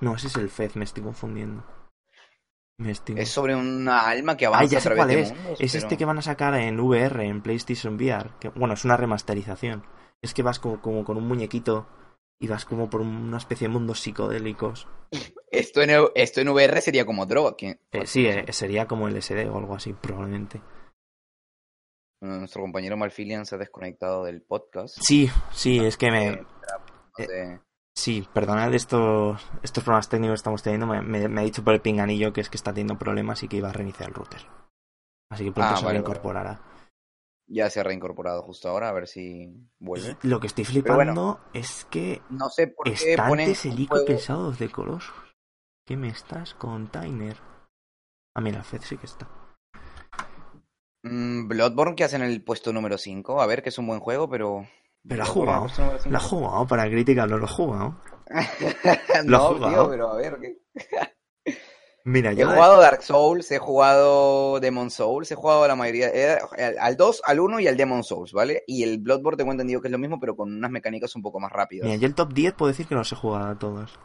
No, 0.00 0.14
ese 0.16 0.26
es 0.28 0.36
el 0.36 0.48
Fez, 0.50 0.76
me 0.76 0.84
estoy 0.84 1.02
confundiendo. 1.02 1.64
Es 2.88 3.28
sobre 3.30 3.54
una 3.56 4.00
alma 4.08 4.36
que 4.36 4.46
Ah, 4.46 4.48
avanza 4.48 4.72
ya 4.72 4.78
a 4.78 4.80
sé 4.80 4.88
través 4.88 5.04
cuál 5.04 5.08
de 5.08 5.20
es. 5.22 5.34
mundos. 5.34 5.60
Es 5.60 5.72
pero- 5.72 5.84
este 5.84 5.96
que 5.96 6.04
van 6.04 6.18
a 6.18 6.22
sacar 6.22 6.54
en 6.54 6.78
VR, 6.80 7.24
en 7.26 7.42
PlayStation 7.42 7.94
VR. 7.96 8.30
Que, 8.40 8.48
bueno, 8.50 8.74
es 8.74 8.84
una 8.84 8.96
remasterización. 8.96 9.84
Es 10.20 10.34
que 10.34 10.42
vas 10.42 10.58
como, 10.58 10.80
como 10.80 11.04
con 11.04 11.16
un 11.16 11.26
muñequito 11.26 11.86
y 12.40 12.46
vas 12.48 12.64
como 12.64 12.88
por 12.90 13.00
una 13.00 13.36
especie 13.38 13.68
de 13.68 13.72
mundos 13.74 14.00
psicodélicos. 14.00 14.88
Esto, 15.50 15.82
en, 15.82 15.90
esto 16.14 16.40
en 16.40 16.48
VR 16.48 16.80
sería 16.80 17.04
como 17.04 17.26
droga. 17.26 17.54
Eh, 17.60 17.76
sí, 18.06 18.26
eh, 18.26 18.46
sería 18.52 18.86
como 18.86 19.06
el 19.08 19.16
SD 19.20 19.50
o 19.50 19.58
algo 19.58 19.74
así, 19.74 19.92
probablemente. 19.92 20.62
Bueno, 22.22 22.38
Nuestro 22.38 22.62
compañero 22.62 22.96
Malfilian 22.96 23.44
se 23.44 23.56
ha 23.56 23.58
desconectado 23.58 24.24
del 24.24 24.40
podcast. 24.42 24.96
Sí, 25.02 25.28
sí, 25.52 25.78
es 25.78 25.96
que 25.98 26.10
me, 26.10 26.28
Eh, 26.28 26.38
no 27.18 27.24
sé. 27.26 27.60
Sí, 27.94 28.26
perdonad 28.32 28.72
estos, 28.74 29.46
estos 29.62 29.84
problemas 29.84 30.08
técnicos 30.08 30.32
que 30.34 30.36
estamos 30.40 30.62
teniendo. 30.62 30.86
Me, 30.86 31.02
me- 31.02 31.28
me 31.28 31.40
ha 31.40 31.44
dicho 31.44 31.62
por 31.62 31.74
el 31.74 31.80
pinganillo 31.80 32.32
que 32.32 32.40
es 32.40 32.48
que 32.48 32.56
está 32.56 32.72
teniendo 32.72 32.98
problemas 32.98 33.42
y 33.42 33.48
que 33.48 33.58
iba 33.58 33.68
a 33.68 33.72
reiniciar 33.72 34.08
el 34.08 34.14
router. 34.14 34.40
Así 35.30 35.44
que 35.44 35.52
pronto 35.52 35.72
Ah, 35.72 35.76
se 35.76 35.84
vale, 35.84 35.98
reincorporará. 35.98 36.60
Ya 37.46 37.68
se 37.70 37.80
ha 37.80 37.82
reincorporado 37.82 38.42
justo 38.42 38.68
ahora, 38.68 38.88
a 38.88 38.92
ver 38.92 39.06
si 39.08 39.52
vuelve. 39.78 40.16
Lo 40.22 40.40
que 40.40 40.46
estoy 40.46 40.64
bueno. 40.64 40.72
flipando 40.72 41.40
es 41.52 41.86
que 41.90 42.22
No 42.30 42.48
sé 42.48 42.68
por 42.68 42.86
qué 42.86 42.92
estantes 42.92 43.66
helico 43.66 44.04
pesados 44.06 44.58
de 44.58 44.70
Colossus. 44.70 45.14
¿Qué 45.86 45.96
me 45.96 46.08
estás 46.08 46.54
con 46.54 46.88
Tyner? 46.88 47.36
Ah, 48.34 48.40
mira, 48.40 48.62
Fed 48.62 48.80
sí 48.82 48.96
que 48.96 49.06
está. 49.06 49.28
Mm, 51.04 51.48
Bloodborne 51.48 51.94
que 51.96 52.04
hace 52.04 52.16
en 52.16 52.22
el 52.22 52.42
puesto 52.42 52.72
número 52.72 52.98
5. 52.98 53.40
A 53.40 53.46
ver, 53.46 53.62
que 53.62 53.68
es 53.68 53.78
un 53.78 53.86
buen 53.86 54.00
juego, 54.00 54.28
pero... 54.28 54.66
Pero 55.08 55.22
ha 55.22 55.26
jugado. 55.26 55.66
Lo 56.06 56.16
ha 56.16 56.20
jugado 56.20 56.66
para 56.66 56.86
crítica, 56.88 57.26
no 57.26 57.38
lo 57.38 57.44
ha 57.46 57.48
jugado. 57.48 57.96
no, 58.28 58.30
Lo 59.24 59.36
ha 59.36 59.40
jugado. 59.40 59.68
tío, 59.74 59.90
pero 59.90 60.08
a 60.10 60.16
ver, 60.16 60.38
¿qué? 60.40 60.58
Mira, 62.04 62.32
He 62.32 62.36
yo. 62.36 62.48
jugado 62.48 62.80
Dark 62.80 63.02
Souls, 63.02 63.48
he 63.52 63.58
jugado 63.58 64.58
Demon 64.58 64.90
Souls, 64.90 65.30
he 65.30 65.36
jugado 65.36 65.68
la 65.68 65.76
mayoría, 65.76 66.08
eh, 66.08 66.36
al- 66.58 66.78
al 66.78 66.96
2, 66.96 67.22
al 67.24 67.38
1 67.40 67.60
y 67.60 67.68
al 67.68 67.76
Demon 67.76 68.02
Souls, 68.02 68.32
¿vale? 68.32 68.64
Y 68.66 68.82
el 68.82 68.98
Bloodborne 68.98 69.36
tengo 69.36 69.52
entendido 69.52 69.80
que 69.80 69.86
es 69.88 69.92
lo 69.92 69.98
mismo, 69.98 70.18
pero 70.18 70.34
con 70.34 70.52
unas 70.52 70.70
mecánicas 70.72 71.14
un 71.14 71.22
poco 71.22 71.38
más 71.38 71.52
rápidas. 71.52 71.84
Mira, 71.86 71.96
yo 72.00 72.06
el 72.08 72.14
top 72.16 72.32
10 72.32 72.54
puedo 72.54 72.70
decir 72.72 72.86
que 72.88 72.94
no 72.96 73.00
los 73.02 73.12
he 73.12 73.16
jugado 73.16 73.50
a 73.50 73.58
todos. 73.58 73.98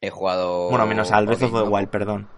He 0.00 0.10
jugado... 0.10 0.68
Bueno, 0.68 0.86
menos 0.86 1.10
al 1.10 1.24
Breath 1.26 1.42
of 1.44 1.52
the 1.52 1.62
Wild, 1.68 1.88
perdón. 1.88 2.28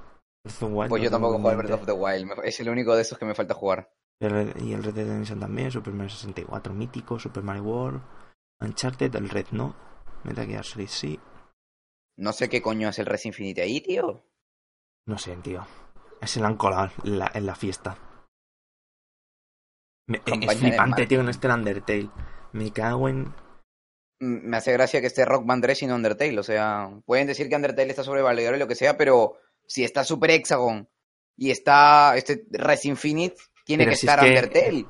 Wild 0.62 0.88
Pues 0.88 1.00
no 1.00 1.04
yo 1.04 1.10
tampoco 1.10 1.36
jugado 1.38 1.50
al 1.60 1.66
Breath 1.66 1.80
of 1.80 1.86
the 1.86 1.92
Wild, 1.92 2.32
es 2.44 2.60
el 2.60 2.68
único 2.68 2.94
de 2.96 3.02
esos 3.02 3.18
que 3.18 3.24
me 3.24 3.34
falta 3.34 3.54
jugar. 3.54 3.90
El 4.20 4.30
Red- 4.30 4.56
y 4.62 4.72
el 4.72 4.82
Red 4.82 4.94
Dead 4.94 5.06
Redemption 5.06 5.40
también, 5.40 5.70
Super 5.70 5.92
Mario 5.92 6.10
64 6.10 6.72
mítico, 6.74 7.18
Super 7.18 7.42
Mario 7.42 7.64
World, 7.64 8.02
Uncharted, 8.60 9.14
el 9.16 9.28
Red 9.28 9.46
no, 9.52 9.76
Metal 10.24 10.46
Gear 10.46 10.64
Solid 10.64 10.88
sí, 10.88 11.20
No 12.18 12.32
sé 12.32 12.48
qué 12.48 12.62
coño 12.62 12.88
es 12.88 12.98
el 12.98 13.06
Res 13.06 13.26
Infinite 13.26 13.60
ahí, 13.62 13.80
tío. 13.82 14.24
no 15.06 15.18
sé, 15.18 15.36
tío. 15.36 15.66
Se 16.22 16.40
la 16.40 16.48
han 16.48 16.56
colado 16.56 16.90
en 17.04 17.18
la, 17.18 17.30
en 17.34 17.44
la 17.46 17.54
fiesta. 17.54 17.98
Me- 20.08 20.22
es 20.24 20.58
flipante, 20.58 21.06
tío, 21.06 21.20
en 21.20 21.28
este 21.28 21.48
Undertale. 21.48 22.10
Me 22.52 22.72
cago 22.72 23.08
en... 23.08 23.24
Mm, 24.20 24.48
Me 24.48 24.56
hace 24.56 24.72
gracia 24.72 25.00
que 25.00 25.08
esté 25.08 25.24
Rock 25.24 25.44
Band 25.44 25.62
3 25.62 25.78
sin 25.78 25.92
Undertale, 25.92 26.38
o 26.38 26.42
sea, 26.42 26.88
pueden 27.04 27.26
decir 27.26 27.48
que 27.48 27.56
Undertale 27.56 27.90
está 27.90 28.02
sobrevalorado 28.02 28.56
y 28.56 28.58
lo 28.58 28.68
que 28.68 28.74
sea, 28.76 28.96
pero 28.96 29.34
si 29.66 29.84
está 29.84 30.04
Super 30.04 30.30
Hexagon 30.30 30.88
y 31.36 31.50
está 31.50 32.16
este 32.16 32.46
Res 32.50 32.84
Infinite, 32.84 33.36
tiene 33.64 33.84
Pero 33.84 33.90
que 33.92 33.96
si 33.96 34.06
es 34.06 34.12
estar 34.12 34.24
que- 34.24 34.34
Undertale. 34.34 34.86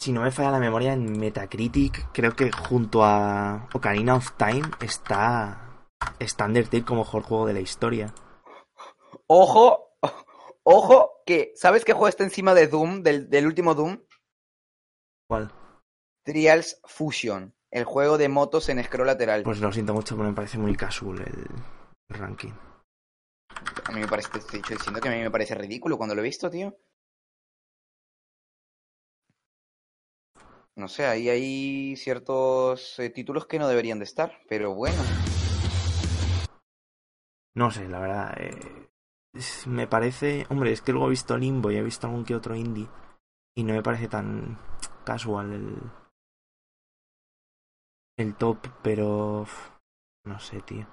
Si 0.00 0.10
no 0.12 0.22
me 0.22 0.32
falla 0.32 0.50
la 0.50 0.58
memoria, 0.58 0.94
en 0.94 1.16
Metacritic, 1.16 2.10
creo 2.12 2.34
que 2.34 2.50
junto 2.50 3.04
a 3.04 3.68
Ocarina 3.72 4.16
of 4.16 4.32
Time 4.36 4.68
está... 4.80 5.88
Está 6.18 6.46
Undertale 6.46 6.84
como 6.84 7.02
mejor 7.04 7.22
juego 7.22 7.46
de 7.46 7.52
la 7.52 7.60
historia. 7.60 8.12
Ojo, 9.28 9.94
ojo, 10.64 11.22
que 11.24 11.52
¿sabes 11.54 11.84
qué 11.84 11.92
juego 11.92 12.08
está 12.08 12.24
encima 12.24 12.54
de 12.54 12.66
Doom, 12.66 13.02
del, 13.04 13.30
del 13.30 13.46
último 13.46 13.74
Doom? 13.74 14.00
¿Cuál? 15.28 15.52
Trials 16.24 16.80
Fusion, 16.84 17.54
el 17.70 17.84
juego 17.84 18.18
de 18.18 18.28
motos 18.28 18.68
en 18.68 18.82
scroll 18.82 19.06
lateral. 19.06 19.44
Pues 19.44 19.60
lo 19.60 19.72
siento 19.72 19.94
mucho, 19.94 20.16
pero 20.16 20.28
me 20.28 20.34
parece 20.34 20.58
muy 20.58 20.74
casual 20.76 21.20
el 21.20 21.46
ranking. 22.08 22.52
A 23.84 23.92
mí 23.92 24.00
me 24.00 24.06
parece, 24.08 24.30
te 24.30 24.38
estoy 24.38 24.76
diciendo 24.76 25.00
que 25.00 25.08
a 25.08 25.12
mí 25.12 25.18
me 25.18 25.30
parece 25.30 25.54
ridículo 25.54 25.96
cuando 25.96 26.14
lo 26.14 26.20
he 26.20 26.24
visto, 26.24 26.48
tío. 26.48 26.76
No 30.74 30.88
sé, 30.88 31.04
ahí 31.06 31.28
hay 31.28 31.96
ciertos 31.96 32.98
eh, 32.98 33.10
títulos 33.10 33.46
que 33.46 33.58
no 33.58 33.68
deberían 33.68 33.98
de 33.98 34.04
estar, 34.04 34.38
pero 34.48 34.74
bueno. 34.74 34.96
No 37.54 37.70
sé, 37.70 37.88
la 37.88 38.00
verdad. 38.00 38.34
eh, 38.38 38.88
me 39.66 39.86
parece. 39.86 40.46
Hombre, 40.48 40.72
es 40.72 40.80
que 40.80 40.92
luego 40.92 41.08
he 41.08 41.10
visto 41.10 41.36
Limbo 41.36 41.70
y 41.70 41.76
he 41.76 41.82
visto 41.82 42.06
algún 42.06 42.24
que 42.24 42.34
otro 42.34 42.54
indie. 42.54 42.88
Y 43.54 43.64
no 43.64 43.74
me 43.74 43.82
parece 43.82 44.08
tan 44.08 44.58
casual 45.04 45.52
el. 45.52 45.76
El 48.16 48.36
top, 48.36 48.58
pero. 48.82 49.44
No 50.24 50.38
sé, 50.38 50.62
tío. 50.62 50.86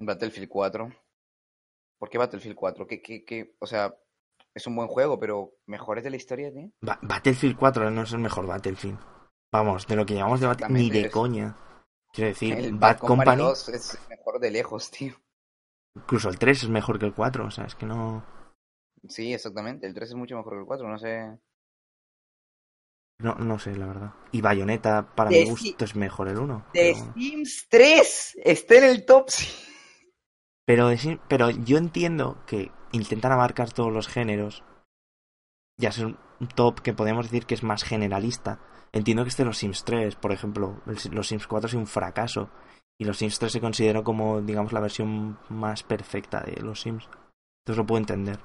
Battlefield 0.00 0.48
4. 0.48 1.01
¿Por 2.02 2.10
qué 2.10 2.18
Battlefield 2.18 2.56
4? 2.56 2.84
¿Qué, 2.88 3.00
qué, 3.00 3.24
qué? 3.24 3.54
O 3.60 3.66
sea, 3.68 3.94
es 4.56 4.66
un 4.66 4.74
buen 4.74 4.88
juego, 4.88 5.20
pero 5.20 5.52
mejores 5.68 6.02
de 6.02 6.10
la 6.10 6.16
historia, 6.16 6.52
tío. 6.52 6.68
Ba- 6.80 6.98
Battlefield 7.00 7.56
4 7.56 7.92
no 7.92 8.02
es 8.02 8.12
el 8.12 8.18
mejor 8.18 8.44
Battlefield. 8.44 8.98
Vamos, 9.52 9.86
de 9.86 9.94
lo 9.94 10.04
que 10.04 10.14
llamamos 10.14 10.40
de 10.40 10.48
Battlefield, 10.48 10.80
ni 10.80 10.90
de 10.90 11.06
es- 11.06 11.12
coña. 11.12 11.56
Quiero 12.12 12.30
decir, 12.30 12.54
El 12.54 12.72
Bad 12.72 12.94
Bad 12.94 12.98
Company 12.98 13.18
Company, 13.30 13.42
2 13.44 13.68
es 13.68 13.98
mejor 14.08 14.40
de 14.40 14.50
lejos, 14.50 14.90
tío. 14.90 15.14
incluso 15.94 16.28
el 16.28 16.40
3 16.40 16.64
es 16.64 16.68
mejor 16.68 16.98
que 16.98 17.06
el 17.06 17.14
4. 17.14 17.46
O 17.46 17.50
sea, 17.52 17.66
es 17.66 17.76
que 17.76 17.86
no. 17.86 18.26
Sí, 19.08 19.32
exactamente. 19.32 19.86
El 19.86 19.94
3 19.94 20.08
es 20.08 20.16
mucho 20.16 20.36
mejor 20.36 20.54
que 20.54 20.58
el 20.58 20.66
4, 20.66 20.88
no 20.88 20.98
sé. 20.98 21.38
No, 23.20 23.36
no 23.36 23.58
sé, 23.60 23.76
la 23.76 23.86
verdad. 23.86 24.12
Y 24.32 24.40
Bayonetta, 24.40 25.14
para 25.14 25.30
mi 25.30 25.44
si- 25.44 25.50
gusto, 25.50 25.84
es 25.84 25.94
mejor 25.94 26.26
el 26.26 26.38
1. 26.38 26.66
The 26.72 26.94
Pero, 26.94 27.12
Sims 27.14 27.66
3 27.70 28.36
está 28.42 28.74
en 28.78 28.84
el 28.84 29.04
top. 29.06 29.28
Pero, 30.66 30.90
pero 31.28 31.50
yo 31.50 31.78
entiendo 31.78 32.38
que 32.46 32.70
intentan 32.92 33.32
abarcar 33.32 33.72
todos 33.72 33.92
los 33.92 34.08
géneros. 34.08 34.62
Ya 35.78 35.88
es 35.88 35.98
un 35.98 36.18
top 36.54 36.80
que 36.80 36.92
podemos 36.92 37.26
decir 37.26 37.46
que 37.46 37.54
es 37.54 37.62
más 37.62 37.82
generalista. 37.84 38.60
Entiendo 38.92 39.22
que 39.24 39.30
este 39.30 39.44
los 39.44 39.58
Sims 39.58 39.84
3, 39.84 40.16
por 40.16 40.32
ejemplo, 40.32 40.80
los 40.84 41.26
Sims 41.26 41.46
4 41.46 41.68
es 41.68 41.74
un 41.74 41.86
fracaso. 41.86 42.50
Y 42.98 43.04
los 43.04 43.16
Sims 43.18 43.38
3 43.38 43.52
se 43.52 43.60
consideró 43.60 44.04
como, 44.04 44.40
digamos, 44.42 44.72
la 44.72 44.80
versión 44.80 45.38
más 45.48 45.82
perfecta 45.82 46.40
de 46.40 46.60
los 46.60 46.82
Sims. 46.82 47.08
Entonces 47.62 47.78
lo 47.78 47.86
puedo 47.86 48.00
entender. 48.00 48.38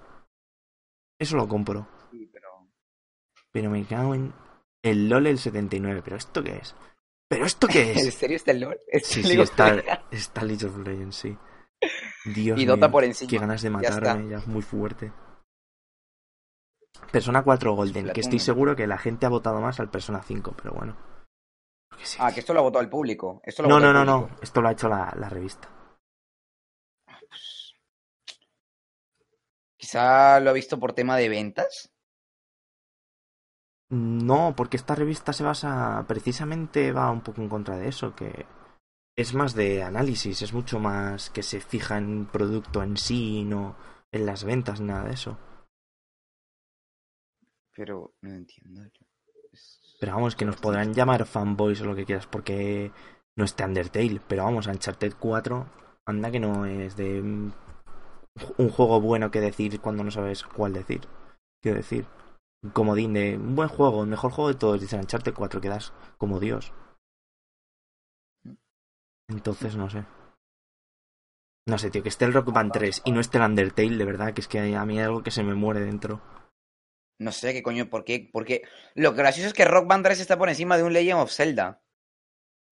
Eso 1.20 1.36
lo 1.36 1.48
compro. 1.48 1.88
Sí, 2.12 2.30
pero... 2.32 2.48
Pero 3.52 3.70
me 3.70 3.86
cago 3.86 4.16
en 4.16 4.34
el 4.84 5.10
LOL 5.10 5.28
el 5.28 5.38
79. 5.38 6.02
¿Pero 6.04 6.16
esto 6.16 6.44
qué 6.44 6.58
es? 6.58 6.76
¿Pero 7.28 7.46
esto 7.46 7.68
qué 7.68 7.92
¿En 8.00 8.08
es? 8.08 8.16
serio 8.16 8.38
está 8.38 8.52
el 8.52 8.62
LOL? 8.62 8.80
¿Está 8.88 9.10
Sí, 9.10 9.24
sí, 9.24 9.40
está, 9.42 9.76
está 10.12 10.44
League 10.44 10.66
of 10.66 10.78
Legends, 10.78 11.16
sí. 11.16 11.38
Dios 12.26 12.60
Y 12.60 12.66
Dota 12.66 12.88
mío, 12.88 12.92
por 12.92 13.04
encima. 13.04 13.30
Qué 13.30 13.38
ganas 13.38 13.62
de 13.62 13.70
matarme, 13.70 14.30
ya, 14.30 14.38
es 14.38 14.48
muy 14.48 14.62
fuerte. 14.62 15.12
Persona 17.12 17.44
4 17.44 17.74
Golden, 17.74 18.12
que 18.12 18.22
estoy 18.22 18.40
seguro 18.40 18.76
que 18.76 18.88
la 18.88 18.98
gente 18.98 19.26
ha 19.26 19.30
votado 19.30 19.62
más 19.62 19.80
al 19.80 19.90
Persona 19.90 20.22
5, 20.22 20.56
pero 20.62 20.74
bueno. 20.74 20.98
Sí. 22.02 22.18
Ah, 22.20 22.32
que 22.32 22.42
esto 22.42 22.54
lo 22.54 22.60
ha 22.60 22.64
votado 22.64 22.84
el 22.84 22.90
público. 22.90 23.42
Esto 23.44 23.64
lo 23.64 23.70
No, 23.70 23.80
no, 23.80 23.94
no, 23.94 24.04
no. 24.04 24.30
Esto 24.42 24.62
lo 24.62 24.70
ha 24.70 24.72
hecho 24.72 24.88
la, 24.88 25.14
la 25.18 25.30
revista. 25.30 25.70
Quizá 29.78 30.40
lo 30.40 30.50
ha 30.50 30.54
visto 30.54 30.80
por 30.80 30.94
tema 30.94 31.16
de 31.18 31.30
ventas. 31.30 31.92
No, 33.90 34.54
porque 34.56 34.76
esta 34.76 34.96
revista 34.96 35.32
se 35.32 35.44
basa, 35.44 36.04
precisamente 36.08 36.92
va 36.92 37.10
un 37.10 37.22
poco 37.22 37.42
en 37.42 37.48
contra 37.48 37.78
de 37.78 37.88
eso, 37.88 38.14
que 38.14 38.46
es 39.18 39.34
más 39.34 39.54
de 39.54 39.84
análisis, 39.84 40.42
es 40.42 40.54
mucho 40.54 40.80
más 40.80 41.30
que 41.30 41.44
se 41.44 41.60
fija 41.60 41.98
en 41.98 42.26
producto 42.28 42.84
en 42.84 42.96
sí, 42.98 43.44
no 43.44 43.76
en 44.14 44.26
las 44.26 44.46
ventas, 44.46 44.80
nada 44.82 45.04
de 45.06 45.14
eso. 45.14 45.38
Pero 47.76 48.14
no 48.22 48.32
entiendo. 48.34 48.82
Es- 49.54 49.98
Pero 50.00 50.14
vamos, 50.16 50.36
que 50.36 50.46
nos 50.46 50.58
podrán 50.58 50.94
llamar 50.94 51.26
fanboys 51.26 51.82
o 51.82 51.86
lo 51.86 51.96
que 51.96 52.06
quieras 52.06 52.28
porque 52.28 52.92
no 53.36 53.46
esté 53.46 53.64
Undertale. 53.66 54.22
Pero 54.28 54.44
vamos, 54.44 54.68
Uncharted 54.68 55.14
4, 55.20 55.68
anda 56.06 56.32
que 56.32 56.40
no 56.40 56.66
es 56.66 56.96
de 56.96 57.22
un 58.58 58.70
juego 58.70 59.02
bueno 59.02 59.32
que 59.32 59.42
decir 59.42 59.80
cuando 59.82 60.04
no 60.04 60.12
sabes 60.12 60.44
cuál 60.44 60.74
decir. 60.74 61.02
Quiero 61.62 61.78
decir, 61.78 62.06
comodín 62.74 63.14
de 63.14 63.38
un 63.38 63.56
buen 63.56 63.70
juego, 63.70 64.04
el 64.04 64.10
mejor 64.10 64.32
juego 64.32 64.50
de 64.50 64.60
todos, 64.60 64.82
dice 64.82 64.98
Uncharted 64.98 65.34
4, 65.34 65.62
quedas 65.62 65.94
como 66.18 66.40
Dios. 66.40 66.74
Entonces, 69.30 69.76
no 69.76 69.90
sé. 69.90 70.06
No 71.68 71.78
sé, 71.78 71.90
tío, 71.90 72.02
que 72.02 72.10
esté 72.10 72.26
el 72.26 72.34
Rock 72.34 72.54
Band 72.54 72.72
3 72.72 73.02
y 73.06 73.12
no 73.12 73.20
esté 73.20 73.38
el 73.38 73.44
Undertale, 73.44 73.98
de 73.98 74.06
verdad, 74.06 74.34
que 74.34 74.42
es 74.42 74.48
que 74.48 74.60
a 74.60 74.86
mí 74.86 74.98
hay 74.98 75.06
algo 75.06 75.22
que 75.22 75.32
se 75.32 75.44
me 75.44 75.54
muere 75.54 75.82
dentro. 75.82 76.22
No 77.20 77.32
sé 77.32 77.52
qué 77.52 77.62
coño, 77.62 77.90
por 77.90 78.06
qué, 78.06 78.30
porque 78.32 78.62
lo 78.96 79.14
gracioso 79.14 79.48
es 79.48 79.54
que 79.54 79.66
Rock 79.66 79.88
Band 79.88 80.06
3 80.06 80.20
está 80.20 80.38
por 80.38 80.50
encima 80.50 80.78
de 80.78 80.84
un 80.84 80.94
Legend 80.94 81.20
of 81.20 81.32
Zelda. 81.32 81.82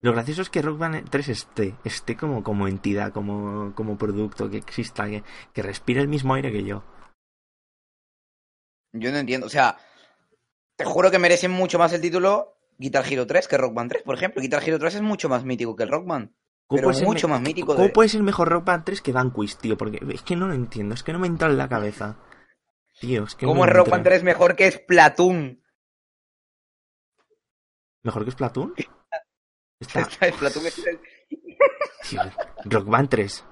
Lo 0.01 0.13
gracioso 0.13 0.43
es 0.43 0.49
que 0.49 0.61
Rock 0.61 0.77
Band 0.77 1.09
3 1.09 1.29
esté, 1.29 1.75
esté 1.83 2.15
como, 2.15 2.43
como 2.43 2.67
entidad, 2.67 3.11
como, 3.11 3.73
como 3.75 3.97
producto, 3.97 4.49
que 4.49 4.57
exista, 4.57 5.07
que, 5.07 5.23
que 5.51 5.61
respire 5.61 5.99
el 5.99 6.07
mismo 6.07 6.35
aire 6.35 6.51
que 6.51 6.63
yo. 6.63 6.83
Yo 8.93 9.11
no 9.11 9.17
entiendo, 9.17 9.47
o 9.47 9.49
sea, 9.49 9.77
te 10.77 10.85
juro 10.85 11.11
que 11.11 11.19
merecen 11.19 11.51
mucho 11.51 11.77
más 11.79 11.91
el 11.91 12.01
título 12.01 12.57
Guitar 12.77 13.05
Hero 13.11 13.27
3 13.27 13.47
que 13.47 13.57
Rock 13.57 13.73
Band 13.73 13.91
3, 13.91 14.03
por 14.03 14.15
ejemplo. 14.15 14.41
Guitar 14.41 14.63
Hero 14.65 14.79
3 14.79 14.95
es 14.95 15.01
mucho 15.01 15.27
más 15.27 15.43
mítico 15.43 15.75
que 15.75 15.83
el 15.83 15.89
Rock 15.89 16.05
Band. 16.05 16.31
¿Cómo 16.67 16.77
Pero 16.77 16.87
puede 16.87 16.97
ser 16.97 17.07
mucho 17.07 17.27
más 17.27 17.41
mítico 17.41 17.73
¿Cómo 17.75 17.87
de- 17.87 17.93
puede 17.93 18.09
ser 18.09 18.23
mejor 18.23 18.49
Rock 18.49 18.65
Band 18.65 18.83
3 18.85 19.01
que 19.01 19.11
Vanquish, 19.11 19.57
tío? 19.57 19.77
Porque 19.77 19.99
es 20.13 20.21
que 20.23 20.35
no 20.35 20.47
lo 20.47 20.53
entiendo, 20.53 20.95
es 20.95 21.03
que 21.03 21.13
no 21.13 21.19
me 21.19 21.27
entra 21.27 21.47
en 21.47 21.57
la 21.57 21.69
cabeza. 21.69 22.17
Tío, 22.99 23.23
es 23.25 23.35
que 23.35 23.45
no 23.45 23.51
¿Cómo 23.51 23.65
es 23.65 23.71
Rock. 23.73 23.89
Band 23.89 24.03
3 24.03 24.23
mejor 24.23 24.55
que 24.55 24.71
Splatoon? 24.71 25.61
¿Mejor 28.03 28.25
que 28.25 28.31
Splatoon? 28.31 28.73
Está... 29.79 30.05
Splatoon 30.05 30.65
es 30.65 30.85
el- 30.85 30.99
Tío, 32.09 32.21
Rock 32.65 32.87
Band 32.87 33.09
3. 33.09 33.45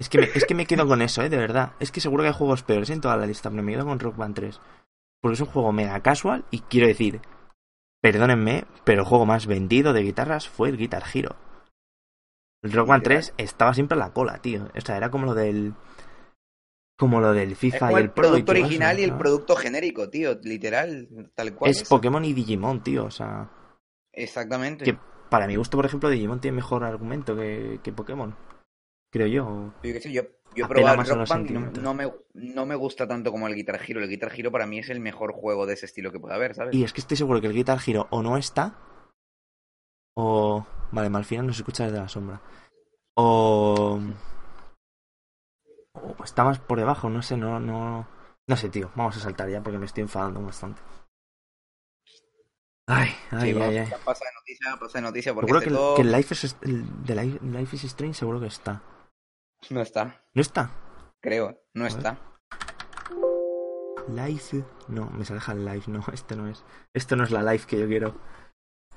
Es 0.00 0.08
que, 0.08 0.18
me, 0.18 0.24
es 0.24 0.44
que 0.44 0.54
me 0.54 0.66
quedo 0.66 0.86
con 0.88 1.02
eso, 1.02 1.22
eh, 1.22 1.28
de 1.28 1.36
verdad. 1.36 1.72
Es 1.78 1.92
que 1.92 2.00
seguro 2.00 2.22
que 2.22 2.28
hay 2.28 2.34
juegos 2.34 2.62
peores 2.62 2.90
en 2.90 3.00
toda 3.00 3.16
la 3.16 3.26
lista, 3.26 3.50
pero 3.50 3.62
me 3.62 3.72
quedo 3.72 3.84
con 3.86 4.00
Rock 4.00 4.16
Band 4.16 4.34
3. 4.34 4.60
Porque 5.20 5.34
es 5.34 5.40
un 5.40 5.46
juego 5.46 5.72
mega 5.72 6.00
casual 6.02 6.44
y 6.50 6.60
quiero 6.60 6.86
decir, 6.88 7.20
perdónenme, 8.00 8.64
pero 8.84 9.02
el 9.02 9.08
juego 9.08 9.24
más 9.26 9.46
vendido 9.46 9.92
de 9.92 10.02
guitarras 10.02 10.48
fue 10.48 10.68
el 10.68 10.76
Guitar 10.76 11.04
Hero. 11.12 11.36
El 12.64 12.72
Rock 12.72 12.88
Band 12.88 13.02
3 13.02 13.34
estaba 13.36 13.74
siempre 13.74 13.94
en 13.94 14.00
la 14.00 14.14
cola, 14.14 14.38
tío. 14.38 14.68
O 14.74 14.80
sea, 14.80 14.96
era 14.96 15.10
como 15.10 15.26
lo 15.26 15.34
del. 15.34 15.74
Como 16.96 17.20
lo 17.20 17.32
del 17.32 17.56
FIFA 17.56 17.92
y 17.92 17.94
el 17.96 18.02
el 18.02 18.10
Pro. 18.10 18.28
y 18.28 18.30
producto 18.30 18.52
eso, 18.52 18.64
original 18.64 19.00
y 19.00 19.02
el 19.02 19.16
producto 19.16 19.56
genérico, 19.56 20.08
tío, 20.08 20.38
literal, 20.42 21.08
tal 21.34 21.54
cual. 21.54 21.70
Es 21.70 21.86
Pokémon 21.86 22.24
y 22.24 22.32
Digimon, 22.32 22.82
tío. 22.82 23.04
O 23.04 23.10
sea, 23.10 23.50
Exactamente. 24.12 24.84
que 24.84 24.96
para 25.28 25.46
mi 25.46 25.56
gusto, 25.56 25.76
por 25.76 25.84
ejemplo, 25.84 26.08
Digimon 26.08 26.40
tiene 26.40 26.54
mejor 26.54 26.84
argumento 26.84 27.36
que, 27.36 27.80
que 27.82 27.92
Pokémon. 27.92 28.34
Creo 29.12 29.26
yo. 29.26 29.74
Yo 29.82 29.92
qué 29.92 30.00
sé, 30.00 30.12
yo, 30.12 30.22
yo 30.54 30.62
he 30.62 30.64
Apela 30.64 30.66
probado 30.66 30.92
el 30.94 30.98
más 30.98 31.10
a 31.10 31.14
Rock 31.14 31.28
Band 31.28 31.50
y 31.50 31.80
no 31.80 31.94
me, 31.94 32.12
no 32.32 32.64
me 32.64 32.74
gusta 32.76 33.06
tanto 33.06 33.30
como 33.30 33.46
el 33.46 33.54
Guitar 33.54 33.78
Hero. 33.86 34.00
El 34.00 34.08
Guitar 34.08 34.32
Hero 34.34 34.50
para 34.50 34.66
mí 34.66 34.78
es 34.78 34.88
el 34.88 35.00
mejor 35.00 35.32
juego 35.32 35.66
de 35.66 35.74
ese 35.74 35.86
estilo 35.86 36.12
que 36.12 36.20
puede 36.20 36.34
haber, 36.34 36.54
¿sabes? 36.54 36.74
Y 36.74 36.84
es 36.84 36.92
que 36.94 37.02
estoy 37.02 37.16
seguro 37.16 37.40
que 37.40 37.48
el 37.48 37.52
Guitar 37.52 37.78
Hero 37.84 38.06
o 38.10 38.22
no 38.22 38.38
está. 38.38 38.78
O. 40.14 40.64
Vale, 40.94 41.10
mal 41.10 41.24
final 41.24 41.46
no 41.46 41.52
se 41.52 41.60
escucha 41.62 41.84
desde 41.84 41.98
la 41.98 42.08
sombra. 42.08 42.40
O. 43.16 43.98
O 45.94 46.24
está 46.24 46.44
más 46.44 46.58
por 46.58 46.78
debajo, 46.78 47.08
no 47.10 47.22
sé, 47.22 47.36
no, 47.36 47.58
no. 47.60 48.06
No 48.46 48.56
sé, 48.56 48.68
tío. 48.68 48.90
Vamos 48.94 49.16
a 49.16 49.20
saltar 49.20 49.48
ya 49.48 49.62
porque 49.62 49.78
me 49.78 49.86
estoy 49.86 50.02
enfadando 50.02 50.40
bastante. 50.42 50.80
Ay, 52.86 53.10
ay, 53.30 53.52
Sí, 53.54 53.60
ay, 53.60 53.78
ay. 53.78 53.90
Pasa 54.04 54.24
de 54.26 54.32
noticia, 54.34 54.76
pasa 54.78 54.98
de 54.98 55.02
noticia, 55.02 55.32
porque 55.34 55.46
Seguro 55.48 55.58
este 55.60 55.70
que, 55.70 55.74
el- 55.74 55.76
todo 55.76 55.94
que 55.96 56.02
el 56.02 56.12
Life 56.12 56.34
is, 56.34 56.56
el 56.62 57.04
de 57.04 57.14
Life, 57.16 57.38
Life 57.44 57.76
is 57.76 57.84
Strange 57.84 58.14
seguro 58.18 58.40
que 58.40 58.46
está. 58.46 58.82
no 59.70 59.80
está, 59.80 60.22
¿No 60.34 60.42
está? 60.42 60.70
creo, 61.22 61.58
no 61.72 61.86
está. 61.86 62.18
Life. 64.08 64.62
No, 64.88 65.06
me 65.10 65.24
sale 65.24 65.40
el 65.48 65.64
Life, 65.64 65.90
no, 65.90 66.04
este 66.12 66.36
no 66.36 66.46
es. 66.48 66.62
Esto 66.92 67.16
no 67.16 67.24
es 67.24 67.30
la 67.30 67.42
Life 67.42 67.66
que 67.66 67.80
yo 67.80 67.86
quiero. 67.88 68.14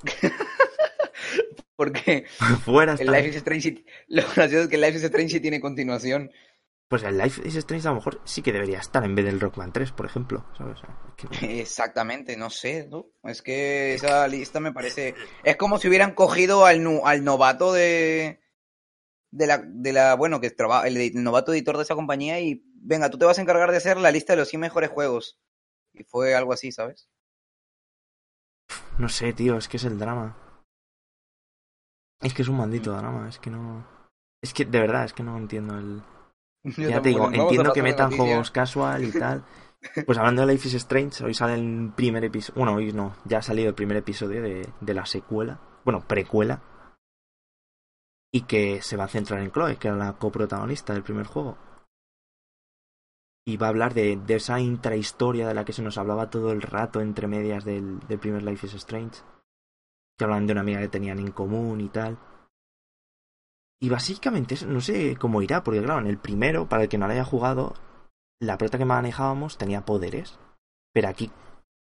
Porque 1.78 2.26
Fuera 2.66 2.96
el. 3.00 3.10
Life 3.10 3.30
is 3.30 3.36
Strange, 3.38 3.86
lo 4.08 4.24
gracioso 4.36 4.64
es 4.64 4.68
que 4.68 4.76
el 4.76 4.82
Life 4.82 4.98
is 4.98 5.04
Strange 5.04 5.30
sí 5.30 5.40
tiene 5.40 5.62
continuación. 5.62 6.30
Pues 6.90 7.04
el 7.04 7.18
Life 7.18 7.42
is 7.46 7.56
Strange 7.56 7.88
a 7.88 7.92
lo 7.92 7.98
mejor 7.98 8.22
sí 8.26 8.42
que 8.42 8.52
debería 8.54 8.80
estar 8.80 9.04
en 9.04 9.14
vez 9.14 9.26
del 9.26 9.40
Rockman 9.42 9.74
3, 9.74 9.92
por 9.92 10.06
ejemplo. 10.06 10.46
Exactamente, 11.42 12.38
no 12.38 12.50
sé, 12.50 12.88
¿no? 12.90 13.08
Es 13.24 13.42
que 13.42 13.94
esa 13.94 14.26
lista 14.30 14.62
me 14.62 14.72
parece... 14.72 15.14
Es 15.44 15.58
como 15.58 15.80
si 15.80 15.90
hubieran 15.90 16.14
cogido 16.14 16.66
al, 16.66 16.82
nu- 16.82 17.06
al 17.06 17.24
novato 17.26 17.74
de... 17.74 18.40
De 19.32 19.46
la, 19.46 19.62
de 19.62 19.92
la, 19.92 20.16
bueno, 20.16 20.40
que 20.40 20.50
trabaja, 20.50 20.88
el, 20.88 20.96
el 20.96 21.22
novato 21.22 21.52
editor 21.54 21.76
de 21.76 21.84
esa 21.84 21.96
compañía 21.96 22.40
y 22.40 22.64
venga, 22.76 23.10
tú 23.10 23.18
te 23.18 23.26
vas 23.26 23.38
a 23.38 23.42
encargar 23.42 23.70
de 23.72 23.78
hacer 23.78 23.98
la 23.98 24.10
lista 24.12 24.32
de 24.34 24.38
los 24.38 24.48
100 24.48 24.62
mejores 24.62 24.90
juegos. 24.90 25.38
Y 25.94 26.06
fue 26.06 26.34
algo 26.36 26.54
así, 26.54 26.72
¿sabes? 26.72 27.10
No 28.98 29.10
sé, 29.10 29.34
tío, 29.34 29.58
es 29.58 29.68
que 29.68 29.76
es 29.76 29.84
el 29.84 30.00
drama. 30.00 30.38
Es 32.22 32.34
que 32.34 32.42
es 32.42 32.48
un 32.48 32.58
maldito 32.58 32.92
drama, 32.92 33.28
es 33.30 33.40
que 33.40 33.50
no. 33.50 33.86
Es 34.42 34.54
que 34.54 34.66
de 34.66 34.80
verdad, 34.80 35.06
es 35.06 35.14
que 35.14 35.24
no 35.24 35.38
entiendo 35.38 35.78
el. 35.78 36.02
Yo 36.64 36.90
ya 36.90 37.02
te 37.02 37.10
digo, 37.10 37.32
entiendo 37.32 37.74
que 37.74 37.84
metan 37.84 38.12
juegos 38.12 38.52
casual 38.52 39.04
y 39.04 39.12
tal. 39.12 39.44
Pues 40.06 40.18
hablando 40.18 40.46
de 40.46 40.54
Life 40.54 40.68
is 40.68 40.74
Strange, 40.74 41.24
hoy 41.24 41.34
sale 41.34 41.54
el 41.54 41.94
primer 41.96 42.24
episodio. 42.24 42.56
Bueno, 42.58 42.78
hoy 42.78 42.92
no, 42.92 43.16
ya 43.26 43.38
ha 43.38 43.42
salido 43.42 43.70
el 43.70 43.76
primer 43.76 43.98
episodio 43.98 44.42
de, 44.42 44.68
de 44.82 44.94
la 44.94 45.06
secuela. 45.06 45.60
Bueno, 45.86 46.02
precuela. 46.06 46.62
Y 48.34 48.42
que 48.42 48.82
se 48.82 48.98
va 48.98 49.06
a 49.06 49.10
centrar 49.10 49.40
en 49.42 49.52
Chloe, 49.52 49.78
que 49.78 49.88
era 49.88 49.96
la 49.96 50.14
coprotagonista 50.14 50.94
del 50.94 51.04
primer 51.04 51.28
juego. 51.28 51.58
Y 53.46 53.56
va 53.56 53.68
a 53.68 53.70
hablar 53.70 53.94
de, 53.94 54.18
de 54.18 54.36
esa 54.36 54.60
intrahistoria 54.60 55.48
de 55.48 55.54
la 55.54 55.64
que 55.64 55.72
se 55.72 55.82
nos 55.82 55.98
hablaba 55.98 56.30
todo 56.30 56.52
el 56.52 56.62
rato 56.62 57.00
entre 57.00 57.28
medias 57.28 57.64
del, 57.64 58.00
del 58.08 58.20
primer 58.20 58.44
Life 58.44 58.66
is 58.66 58.74
Strange. 58.74 59.22
Que 60.18 60.26
hablan 60.26 60.48
de 60.48 60.54
una 60.54 60.62
amiga 60.62 60.80
que 60.80 60.88
tenían 60.88 61.20
en 61.20 61.32
común 61.32 61.82
y 61.82 61.90
tal. 61.90 62.18
Y 63.80 63.90
básicamente 63.90 64.56
no 64.66 64.82
sé 64.82 65.16
cómo 65.18 65.42
irá, 65.42 65.64
porque 65.64 65.84
claro, 65.84 66.00
en 66.00 66.08
el 66.08 66.18
primero, 66.18 66.68
para 66.68 66.84
el 66.84 66.90
que 66.90 66.98
no 66.98 67.06
lo 67.06 67.14
haya 67.14 67.24
jugado, 67.24 67.76
la 68.42 68.58
prota 68.58 68.78
que 68.78 68.86
manejábamos 68.86 69.58
tenía 69.58 69.86
poderes. 69.86 70.40
Pero 70.94 71.10
aquí 71.10 71.32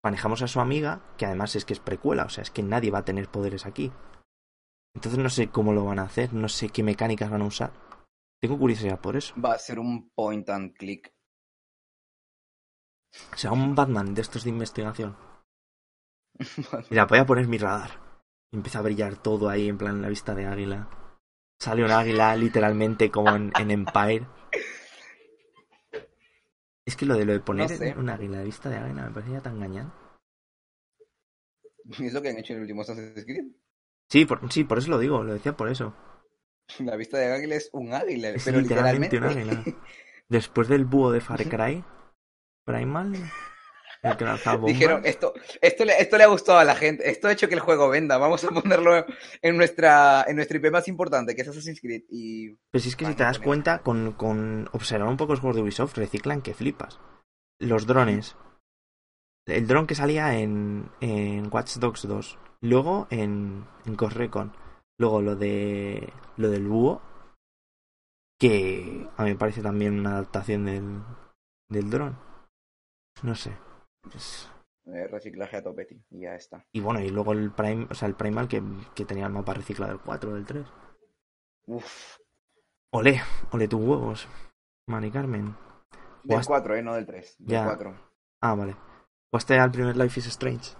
manejamos 0.03 0.43
a 0.43 0.49
su 0.49 0.61
amiga, 0.61 1.03
que 1.19 1.27
además 1.27 1.55
es 1.55 1.65
que 1.65 1.75
es 1.75 1.81
precuela, 1.81 2.25
o 2.25 2.29
sea, 2.31 2.43
es 2.43 2.51
que 2.51 2.63
nadie 2.63 2.91
va 2.91 3.01
a 3.01 3.05
tener 3.05 3.29
poderes 3.29 3.67
aquí. 3.67 3.93
Entonces 4.95 5.19
no 5.19 5.29
sé 5.29 5.49
cómo 5.49 5.73
lo 5.73 5.85
van 5.85 5.99
a 5.99 6.05
hacer, 6.05 6.33
no 6.33 6.49
sé 6.49 6.69
qué 6.69 6.83
mecánicas 6.83 7.31
van 7.31 7.43
a 7.43 7.47
usar. 7.47 7.73
Tengo 8.41 8.59
curiosidad 8.59 9.01
por 9.01 9.17
eso. 9.17 9.35
Va 9.41 9.55
a 9.55 9.59
ser 9.59 9.79
un 9.79 10.11
point 10.11 10.49
and 10.49 10.75
click. 10.75 11.15
O 13.33 13.37
sea, 13.37 13.53
un 13.53 13.75
Batman 13.75 14.15
de 14.15 14.23
estos 14.23 14.45
de 14.45 14.51
investigación. 14.51 15.17
Mira, 16.91 17.05
voy 17.05 17.19
a 17.19 17.27
poner 17.27 17.47
mi 17.47 17.59
radar. 17.59 18.12
Y 18.53 18.57
empieza 18.57 18.79
a 18.79 18.83
brillar 18.83 19.17
todo 19.17 19.49
ahí 19.49 19.69
en 19.69 19.79
plan 19.79 20.03
la 20.03 20.09
vista 20.09 20.35
de 20.35 20.47
águila. 20.47 20.89
Sale 21.59 21.85
un 21.85 21.91
águila 21.91 22.37
literalmente 22.37 23.11
como 23.11 23.35
en, 23.35 23.53
en 23.59 23.71
Empire. 23.71 24.27
Es 26.85 26.97
que 26.97 27.07
lo 27.07 27.15
de 27.17 27.25
lo 27.25 27.33
de 27.33 27.41
poner 27.41 27.71
No 27.71 27.77
sé. 27.77 27.95
un 27.97 28.11
águila 28.11 28.39
de 28.39 28.45
vista 28.45 28.69
de 28.69 28.77
águila 28.77 29.07
me 29.07 29.13
parecía 29.15 29.41
tan 29.41 29.57
engañado. 29.57 29.93
Es 32.01 32.13
lo 32.13 32.23
que 32.23 32.29
han 32.31 32.39
hecho 32.39 32.53
en 32.53 32.59
el 32.59 32.63
último 32.63 32.83
Assassin's 32.83 33.25
Creed. 33.25 33.45
Sí, 34.09 34.25
por, 34.27 34.53
sí, 34.53 34.65
por 34.65 34.79
eso 34.79 34.91
lo 34.91 34.99
digo, 34.99 35.23
lo 35.25 35.33
decía 35.33 35.57
por 35.57 35.69
eso. 35.69 35.95
La 36.81 36.97
vista 36.97 37.19
de 37.19 37.33
águila 37.33 37.57
es 37.57 37.71
un 37.73 37.93
águila, 37.93 38.31
Es 38.31 38.45
pero 38.45 38.61
literalmente 38.61 39.17
literalmente. 39.17 39.19
un 39.19 39.25
águila. 39.25 39.65
Después 40.29 40.69
del 40.69 40.85
búho 40.85 41.11
de 41.13 41.21
Far 41.21 41.45
Cry, 41.49 41.85
Primal, 42.65 43.15
el. 44.03 44.67
Dijeron, 44.67 45.03
esto, 45.05 45.33
esto, 45.61 45.85
le, 45.85 46.01
esto 46.01 46.17
le 46.17 46.25
ha 46.25 46.29
gustado 46.29 46.59
a 46.59 46.65
la 46.65 46.75
gente, 46.75 47.09
esto 47.09 47.29
ha 47.29 47.33
hecho 47.33 47.49
que 47.49 47.55
el 47.55 47.61
juego 47.61 47.89
venda, 47.89 48.19
vamos 48.19 48.43
a 48.45 48.49
ponerlo 48.49 49.07
en 49.41 49.57
nuestra, 49.57 50.25
en 50.27 50.37
nuestra 50.37 50.59
IP 50.59 50.73
más 50.73 50.89
importante, 50.89 51.35
que 51.35 51.43
es 51.43 51.49
Assassin's 51.49 51.81
Creed. 51.81 52.03
Y 52.09 52.51
Pero 52.71 52.83
si 52.83 52.89
es 52.89 52.97
que 52.97 53.07
si 53.07 53.15
te 53.15 53.23
das 53.23 53.39
cuenta, 53.39 53.79
con, 53.79 54.13
con 54.13 54.69
observar 54.73 55.09
un 55.09 55.17
poco 55.17 55.33
los 55.33 55.41
juegos 55.41 55.57
de 55.57 55.63
Ubisoft, 55.63 55.97
reciclan 55.97 56.43
que 56.43 56.55
flipas. 56.55 56.99
Los 57.61 57.87
drones. 57.87 58.37
El 59.47 59.67
dron 59.67 59.87
que 59.87 59.95
salía 59.95 60.39
en, 60.39 60.91
en 61.01 61.49
Watch 61.53 61.77
Dogs 61.77 62.07
2. 62.07 62.39
Luego 62.61 63.07
en, 63.11 63.67
en 63.87 63.97
Ghost 63.97 64.17
Recon. 64.17 64.53
Luego 64.99 65.23
lo 65.23 65.37
de 65.37 66.13
lo 66.37 66.49
del 66.49 66.67
búho. 66.67 67.03
Que 68.39 69.07
a 69.17 69.25
mí 69.25 69.31
me 69.31 69.37
parece 69.37 69.63
también 69.63 69.99
una 69.99 70.13
adaptación 70.13 70.65
del, 70.65 71.03
del 71.69 71.91
dron. 71.91 72.19
No 73.23 73.35
sé. 73.35 73.53
Es- 74.15 74.49
eh, 74.87 75.07
reciclaje 75.07 75.57
a 75.59 75.63
tope, 75.63 75.85
tío, 75.85 75.99
y 76.11 76.21
ya 76.23 76.35
está. 76.35 76.67
Y 76.73 76.81
bueno, 76.81 77.01
y 77.01 77.09
luego 77.11 77.33
el 77.33 77.53
Prime, 77.53 77.87
o 77.91 77.95
sea, 77.95 78.09
el 78.09 78.15
Primal 78.17 78.49
que, 78.49 78.63
que 78.95 79.05
tenía 79.05 79.27
el 79.27 79.33
mapa 79.33 79.55
reciclado 79.55 79.93
del 79.93 80.01
4 80.03 80.35
del 80.35 80.45
3. 80.47 80.67
Uf, 81.67 82.17
Ole, 82.91 83.23
ole 83.53 83.69
tus 83.69 83.81
huevos. 83.81 84.29
Mari 84.87 85.11
Carmen. 85.11 85.57
del 86.25 86.37
Jugaste- 86.37 86.47
4, 86.49 86.77
eh, 86.77 86.83
no 86.83 86.95
del 86.95 87.07
3, 87.07 87.37
del 87.39 87.49
Ya. 87.49 87.65
4. 87.65 87.95
Ah, 88.41 88.55
vale. 88.55 88.77
¿Jugaste 89.31 89.59
al 89.59 89.71
primer 89.71 89.97
Life 89.97 90.21
is 90.21 90.27
Strange? 90.27 90.77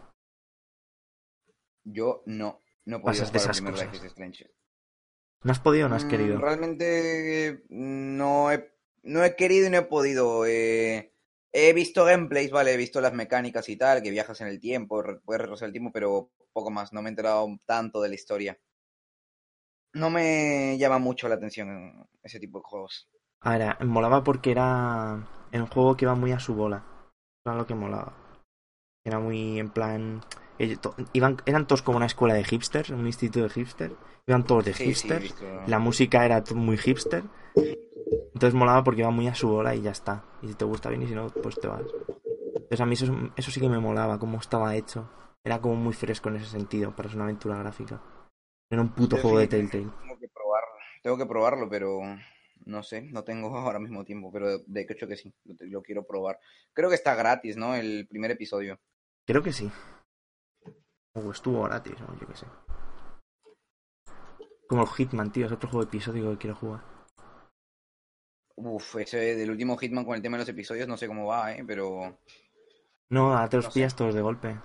Yo 1.85 2.23
no, 2.27 2.59
no 2.85 3.01
podido 3.01 3.05
Pasas 3.23 3.33
de 3.33 3.39
al 3.39 3.45
esas 3.45 3.57
primer 3.57 3.73
cosas. 3.75 3.93
Life 3.93 3.97
is 4.07 4.13
Strange. 4.13 4.51
¿No 5.45 5.51
has 5.53 5.59
podido 5.61 5.87
o 5.87 5.89
no 5.89 5.97
has 5.97 6.05
Mm, 6.05 6.09
querido? 6.09 6.39
Realmente 6.39 7.65
mm, 7.71 8.17
no 8.17 8.53
he, 8.53 8.73
no 9.05 9.25
he 9.25 9.35
querido 9.37 9.67
y 9.67 9.71
no 9.71 9.79
he 9.79 9.83
podido. 9.83 10.45
eh, 10.47 11.12
he 11.53 11.73
visto 11.73 12.05
gameplays, 12.05 12.51
vale, 12.51 12.73
he 12.73 12.77
visto 12.77 13.01
las 13.01 13.13
mecánicas 13.13 13.69
y 13.69 13.77
tal, 13.77 14.03
que 14.03 14.11
viajas 14.11 14.41
en 14.41 14.49
el 14.49 14.61
tiempo, 14.61 15.03
puedes 15.25 15.41
retroceder 15.43 15.69
el 15.69 15.73
tiempo, 15.73 15.91
pero 15.93 16.31
poco 16.53 16.71
más, 16.71 16.93
no 16.93 17.03
me 17.03 17.09
he 17.09 17.13
enterado 17.13 17.47
tanto 17.67 18.01
de 18.01 18.09
la 18.09 18.15
historia. 18.15 18.59
No 19.95 20.09
me 20.11 20.77
llama 20.79 20.99
mucho 20.99 21.29
la 21.29 21.35
atención 21.35 22.07
ese 22.23 22.41
tipo 22.41 22.59
de 22.59 22.65
juegos. 22.65 23.09
A 23.43 23.59
ver, 23.59 23.77
eh, 23.79 23.85
molaba 23.85 24.25
porque 24.25 24.53
era 24.53 25.19
un 25.53 25.67
juego 25.67 25.97
que 25.97 26.05
iba 26.07 26.15
muy 26.15 26.33
a 26.33 26.41
su 26.41 26.55
bola. 26.55 26.85
Era 27.45 27.57
lo 27.57 27.67
que 27.67 27.75
molaba. 27.75 28.15
Era 29.05 29.19
muy 29.19 29.59
en 29.59 29.71
plan... 29.71 30.23
to- 30.81 30.95
Iban, 31.13 31.39
eran 31.45 31.67
todos 31.67 31.83
como 31.83 31.97
una 31.97 32.07
escuela 32.07 32.35
de 32.35 32.45
hipsters, 32.45 32.91
un 32.91 33.07
instituto 33.07 33.43
de 33.45 33.51
hipsters. 33.51 33.95
Iban 34.27 34.47
todos 34.47 34.65
de 34.65 34.75
Sí, 34.75 34.85
visto. 34.87 35.45
La 35.67 35.79
música 35.79 36.25
era 36.25 36.43
muy 36.55 36.79
hipster. 36.79 37.25
Entonces 38.35 38.55
molaba 38.55 38.83
porque 38.83 39.01
iba 39.01 39.11
muy 39.11 39.29
a 39.29 39.35
su 39.35 39.49
bola 39.49 39.75
y 39.75 39.83
ya 39.83 39.91
está. 39.91 40.25
Y 40.43 40.49
si 40.49 40.55
te 40.55 40.65
gusta 40.65 40.89
bien 40.89 41.03
y 41.03 41.07
si 41.07 41.15
no, 41.15 41.29
pues 41.29 41.61
te 41.61 41.69
vas. 41.69 41.83
Entonces 42.55 42.81
a 42.81 42.87
mí 42.87 42.95
eso, 42.95 43.07
eso 43.37 43.51
sí 43.51 43.61
que 43.61 43.69
me 43.69 43.79
molaba, 43.79 44.19
cómo 44.19 44.39
estaba 44.39 44.75
hecho. 44.75 45.09
Era 45.45 45.61
como 45.61 45.75
muy 45.75 45.93
fresco 45.93 46.29
en 46.29 46.37
ese 46.37 46.47
sentido, 46.47 46.95
para 46.95 47.09
ser 47.09 47.17
una 47.17 47.25
aventura 47.25 47.59
gráfica. 47.59 48.01
Era 48.71 48.81
un 48.81 48.95
puto 48.95 49.17
juego 49.17 49.39
de 49.39 49.49
Telltale. 49.49 49.91
Tengo 50.01 50.19
que 50.19 50.29
probarlo, 50.29 50.75
tengo 51.03 51.19
que 51.19 51.27
probarlo, 51.27 51.69
pero 51.69 52.01
no 52.65 52.83
sé, 52.83 53.03
no 53.03 53.25
tengo 53.25 53.55
ahora 53.59 53.79
mismo 53.79 54.05
tiempo, 54.05 54.31
pero 54.33 54.59
de 54.59 54.87
hecho 54.89 55.07
que 55.07 55.17
sí, 55.17 55.35
lo, 55.45 55.55
lo 55.61 55.83
quiero 55.83 56.07
probar. 56.07 56.39
Creo 56.73 56.89
que 56.89 56.95
está 56.95 57.15
gratis, 57.15 57.57
¿no? 57.57 57.75
El 57.75 58.07
primer 58.09 58.31
episodio. 58.31 58.79
Creo 59.27 59.43
que 59.43 59.53
sí. 59.53 59.71
O 61.15 61.31
estuvo 61.31 61.63
gratis, 61.65 61.97
o 62.01 62.19
yo 62.19 62.27
qué 62.27 62.37
sé. 62.37 62.47
Como 64.67 64.83
el 64.83 64.89
Hitman, 64.89 65.31
tío, 65.31 65.45
es 65.45 65.53
otro 65.53 65.69
juego 65.69 65.85
episódico 65.85 66.31
que 66.31 66.39
quiero 66.39 66.57
jugar. 66.57 66.92
Uf, 68.65 68.97
ese 68.97 69.19
del 69.37 69.51
último 69.51 69.77
Hitman 69.77 70.05
con 70.07 70.17
el 70.17 70.23
tema 70.23 70.37
de 70.37 70.43
los 70.43 70.49
episodios, 70.49 70.89
no 70.89 70.97
sé 70.97 71.07
cómo 71.07 71.27
va, 71.27 71.53
¿eh? 71.55 71.65
Pero 71.67 72.19
No, 73.11 73.33
ahora 73.33 73.49
te 73.49 73.59
los 73.59 73.69
No 73.69 73.71
sé. 73.71 73.75
pillas 73.75 73.95
todos 73.95 74.13
de 74.13 74.23
golpe. 74.23 74.59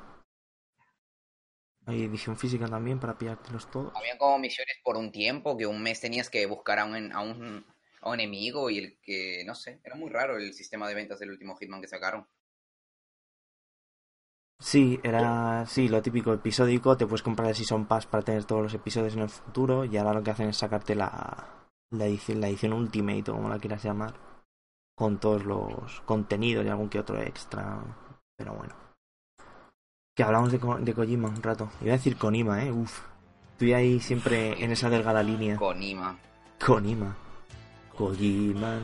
Hay 1.88 2.04
edición 2.04 2.38
física 2.38 2.68
también 2.68 3.00
para 3.00 3.18
pillártelos 3.18 3.72
todos. 3.72 3.93
habían 3.93 4.18
como 4.18 4.39
misiones 4.39 4.78
por 4.84 4.95
un 4.95 5.12
tiempo, 5.12 5.58
que 5.58 5.66
un 5.68 5.82
mes 5.84 6.00
tenías 6.00 6.30
que 6.30 6.45
buscar 6.45 6.80
a 6.80 6.86
un, 6.86 7.12
a 7.12 7.20
un, 7.22 7.66
a 8.02 8.10
un 8.10 8.14
enemigo 8.20 8.70
y 8.70 8.78
el 8.80 8.98
que, 9.02 9.43
no 9.45 9.56
sé, 9.56 9.82
era 9.84 9.95
muy 9.95 10.10
raro 10.10 10.38
el 10.38 10.54
sistema 10.54 10.88
de 10.88 10.95
ventas 10.95 11.20
del 11.20 11.32
último 11.32 11.56
Hitman 11.58 11.82
que 11.82 11.88
sacaron. 11.89 12.26
Sí, 14.60 15.00
era 15.04 15.66
sí, 15.68 15.88
lo 15.88 16.02
típico 16.04 16.32
episódico, 16.34 16.95
te 16.98 17.06
puedes 17.08 17.24
comprar 17.24 17.50
el 17.50 17.56
Season 17.56 17.86
Pass 17.88 18.06
para 18.08 18.24
tener 18.24 18.45
todos 18.45 18.62
los 18.64 18.74
episodios 18.74 19.14
en 19.16 19.22
el 19.22 19.30
futuro 19.30 19.86
y 19.86 19.98
ahora 19.98 20.14
lo 20.14 20.24
que 20.24 20.32
hacen 20.32 20.50
es 20.50 20.58
sacarte 20.58 20.95
la, 20.95 21.66
la 21.92 22.06
edición, 22.06 22.42
la 22.42 22.50
edición 22.50 22.74
Ultimate 22.74 23.32
o 23.32 23.36
como 23.36 23.50
la 23.50 23.60
quieras 23.60 23.84
llamar, 23.84 24.14
con 24.96 25.20
todos 25.20 25.46
los 25.46 26.02
contenidos 26.02 26.66
y 26.66 26.70
algún 26.70 26.90
que 26.90 27.00
otro 27.00 27.22
extra, 27.22 27.80
pero 28.36 28.54
bueno. 28.54 28.76
Que 30.16 30.24
hablamos 30.24 30.52
de, 30.52 30.58
de 30.58 30.94
Kojima 30.94 31.30
un 31.30 31.44
rato. 31.44 31.70
Iba 31.82 31.94
a 31.94 31.98
decir 31.98 32.18
Konima, 32.18 32.64
eh, 32.64 32.72
uff. 32.72 33.02
Estoy 33.52 33.74
ahí 33.74 34.00
siempre 34.00 34.64
en 34.64 34.72
esa 34.72 34.90
delgada 34.90 35.22
línea. 35.22 35.58
Con 35.58 35.82
Ima. 35.82 36.18
Konima. 36.64 37.16
Kojima. 37.96 38.80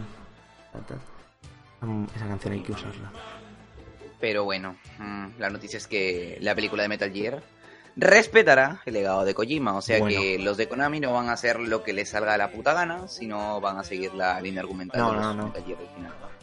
Mm, 1.81 2.05
Esa 2.15 2.27
canción 2.27 2.53
hay 2.53 2.61
que 2.61 2.71
usarla. 2.71 3.11
Pero 4.19 4.43
bueno, 4.45 4.77
mm, 4.99 5.39
la 5.39 5.49
noticia 5.49 5.77
es 5.77 5.87
que 5.87 6.37
la 6.41 6.55
película 6.55 6.83
de 6.83 6.89
Metal 6.89 7.11
Gear 7.11 7.43
respetará 7.95 8.81
el 8.85 8.93
legado 8.93 9.23
de 9.25 9.33
Kojima. 9.33 9.75
O 9.75 9.81
sea 9.81 9.99
Bueno. 9.99 10.19
que 10.19 10.39
los 10.39 10.57
de 10.57 10.67
Konami 10.67 10.99
no 10.99 11.13
van 11.13 11.29
a 11.29 11.33
hacer 11.33 11.59
lo 11.59 11.83
que 11.83 11.93
les 11.93 12.09
salga 12.09 12.31
de 12.33 12.37
la 12.39 12.51
puta 12.51 12.73
gana, 12.73 13.07
sino 13.07 13.59
van 13.61 13.77
a 13.77 13.83
seguir 13.83 14.13
la 14.13 14.39
línea 14.41 14.61
argumental 14.61 14.99
No, 15.01 15.09
de 15.09 15.15
los 15.15 15.23
no, 15.25 15.33
no. 15.35 15.53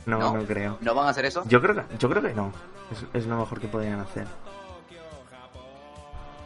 No, 0.06 0.18
¿No? 0.18 0.36
no, 0.38 0.46
creo. 0.46 0.78
¿No 0.80 0.94
van 0.94 1.06
a 1.06 1.10
hacer 1.10 1.26
eso? 1.26 1.42
Yo 1.46 1.60
creo 1.60 1.74
que, 1.76 1.96
yo 1.98 2.08
creo 2.08 2.22
que 2.22 2.32
no. 2.34 2.52
Es, 2.90 3.04
es 3.22 3.26
lo 3.26 3.36
mejor 3.36 3.60
que 3.60 3.68
podrían 3.68 4.00
hacer. 4.00 4.26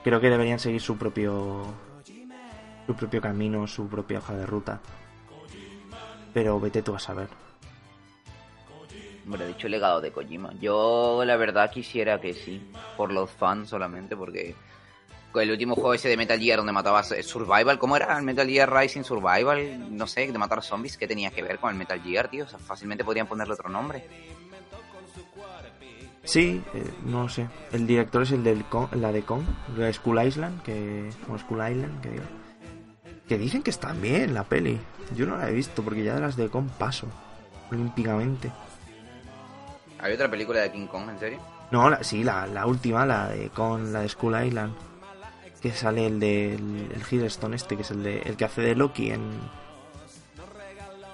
Creo 0.03 0.21
que 0.21 0.29
deberían 0.29 0.59
seguir 0.59 0.81
su 0.81 0.97
propio 0.99 1.63
su 2.87 2.95
propio 2.95 3.21
camino, 3.23 3.67
su 3.67 3.89
propia 3.89 4.19
hoja 4.19 4.35
de 4.35 4.45
ruta. 4.45 4.81
Pero 6.35 6.59
vete 6.61 6.83
tú 6.83 6.95
a 6.95 6.99
saber. 6.99 7.29
Hombre, 9.25 9.47
dicho 9.47 9.69
el 9.69 9.71
legado 9.71 10.01
de 10.03 10.13
Kojima. 10.13 10.53
Yo 10.61 11.23
la 11.25 11.37
verdad 11.37 11.71
quisiera 11.71 12.21
que 12.21 12.35
sí, 12.35 12.69
por 12.97 13.11
los 13.11 13.31
fans 13.31 13.71
solamente, 13.71 14.15
porque 14.17 14.55
el 15.43 15.51
último 15.51 15.75
juego 15.75 15.95
ese 15.95 16.09
de 16.09 16.17
Metal 16.17 16.39
Gear 16.39 16.59
donde 16.59 16.73
matabas 16.73 17.13
eh, 17.13 17.23
Survival, 17.23 17.79
¿cómo 17.79 17.97
era? 17.97 18.17
El 18.17 18.25
Metal 18.25 18.47
Gear 18.49 18.73
Rising 18.73 19.03
Survival, 19.03 19.97
no 19.97 20.07
sé, 20.07 20.31
de 20.31 20.39
matar 20.39 20.63
zombies, 20.63 20.97
¿qué 20.97 21.07
tenía 21.09 21.31
que 21.31 21.43
ver 21.43 21.59
con 21.59 21.71
el 21.71 21.77
Metal 21.77 22.01
Gear, 22.03 22.29
tío? 22.29 22.45
O 22.45 22.49
sea, 22.49 22.59
fácilmente 22.59 23.05
podrían 23.05 23.27
ponerle 23.27 23.55
otro 23.55 23.69
nombre. 23.69 24.05
Sí, 26.25 26.63
eh, 26.73 26.91
no 27.05 27.29
sé. 27.29 27.49
El 27.73 27.87
director 27.87 28.23
es 28.23 28.31
el 28.33 28.43
del 28.43 28.65
Con- 28.65 28.89
la 28.93 29.13
de 29.13 29.23
Kong, 29.23 29.43
la 29.77 29.87
de 29.87 29.93
School 29.93 30.23
Island, 30.27 30.63
que 30.63 31.11
o 31.29 31.37
School 31.39 31.71
Island, 31.71 32.01
que 32.01 32.11
digo. 32.11 32.25
Que 33.29 33.39
dicen 33.39 33.63
que 33.63 33.71
está 33.71 33.93
bien 33.93 34.33
la 34.35 34.45
peli. 34.45 34.79
Yo 35.17 35.27
no 35.27 35.37
la 35.37 35.49
he 35.51 35.53
visto 35.53 35.83
porque 35.83 36.03
ya 36.03 36.15
de 36.15 36.21
las 36.23 36.37
de 36.37 36.49
Kong 36.49 36.69
paso 36.79 37.09
olímpicamente. 37.71 38.51
¿Hay 39.99 40.13
otra 40.15 40.31
película 40.31 40.61
de 40.61 40.73
King 40.73 40.87
Kong, 40.87 41.11
en 41.11 41.19
serio? 41.19 41.39
No, 41.71 41.89
la, 41.91 42.03
sí, 42.03 42.23
la, 42.25 42.47
la 42.47 42.67
última, 42.67 43.05
la 43.05 43.29
de 43.29 43.51
con 43.51 43.93
la 43.93 44.01
de 44.01 44.09
School 44.09 44.47
Island. 44.47 44.75
Que 45.65 45.73
sale 45.73 46.05
el 46.07 46.21
del 46.21 46.91
el 46.95 47.03
Hiddleston 47.11 47.55
este, 47.55 47.75
que 47.75 47.83
es 47.83 47.91
el 47.91 48.03
de 48.03 48.19
el 48.19 48.37
que 48.37 48.45
hace 48.45 48.61
de 48.61 48.75
Loki 48.75 49.11
en 49.13 49.31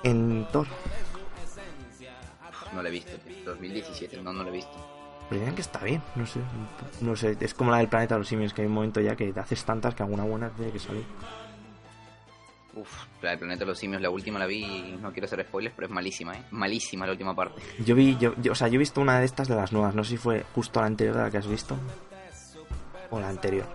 en 0.02 0.44
Thor. 0.50 0.66
No 2.74 2.82
la 2.82 2.88
he 2.88 2.92
visto, 2.92 3.12
tío. 3.18 3.44
2017, 3.44 4.20
no, 4.22 4.32
no 4.32 4.42
la 4.42 4.48
he 4.48 4.52
visto. 4.52 4.72
Pero 5.28 5.40
dicen 5.42 5.54
que 5.54 5.60
está 5.62 5.78
bien, 5.84 6.02
no 6.16 6.26
sé, 6.26 6.40
no 7.00 7.14
sé, 7.14 7.36
es 7.38 7.54
como 7.54 7.70
la 7.70 7.78
del 7.78 7.86
planeta 7.88 8.16
de 8.16 8.18
los 8.20 8.26
simios, 8.28 8.52
que 8.52 8.62
hay 8.62 8.66
un 8.66 8.74
momento 8.74 9.00
ya 9.00 9.14
que 9.14 9.32
te 9.32 9.38
haces 9.38 9.64
tantas 9.64 9.94
que 9.94 10.02
alguna 10.02 10.24
buena 10.24 10.50
tiene 10.50 10.72
que 10.72 10.80
salir. 10.80 11.04
Uf, 12.74 12.88
la 13.22 13.30
del 13.30 13.38
Planeta 13.38 13.60
de 13.60 13.66
los 13.66 13.78
Simios, 13.78 14.00
la 14.02 14.10
última 14.10 14.38
la 14.38 14.46
vi, 14.46 14.64
y 14.64 14.98
no 15.00 15.12
quiero 15.12 15.26
hacer 15.26 15.44
spoilers, 15.44 15.74
pero 15.76 15.86
es 15.86 15.92
malísima, 15.92 16.34
¿eh? 16.36 16.42
Malísima 16.52 17.04
la 17.06 17.12
última 17.12 17.34
parte. 17.36 17.60
Yo 17.84 17.94
vi, 17.96 18.16
yo, 18.18 18.32
yo- 18.40 18.52
o 18.52 18.54
sea, 18.54 18.66
yo 18.68 18.76
he 18.76 18.78
visto 18.78 19.00
una 19.00 19.18
de 19.20 19.24
estas 19.26 19.46
de 19.48 19.54
las 19.56 19.72
nuevas, 19.72 19.94
no 19.94 20.02
sé 20.04 20.10
si 20.10 20.16
fue 20.16 20.44
justo 20.54 20.80
la 20.80 20.86
anterior 20.86 21.16
de 21.16 21.22
la 21.22 21.30
que 21.30 21.38
has 21.38 21.46
visto. 21.48 21.76
O 23.10 23.18
la 23.20 23.28
anterior. 23.28 23.66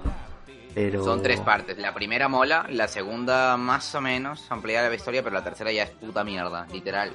Pero... 0.76 1.04
Son 1.04 1.22
tres 1.24 1.40
partes. 1.40 1.78
La 1.78 1.94
primera 1.94 2.28
mola, 2.28 2.68
la 2.70 2.88
segunda 2.90 3.56
más 3.58 3.96
o 3.96 4.02
menos 4.02 4.46
ampliada 4.52 4.90
la 4.90 4.96
historia, 4.96 5.24
pero 5.24 5.34
la 5.34 5.44
tercera 5.44 5.72
ya 5.72 5.84
es 5.84 5.90
puta 5.92 6.24
mierda, 6.24 6.68
literal. 6.72 7.14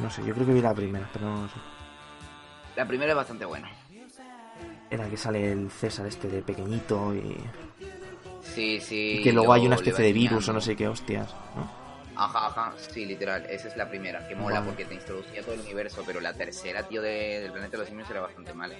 No 0.00 0.10
sé, 0.10 0.24
yo 0.24 0.34
creo 0.34 0.46
que 0.46 0.52
vi 0.52 0.60
la 0.60 0.74
primera, 0.74 1.08
pero 1.12 1.26
no 1.26 1.48
sé. 1.48 1.54
La 2.76 2.86
primera 2.86 3.12
es 3.12 3.16
bastante 3.16 3.44
buena. 3.44 3.70
era 4.90 5.08
que 5.08 5.16
sale 5.16 5.52
el 5.52 5.70
César 5.70 6.06
este 6.06 6.28
de 6.28 6.42
pequeñito 6.42 7.14
y, 7.14 7.36
Sí, 8.42 8.80
sí. 8.80 9.18
y 9.20 9.22
que 9.22 9.32
luego 9.32 9.52
hay 9.52 9.64
una 9.66 9.76
especie 9.76 10.04
de 10.04 10.12
virus 10.12 10.48
o 10.48 10.52
no 10.52 10.60
sé 10.60 10.74
qué 10.76 10.88
hostias, 10.88 11.32
¿no? 11.56 11.70
Ajá, 12.14 12.46
ajá, 12.48 12.72
sí, 12.76 13.06
literal. 13.06 13.46
Esa 13.48 13.68
es 13.68 13.76
la 13.76 13.88
primera, 13.88 14.26
que 14.28 14.34
mola 14.34 14.56
Vale. 14.60 14.66
porque 14.72 14.84
te 14.84 14.94
introducía 14.94 15.40
todo 15.42 15.54
el 15.54 15.60
universo, 15.60 16.02
pero 16.04 16.20
la 16.20 16.34
tercera, 16.34 16.82
tío, 16.82 17.00
de- 17.00 17.40
del 17.40 17.52
planeta 17.52 17.72
de 17.72 17.78
los 17.78 17.88
simios 17.88 18.10
era 18.10 18.20
bastante 18.20 18.52
mala. 18.52 18.74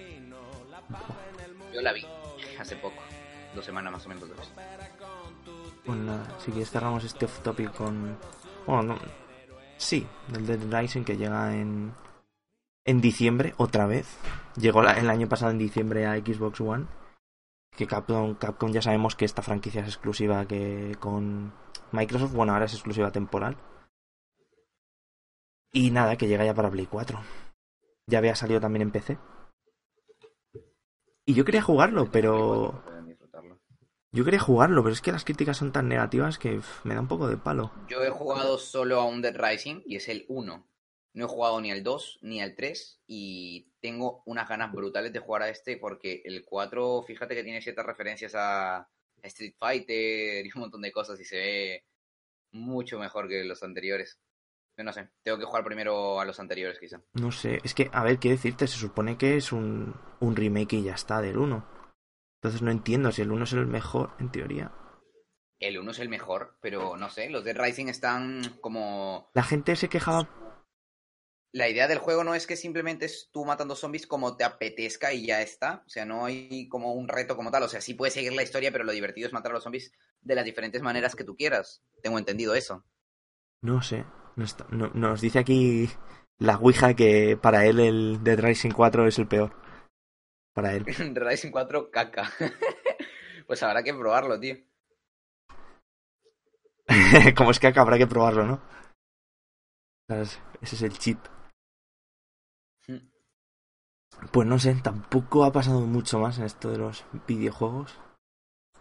Yo 1.72 1.80
la 1.80 1.92
vi 1.92 2.06
hace 2.58 2.76
poco, 2.76 3.02
dos 3.54 3.64
semanas 3.64 3.92
más 3.92 4.06
o 4.06 4.08
menos. 4.08 4.28
Dos. 4.28 4.52
Si 6.38 6.50
quieres 6.50 6.70
cerramos 6.70 7.04
este 7.04 7.24
off 7.24 7.40
topic 7.40 7.72
con... 7.72 8.16
Bueno, 8.66 8.82
no... 8.82 8.98
Sí, 9.76 10.06
el 10.34 10.46
Dead 10.46 10.60
Rising 10.70 11.02
que 11.02 11.16
llega 11.16 11.54
en... 11.54 11.94
En 12.84 13.00
diciembre, 13.00 13.54
otra 13.56 13.86
vez. 13.86 14.16
Llegó 14.56 14.82
el 14.82 15.10
año 15.10 15.28
pasado 15.28 15.50
en 15.50 15.58
diciembre 15.58 16.06
a 16.06 16.16
Xbox 16.16 16.60
One. 16.60 16.86
Que 17.76 17.86
Capcom, 17.86 18.34
Capcom 18.34 18.70
ya 18.70 18.82
sabemos 18.82 19.16
que 19.16 19.24
esta 19.24 19.42
franquicia 19.42 19.80
es 19.82 19.88
exclusiva 19.88 20.46
que 20.46 20.96
con 21.00 21.52
Microsoft. 21.90 22.32
Bueno, 22.32 22.52
ahora 22.52 22.66
es 22.66 22.74
exclusiva 22.74 23.10
temporal. 23.10 23.56
Y 25.72 25.90
nada, 25.90 26.16
que 26.16 26.28
llega 26.28 26.44
ya 26.44 26.54
para 26.54 26.70
Play 26.70 26.86
4. 26.86 27.18
Ya 28.06 28.18
había 28.18 28.34
salido 28.34 28.60
también 28.60 28.82
en 28.82 28.90
PC. 28.90 29.18
Y 31.24 31.34
yo 31.34 31.44
quería 31.44 31.62
jugarlo, 31.62 32.10
pero... 32.10 32.82
Yo 34.14 34.24
quería 34.26 34.40
jugarlo, 34.40 34.82
pero 34.82 34.92
es 34.92 35.00
que 35.00 35.10
las 35.10 35.24
críticas 35.24 35.56
son 35.56 35.72
tan 35.72 35.88
negativas 35.88 36.38
que 36.38 36.60
me 36.84 36.94
da 36.94 37.00
un 37.00 37.08
poco 37.08 37.28
de 37.28 37.38
palo. 37.38 37.72
Yo 37.88 38.04
he 38.04 38.10
jugado 38.10 38.58
solo 38.58 39.00
a 39.00 39.06
un 39.06 39.22
Dead 39.22 39.34
Rising 39.34 39.80
y 39.86 39.96
es 39.96 40.08
el 40.08 40.26
1. 40.28 40.66
No 41.14 41.24
he 41.24 41.28
jugado 41.28 41.60
ni 41.62 41.70
al 41.70 41.82
2 41.82 42.18
ni 42.20 42.42
al 42.42 42.54
3 42.54 43.00
y 43.06 43.68
tengo 43.80 44.22
unas 44.26 44.48
ganas 44.48 44.70
brutales 44.70 45.14
de 45.14 45.18
jugar 45.20 45.42
a 45.42 45.48
este 45.48 45.78
porque 45.78 46.20
el 46.26 46.44
4, 46.44 47.04
fíjate 47.04 47.34
que 47.34 47.44
tiene 47.44 47.62
ciertas 47.62 47.86
referencias 47.86 48.34
a 48.34 48.86
Street 49.22 49.54
Fighter 49.58 50.44
y 50.44 50.50
un 50.54 50.60
montón 50.60 50.82
de 50.82 50.92
cosas 50.92 51.18
y 51.18 51.24
se 51.24 51.36
ve 51.36 51.84
mucho 52.50 52.98
mejor 52.98 53.28
que 53.28 53.44
los 53.44 53.62
anteriores. 53.62 54.18
Yo 54.76 54.84
no 54.84 54.92
sé, 54.92 55.10
tengo 55.22 55.38
que 55.38 55.44
jugar 55.44 55.64
primero 55.64 56.18
a 56.20 56.24
los 56.24 56.40
anteriores 56.40 56.78
quizá. 56.78 57.02
No 57.14 57.30
sé, 57.30 57.60
es 57.62 57.74
que, 57.74 57.90
a 57.92 58.02
ver, 58.02 58.18
qué 58.18 58.30
decirte, 58.30 58.66
se 58.66 58.78
supone 58.78 59.18
que 59.18 59.36
es 59.36 59.52
un, 59.52 59.94
un 60.20 60.34
remake 60.36 60.74
y 60.74 60.82
ya 60.84 60.94
está 60.94 61.20
del 61.20 61.36
1. 61.36 61.66
Entonces 62.40 62.62
no 62.62 62.70
entiendo 62.70 63.12
si 63.12 63.22
el 63.22 63.30
1 63.32 63.44
es 63.44 63.52
el 63.52 63.66
mejor, 63.66 64.14
en 64.18 64.32
teoría. 64.32 64.72
El 65.60 65.78
1 65.78 65.90
es 65.92 65.98
el 66.00 66.08
mejor, 66.08 66.56
pero 66.60 66.96
no 66.96 67.08
sé, 67.08 67.30
los 67.30 67.44
Dead 67.44 67.56
Rising 67.56 67.86
están 67.88 68.58
como... 68.60 69.30
La 69.34 69.44
gente 69.44 69.76
se 69.76 69.88
quejaba, 69.88 70.28
La 71.52 71.68
idea 71.68 71.86
del 71.86 71.98
juego 71.98 72.24
no 72.24 72.34
es 72.34 72.46
que 72.46 72.56
simplemente 72.56 73.04
es 73.04 73.28
tú 73.30 73.44
matando 73.44 73.76
zombies 73.76 74.06
como 74.06 74.36
te 74.36 74.42
apetezca 74.42 75.12
y 75.12 75.26
ya 75.26 75.42
está. 75.42 75.84
O 75.86 75.88
sea, 75.90 76.04
no 76.06 76.24
hay 76.24 76.66
como 76.68 76.94
un 76.94 77.06
reto 77.08 77.36
como 77.36 77.50
tal. 77.50 77.62
O 77.62 77.68
sea, 77.68 77.80
sí 77.82 77.94
puedes 77.94 78.14
seguir 78.14 78.32
la 78.32 78.42
historia, 78.42 78.72
pero 78.72 78.84
lo 78.84 78.92
divertido 78.92 79.26
es 79.28 79.34
matar 79.34 79.52
a 79.52 79.54
los 79.56 79.62
zombies 79.62 79.92
de 80.22 80.34
las 80.34 80.44
diferentes 80.46 80.82
maneras 80.82 81.14
que 81.14 81.24
tú 81.24 81.36
quieras. 81.36 81.82
Tengo 82.02 82.18
entendido 82.18 82.54
eso. 82.54 82.84
no 83.60 83.82
sé, 83.82 84.04
no 84.36 84.44
está- 84.44 84.66
no- 84.70 84.90
nos 84.94 85.20
dice 85.20 85.38
aquí 85.38 85.88
la 86.38 86.56
Ouija 86.56 86.94
que 86.94 87.36
para 87.40 87.66
él 87.66 87.80
el 87.80 88.24
Dead 88.24 88.38
Rising 88.40 88.70
4 88.70 89.06
es 89.06 89.18
el 89.18 89.28
peor. 89.28 89.54
Para 90.54 90.74
él. 90.74 90.84
Dead 91.14 91.16
Rising 91.16 91.50
4, 91.50 91.90
caca. 91.90 92.30
pues 93.46 93.62
habrá 93.62 93.82
que 93.82 93.94
probarlo, 93.94 94.38
tío. 94.40 94.56
Como 97.36 97.50
es 97.50 97.60
que 97.60 97.68
acá 97.68 97.82
habrá 97.82 97.98
que 97.98 98.06
probarlo, 98.06 98.44
¿no? 98.44 98.60
¿Sabes? 100.08 100.40
Ese 100.60 100.76
es 100.76 100.82
el 100.82 100.98
cheat. 100.98 101.18
Pues 104.32 104.46
no 104.46 104.58
sé, 104.58 104.74
tampoco 104.82 105.44
ha 105.44 105.52
pasado 105.52 105.80
mucho 105.80 106.18
más 106.18 106.38
en 106.38 106.44
esto 106.44 106.70
de 106.70 106.78
los 106.78 107.04
videojuegos. 107.26 107.98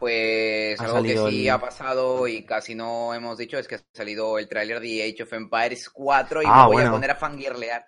Pues 0.02 0.82
Ha 0.82 0.84
algo 0.84 1.04
que 1.04 1.16
sí 1.16 1.48
el- 1.48 1.50
ha 1.50 1.60
pasado 1.62 2.28
y 2.28 2.44
casi 2.44 2.76
no 2.76 3.14
hemos 3.14 3.38
dicho 3.38 3.58
es 3.58 3.68
que 3.68 3.76
ha 3.76 3.82
salido 3.94 4.40
el 4.40 4.50
tráiler 4.50 4.80
de 4.82 5.04
Age 5.04 5.24
of 5.24 5.34
Empires 5.34 5.90
4 5.90 6.42
y 6.42 6.48
Ah, 6.48 6.64
me 6.64 6.66
voy 6.66 6.74
bueno. 6.74 6.90
a 6.90 6.92
poner 6.92 7.12
a 7.12 7.16
fangirlear. 7.16 7.86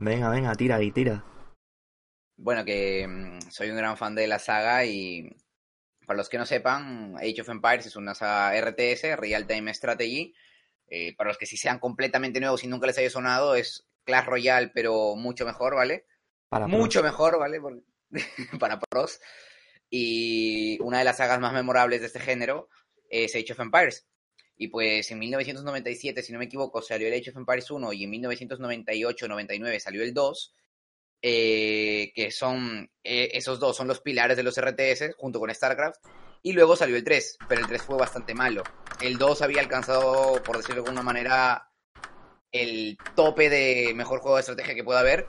Venga, 0.00 0.28
venga, 0.30 0.54
tira 0.54 0.82
y 0.82 0.90
tira. 0.90 1.24
Bueno, 2.36 2.64
que 2.64 3.06
mm, 3.06 3.50
soy 3.50 3.70
un 3.70 3.76
gran 3.76 3.96
fan 3.96 4.14
de 4.14 4.26
la 4.26 4.38
saga 4.38 4.84
y 4.84 5.28
para 6.06 6.16
los 6.18 6.28
que 6.28 6.38
no 6.38 6.46
sepan, 6.46 7.16
Age 7.16 7.42
of 7.42 7.48
Empires 7.50 7.86
es 7.86 7.96
una 7.96 8.14
saga 8.14 8.56
RTS, 8.56 9.16
Real 9.16 9.46
Time 9.46 9.72
Strategy. 9.74 10.34
Eh, 10.88 11.14
para 11.16 11.30
los 11.30 11.38
que 11.38 11.46
sí 11.46 11.56
sean 11.56 11.78
completamente 11.78 12.40
nuevos 12.40 12.64
y 12.64 12.68
nunca 12.68 12.86
les 12.86 12.98
haya 12.98 13.10
sonado, 13.10 13.54
es 13.54 13.86
Clash 14.04 14.26
Royale, 14.26 14.70
pero 14.74 15.16
mucho 15.16 15.46
mejor, 15.46 15.74
¿vale? 15.76 16.06
Para 16.48 16.66
mucho 16.68 17.00
pros. 17.00 17.12
mejor, 17.12 17.38
¿vale? 17.38 17.60
Para 18.60 18.78
pros. 18.80 19.20
Y 19.94 20.80
una 20.80 21.00
de 21.00 21.04
las 21.04 21.18
sagas 21.18 21.38
más 21.38 21.52
memorables 21.52 22.00
de 22.00 22.06
este 22.06 22.18
género 22.18 22.70
es 23.10 23.34
Age 23.34 23.52
of 23.52 23.60
Empires. 23.60 24.06
Y 24.56 24.68
pues 24.68 25.10
en 25.10 25.18
1997, 25.18 26.22
si 26.22 26.32
no 26.32 26.38
me 26.38 26.46
equivoco, 26.46 26.80
salió 26.80 27.08
el 27.08 27.12
Age 27.12 27.28
of 27.28 27.36
Empires 27.36 27.70
1 27.70 27.92
y 27.92 28.04
en 28.04 28.12
1998-99 28.12 29.78
salió 29.80 30.02
el 30.02 30.14
2, 30.14 30.54
eh, 31.20 32.10
que 32.14 32.30
son 32.30 32.90
eh, 33.04 33.32
esos 33.34 33.60
dos 33.60 33.76
son 33.76 33.86
los 33.86 34.00
pilares 34.00 34.38
de 34.38 34.42
los 34.42 34.58
RTS 34.58 35.14
junto 35.18 35.38
con 35.38 35.54
StarCraft. 35.54 36.00
Y 36.42 36.54
luego 36.54 36.74
salió 36.74 36.96
el 36.96 37.04
3, 37.04 37.36
pero 37.46 37.60
el 37.60 37.66
3 37.66 37.82
fue 37.82 37.98
bastante 37.98 38.32
malo. 38.32 38.62
El 39.02 39.18
2 39.18 39.42
había 39.42 39.60
alcanzado, 39.60 40.42
por 40.42 40.56
decirlo 40.56 40.82
de 40.82 40.88
alguna 40.88 41.02
manera, 41.02 41.70
el 42.50 42.96
tope 43.14 43.50
de 43.50 43.92
mejor 43.94 44.20
juego 44.20 44.36
de 44.36 44.40
estrategia 44.40 44.74
que 44.74 44.84
pueda 44.84 45.00
haber. 45.00 45.26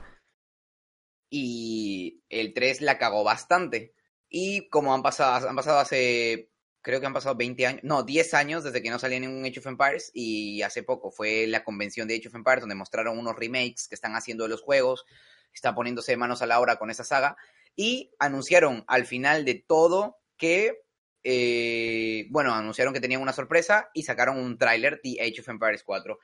Y 1.28 2.22
el 2.30 2.54
3 2.54 2.80
la 2.80 2.96
cagó 2.96 3.24
bastante. 3.24 3.92
Y 4.28 4.68
como 4.68 4.94
han 4.94 5.02
pasado, 5.02 5.48
han 5.48 5.56
pasado 5.56 5.78
hace, 5.78 6.50
creo 6.82 7.00
que 7.00 7.06
han 7.06 7.12
pasado 7.12 7.36
20 7.36 7.66
años, 7.66 7.80
no, 7.84 8.02
10 8.02 8.34
años 8.34 8.64
desde 8.64 8.82
que 8.82 8.90
no 8.90 8.98
salía 8.98 9.20
ningún 9.20 9.44
Age 9.44 9.60
of 9.60 9.66
Empires. 9.66 10.10
Y 10.14 10.62
hace 10.62 10.82
poco 10.82 11.10
fue 11.10 11.46
la 11.46 11.64
convención 11.64 12.08
de 12.08 12.16
Age 12.16 12.28
of 12.28 12.34
Empires 12.34 12.60
donde 12.60 12.74
mostraron 12.74 13.18
unos 13.18 13.36
remakes 13.36 13.88
que 13.88 13.94
están 13.94 14.16
haciendo 14.16 14.44
de 14.44 14.50
los 14.50 14.62
juegos. 14.62 15.04
Está 15.52 15.74
poniéndose 15.74 16.16
manos 16.16 16.42
a 16.42 16.46
la 16.46 16.60
obra 16.60 16.76
con 16.76 16.90
esa 16.90 17.04
saga. 17.04 17.36
Y 17.76 18.12
anunciaron 18.18 18.84
al 18.86 19.06
final 19.06 19.44
de 19.44 19.64
todo 19.66 20.18
que 20.36 20.84
eh, 21.26 22.26
bueno, 22.28 22.54
anunciaron 22.54 22.92
que 22.92 23.00
tenían 23.00 23.22
una 23.22 23.32
sorpresa 23.32 23.88
y 23.94 24.02
sacaron 24.02 24.38
un 24.38 24.58
tráiler 24.58 25.00
de 25.02 25.20
Age 25.22 25.40
of 25.40 25.48
Empires 25.48 25.82
4. 25.82 26.18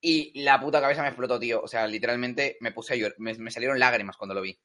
Y 0.00 0.42
la 0.42 0.60
puta 0.60 0.80
cabeza 0.80 1.02
me 1.02 1.08
explotó, 1.08 1.38
tío. 1.38 1.60
O 1.62 1.68
sea, 1.68 1.86
literalmente 1.86 2.56
me 2.60 2.72
puse 2.72 2.94
a 2.94 2.96
llorar. 2.96 3.16
Me 3.18 3.50
salieron 3.50 3.78
lágrimas 3.78 4.16
cuando 4.16 4.34
lo 4.34 4.40
vi. 4.40 4.58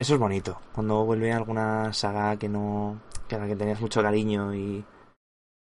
Eso 0.00 0.14
es 0.14 0.20
bonito. 0.20 0.60
Cuando 0.72 1.04
vuelve 1.04 1.30
alguna 1.32 1.92
saga 1.92 2.36
que 2.38 2.48
no. 2.48 3.00
que 3.28 3.36
a 3.36 3.38
la 3.38 3.46
que 3.46 3.54
tenías 3.54 3.80
mucho 3.80 4.02
cariño 4.02 4.54
y. 4.54 4.84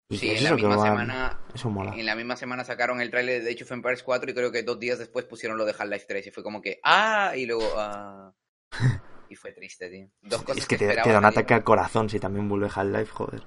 y 0.09 0.17
Sí, 0.17 0.27
que 0.27 0.31
en 0.33 0.37
es 0.37 0.43
la 0.43 0.51
misma 0.55 0.75
va- 0.75 0.83
semana. 0.83 1.39
Eso 1.53 1.69
mola. 1.69 1.93
En 1.95 2.05
la 2.05 2.15
misma 2.15 2.35
semana 2.35 2.63
sacaron 2.63 2.99
el 3.01 3.09
tráiler 3.09 3.43
de 3.43 3.51
Age 3.51 3.63
of 3.63 3.71
Empires 3.71 4.03
4 4.03 4.29
y 4.29 4.33
creo 4.33 4.51
que 4.51 4.63
dos 4.63 4.79
días 4.79 4.99
después 4.99 5.25
pusieron 5.25 5.57
lo 5.57 5.63
de 5.65 5.71
Half-Life 5.77 6.05
3 6.07 6.27
y 6.27 6.31
fue 6.31 6.43
como 6.43 6.61
que 6.61 6.79
¡ah! 6.83 7.31
y 7.35 7.45
luego 7.45 7.63
¡ah! 7.77 8.33
y 9.29 9.35
fue 9.35 9.53
triste, 9.53 9.89
tío. 9.89 10.09
Dos 10.21 10.43
cosas 10.43 10.57
Es 10.57 10.67
que 10.67 10.77
te, 10.77 10.85
da 10.87 11.03
un 11.05 11.21
que 11.21 11.27
ataque 11.27 11.53
al 11.53 11.63
corazón 11.63 12.09
si 12.09 12.19
también 12.19 12.47
vuelve 12.49 12.67
Half-Life, 12.73 13.11
joder. 13.13 13.43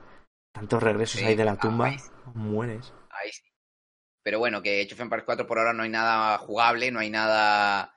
Tantos 0.55 0.83
regresos 0.83 1.21
Sí, 1.21 1.27
ahí 1.27 1.37
de 1.37 1.45
la 1.45 1.53
ah, 1.53 1.59
tumba, 1.59 1.87
ahí 1.87 1.99
sí. 1.99 2.09
mueres. 2.35 2.93
Ahí 3.11 3.31
sí. 3.31 3.43
Pero 4.25 4.39
bueno, 4.39 4.63
que 4.63 4.83
Age 4.83 4.95
of 4.95 5.01
Empires 5.01 5.25
4 5.27 5.47
por 5.47 5.59
ahora 5.59 5.75
no 5.75 5.83
hay 5.83 5.91
nada 5.91 6.37
jugable, 6.39 6.91
no 6.91 6.99
hay 6.99 7.11
nada, 7.11 7.95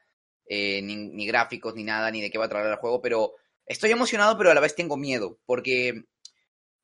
eh, 0.53 0.81
ni, 0.81 1.25
gráficos, 1.25 1.75
ni 1.75 1.85
nada, 1.85 2.11
ni 2.11 2.19
de 2.21 2.29
qué 2.29 2.37
va 2.37 2.43
a 2.43 2.49
tratar 2.49 2.69
el 2.69 2.75
juego, 2.75 3.01
pero 3.01 3.35
estoy 3.65 3.89
emocionado, 3.91 4.37
pero 4.37 4.51
a 4.51 4.53
la 4.53 4.59
vez 4.59 4.75
tengo 4.75 4.97
miedo, 4.97 5.39
porque 5.45 6.03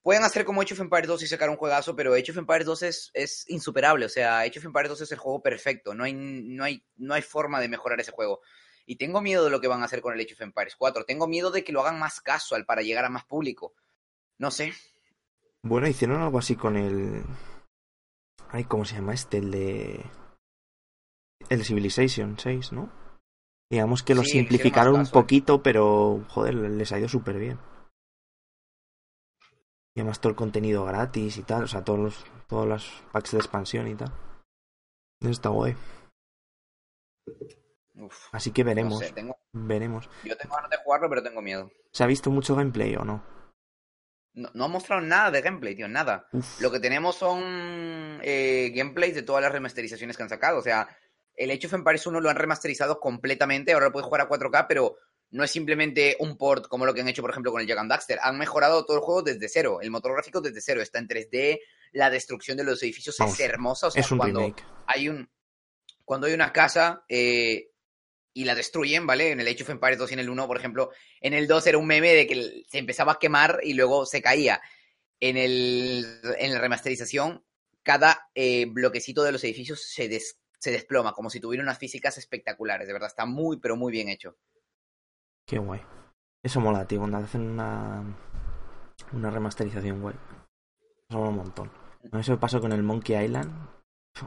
pueden 0.02 0.24
hacer 0.24 0.46
como 0.46 0.62
Age 0.62 0.74
of 0.74 0.80
Empires 0.80 1.10
2 1.10 1.24
y 1.24 1.28
sacar 1.28 1.50
un 1.50 1.58
juegazo, 1.58 1.94
pero 1.94 2.14
Age 2.14 2.32
of 2.32 2.38
Empires 2.38 2.66
2 2.66 2.84
es, 2.84 3.12
es 3.14 3.44
insuperable, 3.50 4.06
o 4.06 4.10
sea, 4.10 4.40
Age 4.40 4.60
of 4.60 4.66
Empires 4.66 4.88
2 4.88 5.02
es 5.02 5.12
el 5.12 5.18
juego 5.18 5.42
perfecto, 5.42 5.94
no 5.94 6.06
hay, 6.06 6.14
no, 6.14 6.64
hay, 6.64 6.82
no 6.96 7.14
hay 7.14 7.22
forma 7.22 7.60
de 7.60 7.68
mejorar 7.68 8.00
ese 8.00 8.14
juego. 8.14 8.40
Y 8.86 8.96
tengo 8.96 9.20
miedo 9.20 9.44
de 9.44 9.52
lo 9.52 9.60
que 9.60 9.68
van 9.68 9.82
a 9.82 9.86
hacer 9.86 10.00
con 10.00 10.14
el 10.14 10.22
Age 10.22 10.36
of 10.36 10.42
Empires 10.44 10.78
4, 10.78 11.04
tengo 11.04 11.28
miedo 11.28 11.52
de 11.52 11.66
que 11.66 11.74
lo 11.74 11.82
hagan 11.82 12.00
más 12.00 12.22
casual 12.22 12.66
para 12.66 12.84
llegar 12.84 13.04
a 13.04 13.10
más 13.10 13.26
público. 13.26 13.74
No 14.38 14.50
sé, 14.50 14.72
Bueno, 15.62 15.90
hicieron 15.90 16.22
algo 16.22 16.40
así 16.40 16.56
con 16.56 16.78
el. 16.78 17.22
Ay, 18.50 18.64
¿cómo 18.64 18.86
se 18.86 18.96
llama 18.96 19.14
este? 19.14 19.40
El 19.40 19.52
de. 19.52 20.06
El 21.50 21.66
Civilization 21.66 22.40
6, 22.40 22.72
¿no? 22.72 22.97
Digamos 23.70 24.02
que 24.04 24.16
lo 24.16 24.24
Sí, 24.24 24.32
simplificaron 24.32 24.96
un 25.00 25.08
poquito, 25.08 25.62
pero. 25.62 26.24
Joder, 26.30 26.56
les 26.56 26.92
ha 26.92 27.00
ido 27.00 27.10
súper 27.10 27.38
bien. 27.38 27.60
Y 29.96 30.00
además 30.02 30.20
todo 30.22 30.30
el 30.30 30.36
contenido 30.36 30.86
gratis 30.86 31.38
y 31.38 31.44
tal, 31.44 31.64
o 31.64 31.68
sea, 31.68 31.84
todos 31.84 32.00
los, 32.00 32.26
todos 32.48 32.68
los 32.68 33.04
packs 33.12 33.32
de 33.32 33.38
expansión 33.40 33.88
y 33.88 33.96
tal. 33.96 34.14
Eso 35.20 35.32
está 35.32 35.50
guay. 35.50 35.76
Uf, 37.96 38.28
Así 38.32 38.52
que 38.52 38.64
no 38.64 38.68
veremos, 38.68 39.00
sé, 39.00 39.12
tengo, 39.12 39.36
veremos. 39.54 40.08
yo 40.24 40.38
tengo 40.38 40.56
ganas 40.56 40.70
de 40.70 40.78
jugarlo, 40.78 41.10
pero 41.10 41.24
tengo 41.24 41.42
miedo. 41.42 41.72
¿Se 41.92 42.04
ha 42.04 42.08
visto 42.08 42.30
mucho 42.30 42.56
gameplay 42.56 42.96
o 42.96 43.04
no? 43.04 43.24
No, 44.36 44.52
no 44.54 44.66
ha 44.66 44.68
mostrado 44.68 45.02
nada 45.02 45.32
de 45.32 45.42
gameplay, 45.42 45.76
tío, 45.76 45.88
nada. 45.88 46.28
Uf. 46.32 46.62
Lo 46.62 46.72
que 46.72 46.80
tenemos 46.80 47.16
son 47.16 47.42
eh, 48.22 48.72
gameplays 48.76 49.16
de 49.16 49.24
todas 49.24 49.42
las 49.42 49.52
remasterizaciones 49.52 50.16
que 50.16 50.22
han 50.22 50.30
sacado. 50.30 50.60
O 50.60 50.62
sea, 50.62 50.88
el 51.38 51.52
Age 51.52 51.68
of 51.68 51.74
Empires 51.74 52.06
1 52.06 52.20
lo 52.20 52.30
han 52.30 52.36
remasterizado 52.36 53.00
completamente. 53.00 53.72
Ahora 53.74 53.86
lo 53.86 53.92
puedes 53.94 54.06
jugar 54.06 54.22
a 54.22 54.28
4K, 54.30 54.66
pero 54.68 54.98
no 55.30 55.44
es 55.44 55.52
simplemente 55.52 56.16
un 56.20 56.38
port 56.38 56.68
como 56.68 56.86
lo 56.86 56.94
que 56.94 57.02
han 57.02 57.08
hecho, 57.08 57.22
por 57.22 57.32
ejemplo, 57.32 57.52
con 57.52 57.62
el 57.62 57.68
Jack 57.68 57.78
and 57.80 57.90
Daxter. 57.92 58.20
Han 58.22 58.38
mejorado 58.38 58.86
todo 58.86 58.98
el 58.98 59.04
juego 59.04 59.22
desde 59.24 59.48
cero. 59.48 59.80
El 59.82 59.92
motor 59.92 60.14
gráfico 60.14 60.42
desde 60.42 60.62
cero. 60.62 60.82
Está 60.82 61.00
en 61.00 61.08
3D. 61.08 61.60
La 61.94 62.10
destrucción 62.10 62.58
de 62.58 62.64
los 62.66 62.82
edificios 62.84 63.16
Vamos, 63.18 63.36
es 63.36 63.40
hermosa. 63.46 63.88
O 63.88 63.92
sea, 63.92 64.02
es 64.02 64.12
un 64.12 64.18
cuando 64.18 64.40
remake. 64.42 64.64
hay 64.88 65.10
un. 65.10 65.30
Cuando 66.04 66.28
hay 66.28 66.34
una 66.34 66.54
casa 66.54 67.04
eh, 67.10 67.70
y 68.34 68.46
la 68.46 68.56
destruyen, 68.56 69.06
¿vale? 69.06 69.32
En 69.32 69.40
el 69.42 69.48
Age 69.48 69.64
of 69.64 69.70
Empires 69.70 69.98
2 70.00 70.12
y 70.12 70.14
en 70.14 70.20
el 70.22 70.30
1, 70.30 70.48
por 70.48 70.58
ejemplo. 70.58 70.92
En 71.22 71.34
el 71.34 71.48
2 71.48 71.68
era 71.68 71.78
un 71.78 71.86
meme 71.88 72.14
de 72.14 72.26
que 72.28 72.64
se 72.70 72.78
empezaba 72.78 73.14
a 73.14 73.20
quemar 73.20 73.60
y 73.64 73.74
luego 73.74 74.06
se 74.06 74.22
caía. 74.22 74.62
En, 75.20 75.36
el, 75.36 76.06
en 76.38 76.54
la 76.54 76.60
remasterización, 76.60 77.44
cada 77.84 78.30
eh, 78.36 78.66
bloquecito 78.70 79.24
de 79.24 79.32
los 79.32 79.44
edificios 79.44 79.82
se, 79.84 80.08
des- 80.08 80.38
se 80.60 80.72
desploma, 80.72 81.14
como 81.14 81.30
si 81.30 81.40
tuviera 81.40 81.64
unas 81.64 81.78
físicas 81.78 82.18
espectaculares. 82.18 82.88
De 82.88 82.94
verdad, 82.94 83.08
está 83.08 83.26
muy, 83.26 83.58
pero 83.58 83.76
muy 83.76 83.92
bien 83.92 84.10
hecho. 84.10 84.38
Qué 85.46 85.58
guay. 85.60 85.82
Eso 86.44 86.60
mola, 86.60 86.86
tío, 86.86 87.00
cuando 87.00 87.18
hacen 87.18 87.42
una, 87.42 88.04
una 89.14 89.32
remasterización 89.32 90.02
guay. 90.02 90.16
Eso 91.10 91.20
mola 91.20 91.30
un 91.30 91.38
montón. 91.38 91.72
Mí 92.12 92.20
eso 92.20 92.32
me 92.32 92.38
pasó 92.38 92.62
con 92.62 92.72
el 92.72 92.84
Monkey 92.84 93.24
Island. 93.24 93.52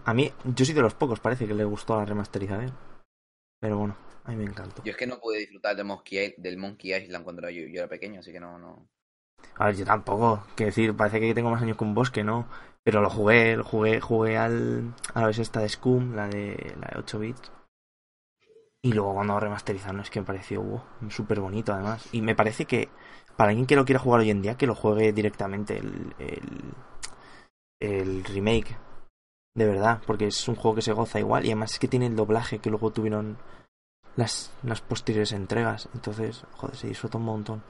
A 0.04 0.14
mí, 0.14 0.32
yo 0.44 0.64
soy 0.64 0.74
de 0.74 0.82
los 0.82 0.94
pocos, 0.94 1.20
parece 1.20 1.46
que 1.46 1.54
le 1.54 1.64
gustó 1.64 1.96
la 1.96 2.04
remasterización. 2.04 2.76
Pero 3.60 3.78
bueno, 3.78 3.96
a 4.24 4.30
mí 4.30 4.36
me 4.36 4.44
encantó. 4.44 4.82
Yo 4.84 4.92
es 4.92 4.96
que 4.96 5.06
no 5.06 5.20
pude 5.20 5.38
disfrutar 5.38 5.76
de 5.76 5.84
Monkey, 5.84 6.34
del 6.38 6.56
Monkey 6.56 6.94
Island 6.94 7.24
cuando 7.24 7.48
yo, 7.50 7.62
yo 7.66 7.80
era 7.80 7.88
pequeño, 7.88 8.20
así 8.20 8.32
que 8.32 8.40
no, 8.40 8.58
no. 8.58 8.88
A 9.56 9.66
ver, 9.66 9.76
yo 9.76 9.84
tampoco. 9.84 10.44
Quiero 10.54 10.70
decir, 10.70 10.96
parece 10.96 11.20
que 11.20 11.34
tengo 11.34 11.50
más 11.50 11.62
años 11.62 11.76
con 11.76 11.94
vos 11.94 12.10
que 12.10 12.24
no. 12.24 12.48
Pero 12.82 13.02
lo 13.02 13.10
jugué, 13.10 13.56
lo 13.56 13.64
jugué, 13.64 14.00
jugué 14.00 14.38
al, 14.38 14.94
a 15.14 15.20
la 15.20 15.26
vez 15.26 15.38
esta 15.38 15.60
de 15.60 15.68
Scum, 15.68 16.14
la 16.14 16.28
de, 16.28 16.74
la 16.80 16.88
de 16.88 16.98
8 16.98 17.18
bits. 17.18 17.52
Y 18.82 18.92
luego 18.92 19.14
cuando 19.14 19.38
remasterizaron 19.38 20.00
es 20.00 20.08
que 20.08 20.20
me 20.20 20.26
pareció 20.26 20.62
wow, 20.62 20.82
súper 21.10 21.40
bonito 21.40 21.72
además. 21.72 22.08
Y 22.12 22.22
me 22.22 22.34
parece 22.34 22.64
que 22.64 22.88
para 23.36 23.50
alguien 23.50 23.66
que 23.66 23.76
lo 23.76 23.84
quiera 23.84 24.00
jugar 24.00 24.20
hoy 24.20 24.30
en 24.30 24.42
día, 24.42 24.56
que 24.56 24.66
lo 24.66 24.74
juegue 24.74 25.12
directamente 25.12 25.76
el, 25.76 26.14
el, 26.18 26.74
el 27.80 28.24
remake. 28.24 28.78
De 29.54 29.66
verdad, 29.66 30.00
porque 30.06 30.28
es 30.28 30.48
un 30.48 30.54
juego 30.54 30.76
que 30.76 30.82
se 30.82 30.92
goza 30.92 31.18
igual. 31.18 31.44
Y 31.44 31.48
además 31.48 31.72
es 31.72 31.78
que 31.78 31.88
tiene 31.88 32.06
el 32.06 32.16
doblaje 32.16 32.60
que 32.60 32.70
luego 32.70 32.92
tuvieron 32.92 33.36
las, 34.16 34.52
las 34.62 34.80
posteriores 34.80 35.32
entregas. 35.32 35.88
Entonces, 35.92 36.44
joder, 36.52 36.76
se 36.76 36.88
disfruta 36.88 37.18
un 37.18 37.24
montón. 37.24 37.62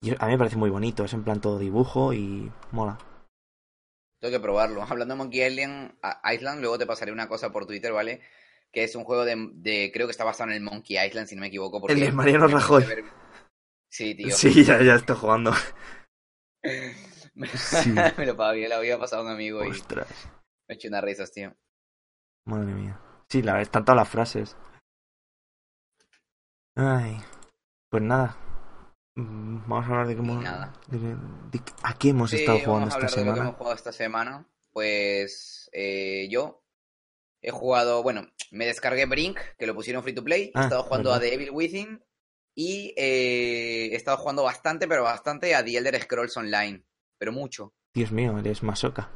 Y 0.00 0.10
a 0.10 0.26
mí 0.26 0.32
me 0.32 0.38
parece 0.38 0.56
muy 0.56 0.70
bonito, 0.70 1.04
es 1.04 1.12
en 1.12 1.22
plan 1.22 1.40
todo 1.40 1.58
dibujo 1.58 2.12
y 2.12 2.50
mola. 2.72 2.98
Tengo 4.22 4.32
que 4.32 4.40
probarlo. 4.40 4.82
Hablando 4.88 5.14
de 5.14 5.18
Monkey 5.18 5.42
Island, 5.44 5.98
Island, 6.32 6.60
luego 6.60 6.78
te 6.78 6.86
pasaré 6.86 7.10
una 7.12 7.28
cosa 7.28 7.50
por 7.50 7.66
Twitter, 7.66 7.92
¿vale? 7.92 8.20
Que 8.70 8.84
es 8.84 8.94
un 8.94 9.04
juego 9.04 9.24
de, 9.24 9.34
de- 9.54 9.90
creo 9.92 10.06
que 10.06 10.12
está 10.12 10.24
basado 10.24 10.50
en 10.50 10.56
el 10.56 10.62
Monkey 10.62 10.96
Island, 11.04 11.26
si 11.28 11.34
no 11.34 11.40
me 11.40 11.48
equivoco. 11.48 11.80
Porque 11.80 11.94
El 11.94 12.00
de 12.00 12.12
Mariano 12.12 12.46
Rajoy. 12.46 12.84
ver- 12.84 13.04
Sí, 13.90 14.14
tío. 14.14 14.30
Sí, 14.34 14.64
ya, 14.64 14.80
ya 14.80 14.94
estoy 14.94 15.16
jugando. 15.16 15.52
me, 17.34 17.48
Sí. 17.48 17.90
me 18.16 18.24
lo 18.26 18.36
pagué, 18.36 18.68
lo 18.68 18.76
había 18.76 18.98
pasado 18.98 19.22
a 19.22 19.24
un 19.26 19.32
amigo 19.32 19.64
y 19.64 19.70
Ostras, 19.70 20.08
me 20.68 20.76
eché 20.76 20.88
unas 20.88 21.02
risas, 21.04 21.32
tío. 21.32 21.54
madre 22.46 22.72
mía. 22.72 22.98
Sí, 23.28 23.42
la 23.42 23.52
verdad, 23.52 23.62
están 23.62 23.84
todas 23.84 23.96
las 23.96 24.08
frases. 24.08 24.56
Ay, 26.76 27.18
pues 27.90 28.02
nada. 28.02 28.36
Mm, 29.14 29.68
Vamos 29.68 29.84
a 29.84 29.88
hablar 29.90 30.06
de 30.06 30.16
cómo. 30.16 30.40
nada. 30.40 30.72
de- 30.88 30.98
de- 30.98 31.62
¿A 31.82 31.98
qué 31.98 32.10
hemos 32.10 32.30
Sí, 32.30 32.36
estado 32.36 32.58
vamos 32.58 32.66
jugando 32.66 32.86
a 32.86 32.88
esta 32.88 33.00
lo 33.00 33.06
que 33.06 33.20
semana? 33.20 33.42
hemos 33.42 33.56
jugado 33.56 33.76
esta 33.76 33.92
semana. 33.92 34.46
Pues 34.72 35.68
eh, 35.72 36.28
yo 36.30 36.62
he 37.42 37.50
jugado, 37.50 38.02
bueno, 38.02 38.26
me 38.52 38.64
descargué 38.66 39.04
Brink, 39.06 39.38
que 39.58 39.66
lo 39.66 39.74
pusieron 39.74 40.02
free 40.02 40.14
to 40.14 40.24
play. 40.24 40.44
He 40.44 40.50
Ah, 40.54 40.62
estado 40.62 40.82
jugando 40.84 41.10
verdad. 41.10 41.26
a 41.26 41.28
The 41.28 41.34
Evil 41.34 41.50
Within. 41.50 42.04
Y 42.54 42.94
eh, 42.96 43.88
he 43.92 43.94
estado 43.96 44.16
jugando 44.18 44.42
bastante, 44.44 44.86
pero 44.88 45.02
bastante 45.02 45.54
a 45.54 45.64
The 45.64 45.76
Elder 45.76 46.00
Scrolls 46.02 46.36
Online. 46.36 46.82
Pero 47.18 47.32
mucho. 47.32 47.74
Dios 47.94 48.12
mío, 48.12 48.38
eres 48.38 48.62
masoca. 48.62 49.10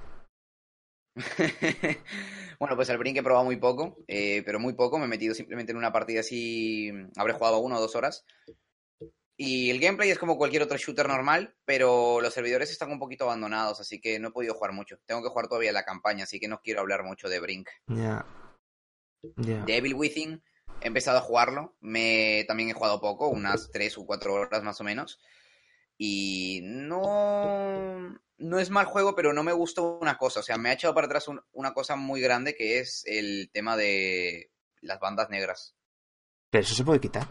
bueno, 2.61 2.77
pues 2.77 2.91
al 2.91 2.99
Brink 2.99 3.17
he 3.17 3.23
probado 3.23 3.47
muy 3.47 3.57
poco, 3.57 3.97
eh, 4.07 4.43
pero 4.45 4.59
muy 4.61 4.75
poco. 4.75 4.99
Me 4.99 5.07
he 5.07 5.09
metido 5.09 5.35
simplemente 5.35 5.73
en 5.73 5.79
una 5.79 5.93
partida 5.93 6.21
así. 6.21 6.91
Habré 7.17 7.33
jugado 7.33 7.59
una 7.61 7.79
o 7.79 7.81
dos 7.81 7.97
horas. 7.97 8.27
Y 9.39 9.71
el 9.71 9.81
gameplay 9.81 10.11
es 10.11 10.19
como 10.19 10.39
cualquier 10.39 10.63
otro 10.63 10.79
shooter 10.79 11.07
normal, 11.09 11.55
pero 11.67 12.21
los 12.23 12.33
servidores 12.33 12.71
están 12.71 12.91
un 12.91 12.99
poquito 12.99 13.25
abandonados, 13.25 13.81
así 13.81 14.01
que 14.01 14.19
no 14.19 14.29
he 14.29 14.33
podido 14.33 14.55
jugar 14.55 14.73
mucho. 14.73 14.99
Tengo 15.05 15.23
que 15.23 15.29
jugar 15.29 15.47
todavía 15.49 15.73
la 15.73 15.85
campaña, 15.85 16.25
así 16.25 16.41
que 16.41 16.49
no 16.49 16.61
quiero 16.63 16.81
hablar 16.81 17.05
mucho 17.05 17.29
de 17.29 17.39
Brink. 17.41 17.69
Ya. 17.87 18.25
Ya. 19.37 19.65
The 19.67 19.77
Evil 19.77 19.95
Within, 19.95 20.43
he 20.81 20.87
empezado 20.87 21.19
a 21.19 21.23
jugarlo. 21.23 21.77
Me, 21.81 22.45
también 22.49 22.71
he 22.71 22.73
jugado 22.73 22.99
poco, 23.01 23.29
unas 23.29 23.71
3 23.71 23.99
o 23.99 24.07
4 24.07 24.33
horas 24.33 24.63
más 24.63 24.81
o 24.81 24.85
menos. 24.85 25.21
Y 25.99 26.61
no, 26.63 28.19
no 28.39 28.59
es 28.59 28.71
mal 28.71 28.87
juego, 28.87 29.15
pero 29.15 29.33
no 29.35 29.43
me 29.43 29.53
gusta 29.53 29.83
una 29.83 30.17
cosa. 30.17 30.41
O 30.41 30.43
sea, 30.43 30.57
me 30.57 30.71
ha 30.71 30.75
echado 30.75 30.95
para 30.95 31.07
atrás 31.07 31.29
un- 31.29 31.43
una 31.53 31.75
cosa 31.75 31.97
muy 31.97 32.21
grande 32.21 32.55
que 32.55 32.79
es 32.79 33.03
el 33.07 33.51
tema 33.53 33.77
de 33.77 34.51
las 34.81 34.99
bandas 35.01 35.29
negras. 35.31 35.75
Pero 36.51 36.65
eso 36.65 36.75
se 36.75 36.85
puede 36.85 37.01
quitar. 37.01 37.27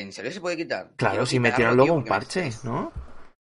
¿En 0.00 0.12
serio 0.12 0.32
se 0.32 0.40
puede 0.40 0.56
quitar? 0.56 0.90
Claro, 0.96 1.12
Quiero 1.14 1.26
si 1.26 1.40
metieron 1.40 1.76
luego 1.76 1.94
un 1.94 2.04
me 2.04 2.08
parche, 2.08 2.50
¿no? 2.64 2.92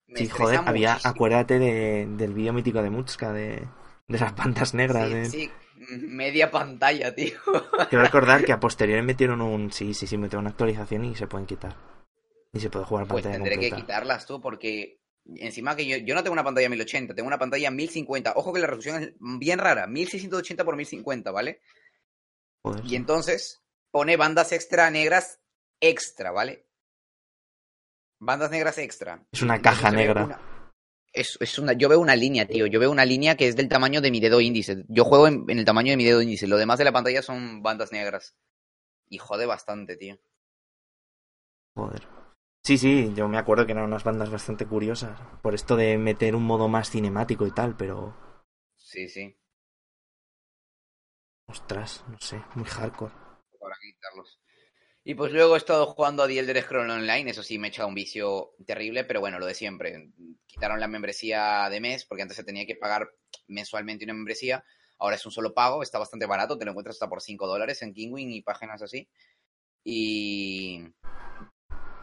me 0.08 0.18
Sí, 0.18 0.28
joder, 0.28 0.60
había, 0.64 0.98
acuérdate 1.04 1.58
de, 1.58 2.06
del 2.16 2.32
vídeo 2.32 2.52
mítico 2.52 2.82
de 2.82 2.90
Mutska, 2.90 3.32
de, 3.32 3.62
de 4.08 4.18
las 4.18 4.34
bandas 4.36 4.74
negras. 4.74 5.08
Sí, 5.08 5.14
de- 5.14 5.24
sí, 5.26 5.50
media 6.06 6.50
pantalla, 6.50 7.14
tío. 7.14 7.38
Quiero 7.90 8.04
recordar 8.04 8.44
que 8.44 8.52
a 8.52 8.60
posteriori 8.60 9.02
metieron 9.02 9.40
un. 9.42 9.72
Sí, 9.72 9.94
sí, 9.94 10.06
sí, 10.06 10.16
metieron 10.16 10.44
una 10.44 10.50
actualización 10.50 11.04
y 11.04 11.14
se 11.14 11.26
pueden 11.26 11.46
quitar. 11.46 11.76
Y 12.52 12.60
se 12.60 12.70
puede 12.70 12.84
jugar 12.86 13.06
Pues 13.06 13.22
pantalla 13.24 13.44
tendré 13.44 13.60
que 13.70 13.76
quitarlas 13.76 14.26
tú 14.26 14.40
porque 14.40 15.00
encima 15.34 15.74
que 15.76 15.86
yo, 15.86 15.96
yo 15.98 16.14
no 16.14 16.22
tengo 16.22 16.32
una 16.32 16.44
pantalla 16.44 16.68
1080, 16.68 17.14
tengo 17.14 17.26
una 17.26 17.38
pantalla 17.38 17.70
1050. 17.70 18.32
Ojo 18.36 18.52
que 18.52 18.60
la 18.60 18.68
resolución 18.68 19.02
es 19.02 19.12
bien 19.18 19.58
rara, 19.58 19.86
1680 19.86 20.64
por 20.64 20.76
1050, 20.76 21.30
¿vale? 21.32 21.60
Joder, 22.62 22.84
Y 22.86 22.96
entonces 22.96 23.62
pone 23.90 24.16
bandas 24.16 24.52
extra 24.52 24.90
negras 24.90 25.40
extra, 25.80 26.30
¿vale? 26.30 26.66
Bandas 28.18 28.50
negras 28.50 28.78
extra. 28.78 29.26
Es 29.30 29.42
una 29.42 29.60
caja 29.60 29.90
negra. 29.90 30.24
una- 30.24 30.40
Es, 31.12 31.38
es 31.40 31.58
una, 31.58 31.72
yo 31.72 31.88
veo 31.88 31.98
una 32.00 32.14
línea, 32.16 32.46
tío. 32.46 32.66
Yo 32.66 32.78
veo 32.80 32.90
una 32.90 33.04
línea 33.06 33.36
que 33.36 33.48
es 33.48 33.56
del 33.56 33.68
tamaño 33.68 34.00
de 34.00 34.10
mi 34.10 34.20
dedo 34.20 34.40
índice. 34.40 34.84
Yo 34.88 35.04
juego 35.04 35.28
en, 35.28 35.44
en 35.48 35.58
el 35.58 35.64
tamaño 35.64 35.90
de 35.90 35.96
mi 35.96 36.04
dedo 36.04 36.20
índice. 36.20 36.46
Lo 36.46 36.56
demás 36.58 36.78
de 36.78 36.84
la 36.84 36.92
pantalla 36.92 37.22
son 37.22 37.62
bandas 37.62 37.90
negras. 37.92 38.36
Y 39.08 39.18
jode 39.18 39.46
bastante, 39.46 39.96
tío. 39.96 40.18
Joder. 41.74 42.06
Sí, 42.64 42.76
sí, 42.78 43.12
yo 43.14 43.28
me 43.28 43.38
acuerdo 43.38 43.64
que 43.64 43.72
eran 43.72 43.84
unas 43.84 44.02
bandas 44.04 44.28
bastante 44.30 44.66
curiosas. 44.66 45.18
Por 45.42 45.54
esto 45.54 45.76
de 45.76 45.96
meter 45.98 46.34
un 46.34 46.42
modo 46.42 46.68
más 46.68 46.90
cinemático 46.90 47.46
y 47.46 47.52
tal, 47.52 47.76
pero. 47.76 48.14
Sí, 48.76 49.08
sí. 49.08 49.38
Ostras, 51.48 52.04
no 52.08 52.18
sé, 52.20 52.42
muy 52.54 52.64
hardcore. 52.64 53.14
Quitarlos. 53.80 54.40
Y 55.08 55.14
pues 55.14 55.30
luego 55.30 55.54
he 55.54 55.58
estado 55.58 55.86
jugando 55.86 56.24
a 56.24 56.26
The 56.26 56.40
Elder 56.40 56.66
Online, 56.78 57.30
eso 57.30 57.44
sí 57.44 57.60
me 57.60 57.68
he 57.68 57.70
echado 57.70 57.86
un 57.86 57.94
vicio 57.94 58.56
terrible, 58.66 59.04
pero 59.04 59.20
bueno, 59.20 59.38
lo 59.38 59.46
de 59.46 59.54
siempre. 59.54 60.10
Quitaron 60.46 60.80
la 60.80 60.88
membresía 60.88 61.68
de 61.70 61.80
mes, 61.80 62.04
porque 62.04 62.22
antes 62.22 62.36
se 62.36 62.42
tenía 62.42 62.66
que 62.66 62.74
pagar 62.74 63.08
mensualmente 63.46 64.04
una 64.04 64.14
membresía, 64.14 64.64
ahora 64.98 65.14
es 65.14 65.24
un 65.24 65.30
solo 65.30 65.54
pago, 65.54 65.84
está 65.84 66.00
bastante 66.00 66.26
barato, 66.26 66.58
te 66.58 66.64
lo 66.64 66.72
encuentras 66.72 66.96
hasta 66.96 67.08
por 67.08 67.22
5 67.22 67.46
dólares 67.46 67.82
en 67.82 67.94
Kingwin 67.94 68.32
y 68.32 68.42
páginas 68.42 68.82
así. 68.82 69.08
Y 69.84 70.82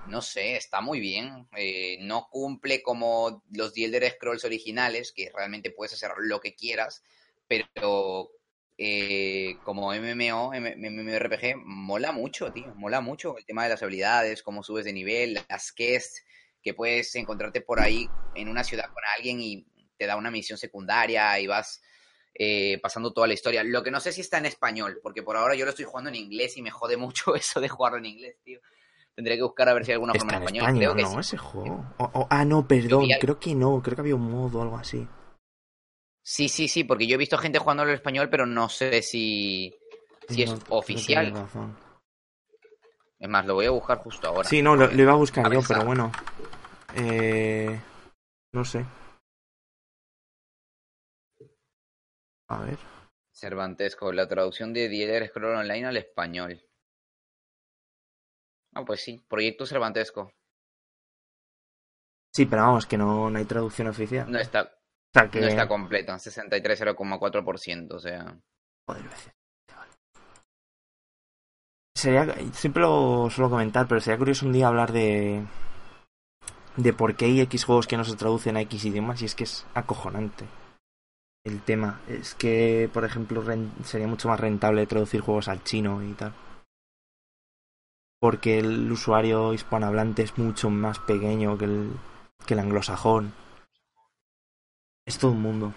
no 0.07 0.21
sé, 0.21 0.55
está 0.55 0.79
muy 0.79 1.01
bien. 1.01 1.49
Eh, 1.57 1.97
no 1.99 2.29
cumple 2.31 2.81
como 2.81 3.43
los 3.51 3.73
The 3.73 4.11
Scrolls 4.11 4.45
originales, 4.45 5.11
que 5.11 5.29
realmente 5.35 5.71
puedes 5.71 5.91
hacer 5.91 6.11
lo 6.19 6.39
que 6.39 6.55
quieras, 6.55 7.03
pero 7.49 8.31
eh, 8.85 9.59
como 9.63 9.93
MMO, 9.93 10.51
MMORPG, 10.53 11.55
mola 11.63 12.11
mucho, 12.11 12.51
tío. 12.51 12.75
Mola 12.75 12.99
mucho 12.99 13.37
el 13.37 13.45
tema 13.45 13.63
de 13.63 13.69
las 13.69 13.81
habilidades, 13.81 14.43
cómo 14.43 14.61
subes 14.61 14.83
de 14.83 14.91
nivel, 14.91 15.39
las 15.49 15.71
quests, 15.71 16.25
que 16.61 16.73
puedes 16.73 17.15
encontrarte 17.15 17.61
por 17.61 17.79
ahí 17.79 18.09
en 18.35 18.49
una 18.49 18.63
ciudad 18.65 18.85
con 18.93 19.03
alguien 19.17 19.39
y 19.39 19.65
te 19.97 20.05
da 20.05 20.17
una 20.17 20.31
misión 20.31 20.57
secundaria 20.57 21.39
y 21.39 21.47
vas 21.47 21.81
eh, 22.33 22.77
pasando 22.81 23.13
toda 23.13 23.27
la 23.27 23.35
historia. 23.35 23.63
Lo 23.63 23.83
que 23.83 23.91
no 23.91 24.01
sé 24.01 24.11
si 24.11 24.19
está 24.19 24.37
en 24.37 24.47
español, 24.47 24.99
porque 25.01 25.23
por 25.23 25.37
ahora 25.37 25.55
yo 25.55 25.63
lo 25.63 25.69
estoy 25.71 25.85
jugando 25.85 26.09
en 26.09 26.15
inglés 26.15 26.57
y 26.57 26.61
me 26.61 26.71
jode 26.71 26.97
mucho 26.97 27.35
eso 27.35 27.61
de 27.61 27.69
jugarlo 27.69 27.99
en 27.99 28.07
inglés, 28.07 28.35
tío. 28.43 28.59
Tendré 29.15 29.35
que 29.37 29.43
buscar 29.43 29.69
a 29.69 29.73
ver 29.75 29.85
si 29.85 29.91
hay 29.91 29.93
alguna 29.93 30.13
forma 30.13 30.33
en 30.33 30.43
español. 30.43 30.73
Creo 30.75 30.95
que 30.95 31.03
¿no? 31.03 31.09
sí. 31.13 31.19
Ese 31.19 31.37
juego. 31.37 31.85
O- 31.99 32.09
o- 32.21 32.27
ah, 32.31 32.43
no, 32.43 32.67
perdón, 32.67 33.07
creo 33.21 33.39
que 33.39 33.53
no. 33.55 33.81
Creo 33.81 33.95
que 33.95 34.01
había 34.01 34.15
un 34.15 34.29
modo 34.29 34.59
o 34.59 34.61
algo 34.63 34.75
así. 34.75 35.07
Sí, 36.25 36.47
sí, 36.47 36.69
sí, 36.69 36.85
porque 36.85 37.05
yo 37.05 37.15
he 37.15 37.17
visto 37.17 37.37
gente 37.37 37.59
jugándolo 37.59 37.89
en 37.89 37.95
español, 37.95 38.29
pero 38.29 38.45
no 38.45 38.69
sé 38.69 39.01
si, 39.01 39.75
si 40.29 40.43
es 40.43 40.51
No, 40.51 40.59
oficial. 40.69 41.33
Es 43.19 43.29
más, 43.29 43.45
lo 43.45 43.55
voy 43.55 43.65
a 43.65 43.71
buscar 43.71 43.97
justo 43.99 44.27
ahora. 44.27 44.47
Sí, 44.47 44.61
no, 44.61 44.75
lo, 44.75 44.87
lo 44.87 45.01
iba 45.01 45.11
a 45.11 45.15
buscar 45.15 45.45
A 45.45 45.53
yo, 45.53 45.61
pero 45.67 45.85
bueno. 45.85 46.11
Eh, 46.95 47.77
no 48.53 48.63
sé. 48.63 48.85
A 52.47 52.59
ver. 52.59 52.77
Cervantesco, 53.33 54.13
la 54.13 54.27
traducción 54.27 54.73
de 54.73 54.87
The 54.87 55.03
Elder 55.03 55.27
Scrolls 55.27 55.59
Online 55.59 55.87
al 55.87 55.97
español. 55.97 56.63
Ah, 58.73 58.85
pues 58.85 59.01
sí, 59.01 59.23
Proyecto 59.27 59.65
Cervantesco. 59.65 60.31
Sí, 62.33 62.45
pero 62.45 62.63
vamos, 62.63 62.85
que 62.85 62.97
no, 62.97 63.29
no 63.29 63.37
hay 63.37 63.45
traducción 63.45 63.87
oficial. 63.87 64.31
No 64.31 64.39
está, 64.39 64.75
O 65.15 65.19
sea, 65.19 65.29
que... 65.29 65.41
no 65.41 65.47
está 65.47 65.67
completa, 65.67 66.15
63,4%, 66.15 67.93
o 67.93 67.99
sea... 67.99 68.37
Joder, 68.87 69.03
veces. 69.03 69.33
Sería, 71.95 72.35
siempre 72.53 72.81
lo 72.81 73.29
suelo 73.29 73.49
comentar, 73.49 73.87
pero 73.87 74.01
sería 74.01 74.17
curioso 74.17 74.45
un 74.45 74.53
día 74.53 74.67
hablar 74.67 74.91
de 74.91 75.45
de 76.75 76.91
por 76.91 77.15
qué 77.15 77.25
hay 77.25 77.41
X 77.41 77.65
juegos 77.65 77.87
que 77.87 77.97
no 77.97 78.03
se 78.03 78.15
traducen 78.15 78.57
a 78.57 78.61
X 78.61 78.85
idiomas 78.85 79.21
y 79.21 79.25
es 79.25 79.35
que 79.35 79.43
es 79.43 79.65
acojonante 79.73 80.45
el 81.45 81.61
tema. 81.61 81.99
Es 82.07 82.35
que, 82.35 82.89
por 82.93 83.03
ejemplo, 83.05 83.43
sería 83.83 84.07
mucho 84.07 84.29
más 84.29 84.39
rentable 84.39 84.87
traducir 84.87 85.21
juegos 85.21 85.47
al 85.47 85.63
chino 85.63 86.01
y 86.03 86.13
tal. 86.13 86.33
Porque 88.19 88.59
el 88.59 88.91
usuario 88.91 89.53
hispanohablante 89.53 90.23
es 90.23 90.37
mucho 90.37 90.69
más 90.69 90.99
pequeño 90.99 91.57
que 91.57 91.65
el, 91.65 91.91
que 92.45 92.53
el 92.53 92.61
anglosajón. 92.61 93.33
Es 95.05 95.17
todo 95.17 95.31
un 95.31 95.41
mundo. 95.41 95.73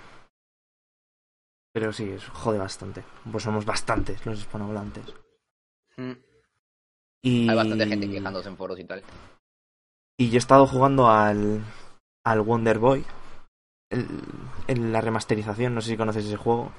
Pero 1.73 1.93
sí, 1.93 2.09
es 2.11 2.27
jode 2.29 2.59
bastante. 2.59 3.05
Pues 3.31 3.45
somos 3.45 3.65
bastantes 3.65 4.25
los 4.25 4.39
hispanohablantes. 4.39 5.05
Mm. 5.97 6.13
Y... 7.23 7.49
Hay 7.49 7.57
bastante 7.57 7.87
gente 7.87 8.09
quejándose 8.11 8.49
en 8.49 8.57
foros 8.57 8.79
y 8.79 8.85
tal. 8.85 9.03
Y 10.17 10.31
yo 10.31 10.37
he 10.37 10.39
estado 10.39 10.67
jugando 10.67 11.11
al, 11.11 11.63
al 12.25 12.41
Wonder 12.41 12.79
Boy. 12.79 13.05
en 13.91 14.93
la 14.93 15.01
remasterización, 15.01 15.75
no 15.75 15.81
sé 15.81 15.91
si 15.91 15.97
conocéis 15.97 16.27
ese 16.27 16.37
juego. 16.37 16.73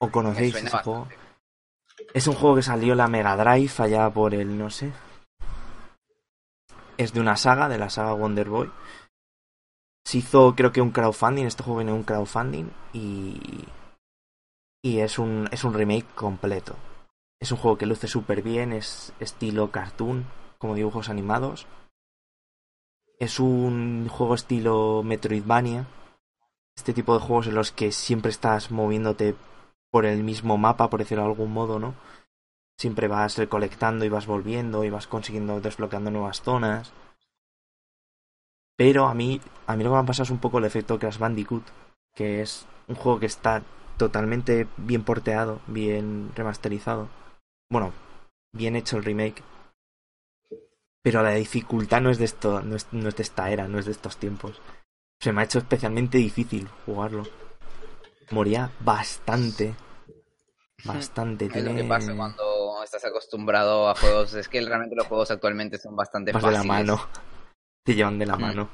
O 0.00 0.10
conocéis 0.10 0.54
ese 0.54 0.64
bastante. 0.64 0.84
juego. 0.84 1.08
Es 2.14 2.26
un 2.26 2.34
juego 2.34 2.56
que 2.56 2.62
salió 2.62 2.92
en 2.92 2.98
la 2.98 3.08
Mega 3.08 3.36
Drive 3.36 3.72
allá 3.78 4.10
por 4.10 4.34
el, 4.34 4.56
no 4.58 4.70
sé. 4.70 4.92
Es 6.96 7.12
de 7.12 7.20
una 7.20 7.36
saga, 7.36 7.68
de 7.68 7.78
la 7.78 7.90
saga 7.90 8.12
Wonder 8.12 8.48
Boy. 8.48 8.70
Se 10.08 10.16
hizo, 10.16 10.54
creo 10.56 10.72
que 10.72 10.80
un 10.80 10.90
crowdfunding. 10.90 11.44
Este 11.44 11.62
juego 11.62 11.80
viene 11.80 11.92
un 11.92 12.02
crowdfunding. 12.02 12.70
Y. 12.94 13.66
Y 14.82 15.00
es 15.00 15.18
un, 15.18 15.50
es 15.52 15.64
un 15.64 15.74
remake 15.74 16.06
completo. 16.14 16.76
Es 17.38 17.52
un 17.52 17.58
juego 17.58 17.76
que 17.76 17.84
luce 17.84 18.08
súper 18.08 18.40
bien. 18.40 18.72
Es 18.72 19.12
estilo 19.20 19.70
cartoon, 19.70 20.24
como 20.56 20.74
dibujos 20.74 21.10
animados. 21.10 21.66
Es 23.18 23.38
un 23.38 24.08
juego 24.08 24.34
estilo 24.34 25.02
Metroidvania. 25.02 25.86
Este 26.74 26.94
tipo 26.94 27.12
de 27.12 27.20
juegos 27.20 27.48
en 27.48 27.56
los 27.56 27.70
que 27.70 27.92
siempre 27.92 28.30
estás 28.30 28.70
moviéndote 28.70 29.36
por 29.90 30.06
el 30.06 30.24
mismo 30.24 30.56
mapa, 30.56 30.88
por 30.88 31.00
decirlo 31.00 31.24
de 31.24 31.30
algún 31.32 31.52
modo, 31.52 31.78
¿no? 31.78 31.94
Siempre 32.78 33.08
vas 33.08 33.36
recolectando 33.36 34.06
y 34.06 34.08
vas 34.08 34.26
volviendo 34.26 34.84
y 34.84 34.88
vas 34.88 35.06
consiguiendo 35.06 35.60
desbloqueando 35.60 36.10
nuevas 36.10 36.40
zonas. 36.40 36.94
Pero 38.78 39.06
a 39.08 39.14
mí, 39.14 39.40
a 39.66 39.74
mí 39.76 39.82
lo 39.82 39.90
que 39.90 39.94
me 39.96 40.00
ha 40.02 40.06
pasado 40.06 40.22
es 40.22 40.30
un 40.30 40.38
poco 40.38 40.58
el 40.58 40.64
efecto 40.64 40.98
Crash 41.00 41.18
Bandicoot, 41.18 41.64
que 42.14 42.42
es 42.42 42.64
un 42.86 42.94
juego 42.94 43.18
que 43.18 43.26
está 43.26 43.62
totalmente 43.96 44.68
bien 44.76 45.02
porteado, 45.02 45.60
bien 45.66 46.30
remasterizado. 46.36 47.08
Bueno, 47.68 47.92
bien 48.52 48.76
hecho 48.76 48.96
el 48.96 49.04
remake. 49.04 49.42
Pero 51.02 51.22
la 51.22 51.30
dificultad 51.32 52.00
no 52.00 52.10
es 52.10 52.18
de 52.18 52.24
esto, 52.26 52.62
no 52.62 52.76
es, 52.76 52.86
no 52.92 53.08
es 53.08 53.16
de 53.16 53.22
esta 53.24 53.50
era, 53.50 53.66
no 53.66 53.78
es 53.80 53.86
de 53.86 53.92
estos 53.92 54.16
tiempos. 54.16 54.60
Se 55.20 55.32
me 55.32 55.40
ha 55.40 55.44
hecho 55.44 55.58
especialmente 55.58 56.18
difícil 56.18 56.68
jugarlo. 56.86 57.24
Moría 58.30 58.70
bastante. 58.80 59.74
Bastante. 60.84 61.46
Es 61.46 61.50
lo 61.56 61.70
que 61.70 61.74
tiene- 61.74 61.88
pasa 61.88 62.14
cuando 62.14 62.84
estás 62.84 63.04
acostumbrado 63.04 63.88
a 63.88 63.96
juegos. 63.96 64.34
Es 64.34 64.48
que 64.48 64.60
realmente 64.60 64.94
los 64.94 65.08
juegos 65.08 65.30
actualmente 65.32 65.78
son 65.78 65.96
bastante 65.96 66.30
Vas 66.30 66.42
de 66.44 66.50
la 66.52 66.58
fáciles. 66.58 66.86
mano. 66.86 67.00
Te 67.84 67.94
llevan 67.94 68.18
de 68.18 68.26
la 68.26 68.34
Ujú. 68.34 68.42
mano. 68.42 68.68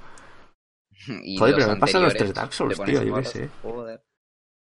Y 1.24 1.38
Joder, 1.38 1.54
pero 1.56 1.68
me 1.68 1.76
pasa 1.76 1.98
los 1.98 2.14
tres 2.14 2.32
Dark 2.34 2.52
Souls, 2.52 2.80
tío, 2.82 3.02
yo 3.02 3.14
qué 3.16 3.24
sé. 3.24 3.50
joder. 3.62 4.02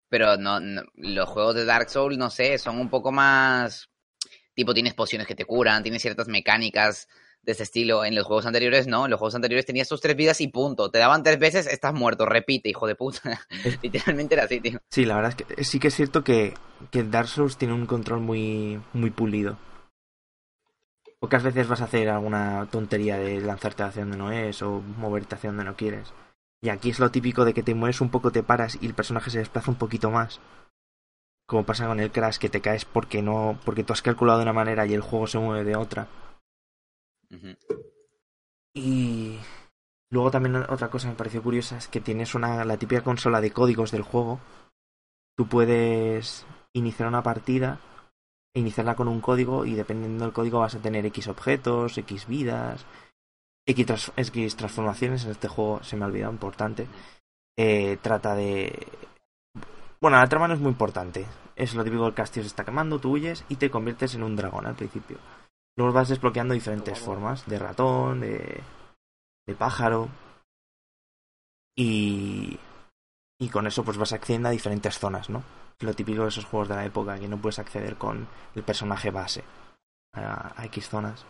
Pero 0.10 0.38
no, 0.38 0.60
no- 0.60 0.84
los 0.96 1.28
juegos 1.30 1.56
de 1.56 1.66
Dark 1.66 1.90
Souls, 1.90 2.18
no 2.18 2.30
sé, 2.30 2.58
son 2.58 2.80
un 2.80 2.90
poco 2.90 3.12
más... 3.12 3.90
Tipo, 4.54 4.74
tienes 4.74 4.94
pociones 4.94 5.28
que 5.28 5.36
te 5.36 5.46
curan, 5.46 5.84
tienes 5.84 6.02
ciertas 6.02 6.28
mecánicas 6.28 7.08
de 7.44 7.52
ese 7.52 7.64
estilo. 7.64 8.04
En 8.04 8.16
los 8.16 8.26
juegos 8.26 8.46
anteriores, 8.48 8.88
no. 8.88 9.06
En 9.06 9.12
los 9.12 9.20
juegos 9.20 9.36
anteriores 9.36 9.66
tenías 9.66 9.88
tus 9.88 10.02
tres 10.02 10.16
vidas 10.16 10.42
y 10.42 10.48
punto. 10.48 10.90
Te 10.90 10.98
daban 10.98 11.22
tres 11.24 11.38
veces, 11.38 11.68
estás 11.68 11.94
muerto. 11.94 12.26
Repite, 12.26 12.68
hijo 12.70 12.88
de 12.88 12.96
puta. 12.96 13.40
Literalmente 13.84 14.34
era 14.34 14.46
así, 14.46 14.60
tío. 14.60 14.80
Sí, 14.90 15.06
la 15.06 15.16
verdad 15.16 15.36
es 15.38 15.46
que 15.46 15.64
sí 15.64 15.80
que 15.80 15.90
es 15.90 15.94
cierto 15.96 16.24
que, 16.24 16.56
que 16.90 17.04
Dark 17.04 17.28
Souls 17.28 17.58
tiene 17.58 17.74
un 17.76 17.86
control 17.86 18.22
muy, 18.22 18.82
muy 18.94 19.12
pulido. 19.12 19.58
Pocas 21.20 21.44
veces 21.44 21.68
vas 21.68 21.82
a 21.82 21.86
hacer 21.86 22.10
alguna 22.10 22.68
tontería 22.70 23.18
de 23.18 23.42
lanzarte 23.42 23.84
hacia 23.84 24.04
donde 24.04 24.18
no 24.18 24.32
es 24.32 24.62
o 24.62 24.82
moverte 24.82 25.36
hacia 25.36 25.50
donde 25.50 25.64
no 25.64 25.76
quieres. 25.76 26.14
Y 26.62 26.70
aquí 26.70 26.90
es 26.90 27.00
lo 27.00 27.12
típico 27.12 27.46
de 27.46 27.54
que 27.54 27.64
te 27.64 27.74
mueves 27.74 28.02
un 28.02 28.10
poco, 28.10 28.32
te 28.32 28.44
paras 28.44 28.78
y 28.82 28.86
el 28.86 28.94
personaje 28.94 29.32
se 29.32 29.40
desplaza 29.40 29.72
un 29.72 29.78
poquito 29.78 30.12
más. 30.12 30.40
Como 31.48 31.66
pasa 31.66 31.88
con 31.88 32.00
el 32.00 32.12
Crash, 32.12 32.38
que 32.38 32.50
te 32.50 32.62
caes 32.62 32.86
porque 32.86 33.22
no, 33.22 33.58
porque 33.66 33.84
tú 33.84 33.94
has 33.94 34.02
calculado 34.02 34.40
de 34.40 34.44
una 34.44 34.54
manera 34.54 34.86
y 34.86 34.94
el 34.94 35.02
juego 35.02 35.28
se 35.28 35.40
mueve 35.40 35.64
de 35.64 35.76
otra. 35.76 36.08
Y 38.74 39.40
luego 40.12 40.30
también 40.30 40.56
otra 40.56 40.90
cosa 40.90 41.08
que 41.08 41.14
me 41.14 41.18
pareció 41.18 41.42
curiosa 41.42 41.78
es 41.78 41.88
que 41.88 42.02
tienes 42.02 42.36
una 42.36 42.64
la 42.64 42.78
típica 42.78 43.04
consola 43.04 43.42
de 43.42 43.52
códigos 43.52 43.92
del 43.92 44.04
juego. 44.04 44.40
Tú 45.36 45.48
puedes 45.48 46.46
iniciar 46.74 47.08
una 47.08 47.24
partida 47.24 47.80
iniciarla 48.58 48.96
con 48.96 49.08
un 49.08 49.22
código 49.22 49.66
y 49.66 49.74
dependiendo 49.76 50.26
del 50.26 50.34
código 50.34 50.60
vas 50.60 50.76
a 50.76 50.80
tener 50.80 51.06
X 51.06 51.28
objetos, 51.28 51.98
X 51.98 52.28
vidas, 52.28 52.86
X, 53.66 53.86
trans- 53.86 54.12
X 54.16 54.56
transformaciones. 54.56 55.26
En 55.26 55.32
este 55.32 55.48
juego 55.48 55.84
se 55.84 55.96
me 55.96 56.04
ha 56.04 56.08
olvidado, 56.08 56.32
importante. 56.32 56.88
Eh, 57.58 57.98
trata 58.02 58.36
de... 58.36 58.88
Bueno, 60.00 60.18
la 60.18 60.30
trama 60.30 60.48
no 60.48 60.54
es 60.54 60.60
muy 60.60 60.72
importante. 60.72 61.26
Es 61.56 61.74
lo 61.74 61.84
típico, 61.84 62.06
el 62.06 62.14
castillo 62.14 62.44
se 62.44 62.50
está 62.50 62.64
quemando, 62.64 63.00
tú 63.00 63.12
huyes 63.14 63.44
y 63.50 63.56
te 63.56 63.72
conviertes 63.72 64.14
en 64.14 64.24
un 64.24 64.36
dragón 64.36 64.68
al 64.68 64.76
principio. 64.76 65.18
Luego 65.76 65.94
vas 65.94 66.10
desbloqueando 66.10 66.54
diferentes 66.54 67.00
formas, 67.00 67.46
de 67.48 67.58
ratón, 67.60 68.22
de, 68.22 68.62
de 69.48 69.56
pájaro. 69.56 70.08
Y, 71.76 72.60
y 73.40 73.50
con 73.50 73.68
eso 73.68 73.84
pues 73.84 73.98
vas 73.98 74.14
accediendo 74.14 74.50
a 74.50 74.52
diferentes 74.52 74.98
zonas, 74.98 75.30
¿no? 75.30 75.44
Lo 75.80 75.94
típico 75.94 76.24
de 76.24 76.30
esos 76.30 76.46
juegos 76.46 76.70
de 76.70 76.76
la 76.76 76.86
época, 76.86 77.20
que 77.20 77.28
no 77.28 77.38
puedes 77.38 77.60
acceder 77.60 77.98
con 77.98 78.28
el 78.56 78.64
personaje 78.64 79.12
base 79.12 79.44
a, 80.14 80.66
X 80.66 80.90
zonas. 80.90 81.26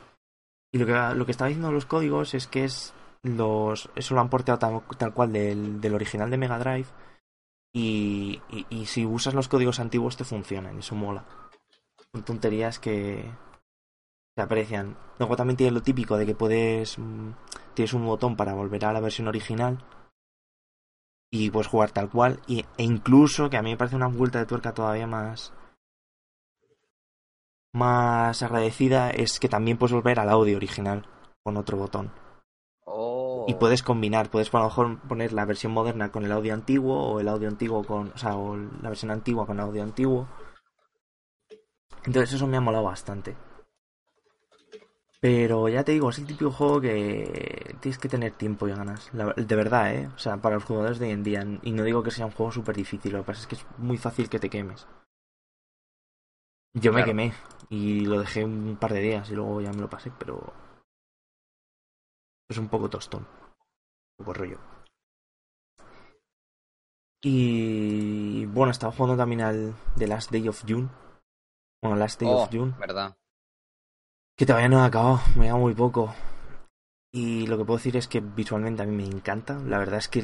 Y 0.72 0.78
lo 0.78 0.86
que, 0.86 0.94
lo 1.16 1.26
que 1.26 1.32
estaba 1.32 1.50
diciendo 1.50 1.72
los 1.72 1.86
códigos 1.86 2.34
es 2.34 2.48
que 2.48 2.64
es 2.64 2.94
los 3.24 3.90
eso 3.96 4.14
lo 4.14 4.22
han 4.22 4.30
porteado 4.30 4.60
tal, 4.60 4.82
tal 4.98 5.14
cual 5.14 5.34
del, 5.34 5.82
del 5.82 5.96
original 5.96 6.30
de 6.30 6.38
Mega 6.38 6.60
Drive 6.60 6.88
y, 7.74 8.42
y, 8.50 8.66
y 8.70 8.86
si 8.86 9.06
usas 9.06 9.34
los 9.34 9.50
códigos 9.50 9.80
antiguos 9.80 10.18
te 10.18 10.24
funcionan, 10.24 10.80
eso 10.80 10.96
mola. 10.96 11.26
Son 12.14 12.24
tonterías 12.24 12.80
que, 12.80 13.30
se 14.38 14.44
aprecian. 14.44 14.96
Luego 15.18 15.36
también 15.36 15.58
tiene 15.58 15.72
lo 15.72 15.82
típico 15.82 16.16
de 16.16 16.28
que 16.28 16.36
puedes. 16.36 17.00
mm, 17.00 17.32
Tienes 17.74 17.94
un 17.94 18.06
botón 18.06 18.36
para 18.36 18.54
volver 18.54 18.86
a 18.86 18.94
la 18.94 19.00
versión 19.00 19.28
original. 19.28 19.84
Y 21.30 21.50
puedes 21.50 21.68
jugar 21.68 21.92
tal 21.92 22.10
cual. 22.10 22.40
Y, 22.48 22.66
e 22.78 22.84
incluso, 22.84 23.50
que 23.50 23.58
a 23.58 23.62
mí 23.62 23.72
me 23.72 23.78
parece 23.78 23.96
una 23.96 24.08
vuelta 24.08 24.40
de 24.40 24.46
tuerca 24.46 24.74
todavía 24.74 25.08
más. 25.08 25.54
Más 27.74 28.42
agradecida, 28.42 29.10
es 29.12 29.40
que 29.40 29.50
también 29.50 29.78
puedes 29.78 29.94
volver 29.94 30.20
al 30.20 30.30
audio 30.30 30.58
original 30.58 31.06
con 31.44 31.58
otro 31.58 31.78
botón. 31.78 32.12
Oh. 32.86 33.46
Y 33.48 33.56
puedes 33.56 33.84
combinar, 33.84 34.30
puedes 34.30 34.54
a 34.54 34.60
lo 34.60 34.66
mejor 34.66 35.00
poner 35.08 35.34
la 35.34 35.46
versión 35.46 35.74
moderna 35.74 36.12
con 36.12 36.24
el 36.24 36.32
audio 36.32 36.54
antiguo, 36.54 36.98
o 36.98 37.20
el 37.20 37.28
audio 37.28 37.50
antiguo 37.50 37.84
con. 37.84 38.10
O 38.10 38.18
sea, 38.18 38.36
o 38.36 38.56
la 38.56 38.90
versión 38.90 39.12
antigua 39.12 39.46
con 39.46 39.58
el 39.58 39.66
audio 39.66 39.84
antiguo. 39.84 40.28
Entonces 42.06 42.34
eso 42.34 42.48
me 42.48 42.58
ha 42.58 42.62
molado 42.62 42.86
bastante. 42.86 43.36
Pero 45.20 45.68
ya 45.70 45.84
te 45.84 45.92
digo, 45.92 46.10
es 46.10 46.18
el 46.20 46.26
típico 46.28 46.52
juego 46.52 46.82
que 46.82 47.76
tienes 47.82 47.98
que 48.00 48.10
tener 48.10 48.34
tiempo 48.34 48.68
y 48.68 48.72
ganas. 48.72 49.12
La- 49.14 49.34
de 49.34 49.56
verdad, 49.56 49.94
¿eh? 49.94 50.08
O 50.16 50.18
sea, 50.20 50.38
para 50.38 50.56
los 50.56 50.64
jugadores 50.64 50.98
de 51.00 51.06
hoy 51.08 51.12
en 51.12 51.24
día. 51.24 51.46
Y 51.64 51.72
no 51.72 51.84
digo 51.84 52.04
que 52.04 52.12
sea 52.12 52.26
un 52.26 52.32
juego 52.32 52.52
súper 52.52 52.76
difícil, 52.76 53.14
lo 53.14 53.20
que 53.20 53.26
pasa 53.28 53.42
es 53.42 53.48
que 53.48 53.56
es 53.56 53.66
muy 53.78 53.98
fácil 53.98 54.30
que 54.30 54.40
te 54.40 54.50
quemes. 54.50 54.88
Yo 56.74 56.94
me 56.94 57.04
quemé 57.04 57.34
y 57.70 58.06
lo 58.06 58.20
dejé 58.22 58.46
un 58.46 58.78
par 58.80 58.94
de 58.94 59.02
días 59.02 59.30
y 59.30 59.36
luego 59.36 59.60
ya 59.60 59.74
me 59.74 59.82
lo 59.82 59.90
pasé, 59.90 60.14
pero... 60.18 60.54
Es 62.50 62.58
un 62.58 62.68
poco 62.68 62.90
tostón. 62.90 63.24
Un 63.24 64.18
poco 64.18 64.34
rollo. 64.34 64.60
Y 67.24 68.46
bueno, 68.48 68.72
estaba 68.72 68.92
jugando 68.94 69.18
también 69.18 69.42
al 69.42 69.76
The 69.98 70.08
Last 70.08 70.32
Day 70.32 70.48
of 70.48 70.64
June. 70.68 70.90
Bueno, 71.82 71.98
Last 71.98 72.20
Day 72.20 72.30
Oh, 72.30 72.44
of 72.44 72.50
June. 72.52 72.74
verdad. 72.80 73.16
Que 74.38 74.46
todavía 74.46 74.70
no 74.70 74.84
he 74.84 74.86
acabado, 74.86 75.20
me 75.36 75.46
queda 75.46 75.56
muy 75.56 75.74
poco. 75.74 76.14
Y 77.12 77.48
lo 77.48 77.58
que 77.58 77.66
puedo 77.66 77.78
decir 77.78 77.98
es 77.98 78.08
que 78.08 78.20
visualmente 78.20 78.84
a 78.84 78.86
mí 78.86 78.96
me 78.96 79.06
encanta. 79.06 79.58
La 79.66 79.80
verdad 79.80 79.98
es 79.98 80.08
que 80.08 80.22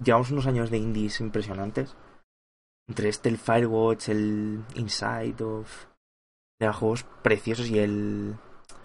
llevamos 0.00 0.32
unos 0.32 0.46
años 0.48 0.70
de 0.70 0.78
indies 0.78 1.20
impresionantes. 1.20 1.96
Entre 2.88 3.08
este, 3.08 3.28
el 3.28 3.38
Firewatch, 3.38 4.08
el 4.08 4.64
Inside 4.74 5.42
of... 5.44 5.86
De 6.58 6.72
juegos 6.72 7.04
preciosos 7.22 7.68
y 7.68 7.78
el 7.78 8.36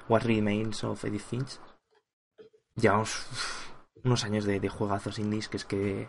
What 0.08 0.22
Remains 0.26 0.84
of 0.84 1.04
Edith 1.06 1.24
Finch. 1.24 1.60
Llevamos 2.76 3.26
unos 4.04 4.24
años 4.26 4.46
de, 4.46 4.60
de 4.60 4.70
juegazos 4.70 5.18
indies 5.18 5.50
que 5.50 5.58
es 5.58 5.66
que 5.66 6.08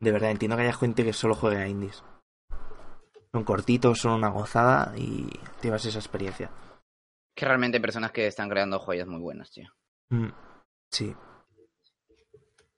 de 0.00 0.10
verdad 0.10 0.32
entiendo 0.32 0.56
que 0.56 0.64
haya 0.64 0.72
gente 0.72 1.04
que 1.04 1.12
solo 1.12 1.36
juegue 1.36 1.58
a 1.58 1.68
indies. 1.68 2.02
Son 3.30 3.44
cortitos, 3.44 4.00
son 4.00 4.14
una 4.14 4.30
gozada 4.30 4.92
y 4.96 5.28
te 5.60 5.68
llevas 5.68 5.84
esa 5.84 6.00
experiencia. 6.00 6.50
Que 7.34 7.46
realmente 7.46 7.78
hay 7.78 7.82
personas 7.82 8.12
que 8.12 8.26
están 8.26 8.48
creando 8.48 8.78
joyas 8.78 9.06
muy 9.06 9.20
buenas, 9.20 9.50
tío. 9.50 9.70
Mm, 10.10 10.28
sí. 10.90 11.14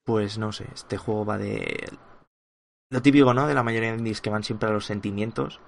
Pues 0.05 0.39
no 0.39 0.53
sé, 0.53 0.67
este 0.73 0.97
juego 0.97 1.25
va 1.25 1.39
de. 1.39 1.91
Lo 2.91 3.03
típico, 3.03 3.35
¿no? 3.35 3.47
De 3.47 3.55
la 3.55 3.63
mayoría 3.63 3.93
de 3.93 3.99
indies 3.99 4.21
que 4.21 4.31
van 4.31 4.45
siempre 4.45 4.69
a 4.69 4.73
los 4.73 4.85
sentimientos. 4.85 5.61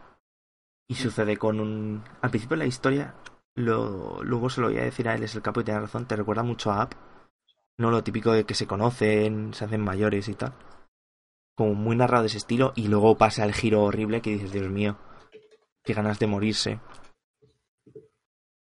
Y 0.89 0.95
sucede 0.95 1.37
con 1.37 1.59
un. 1.59 2.05
Al 2.21 2.31
principio 2.31 2.57
de 2.57 2.65
la 2.65 2.69
historia, 2.69 3.15
lo... 3.57 4.23
luego 4.23 4.51
se 4.51 4.61
lo 4.61 4.69
voy 4.69 4.79
a 4.79 4.85
decir 4.85 5.09
a 5.09 5.15
él, 5.15 5.23
es 5.23 5.35
el 5.35 5.43
capo 5.43 5.61
y 5.61 5.65
tiene 5.65 5.81
razón, 5.81 6.07
te 6.07 6.15
recuerda 6.15 6.43
mucho 6.43 6.71
a 6.71 6.85
Up. 6.85 6.91
No 7.79 7.91
lo 7.91 8.05
típico 8.05 8.33
de 8.33 8.45
que 8.45 8.55
se 8.55 8.67
conocen, 8.67 9.53
se 9.53 9.65
hacen 9.65 9.83
mayores 9.83 10.29
y 10.29 10.35
tal. 10.35 10.55
Como 11.57 11.75
muy 11.75 11.97
narrado 11.97 12.23
de 12.23 12.29
ese 12.29 12.39
estilo, 12.39 12.73
y 12.77 12.89
luego 12.89 13.17
pasa 13.17 13.45
el 13.45 13.55
giro 13.55 13.83
horrible 13.83 14.21
que 14.21 14.31
dices, 14.31 14.53
Dios 14.53 14.69
mío, 14.69 14.99
qué 15.83 15.95
ganas 15.95 16.19
de 16.19 16.27
morirse. 16.27 16.81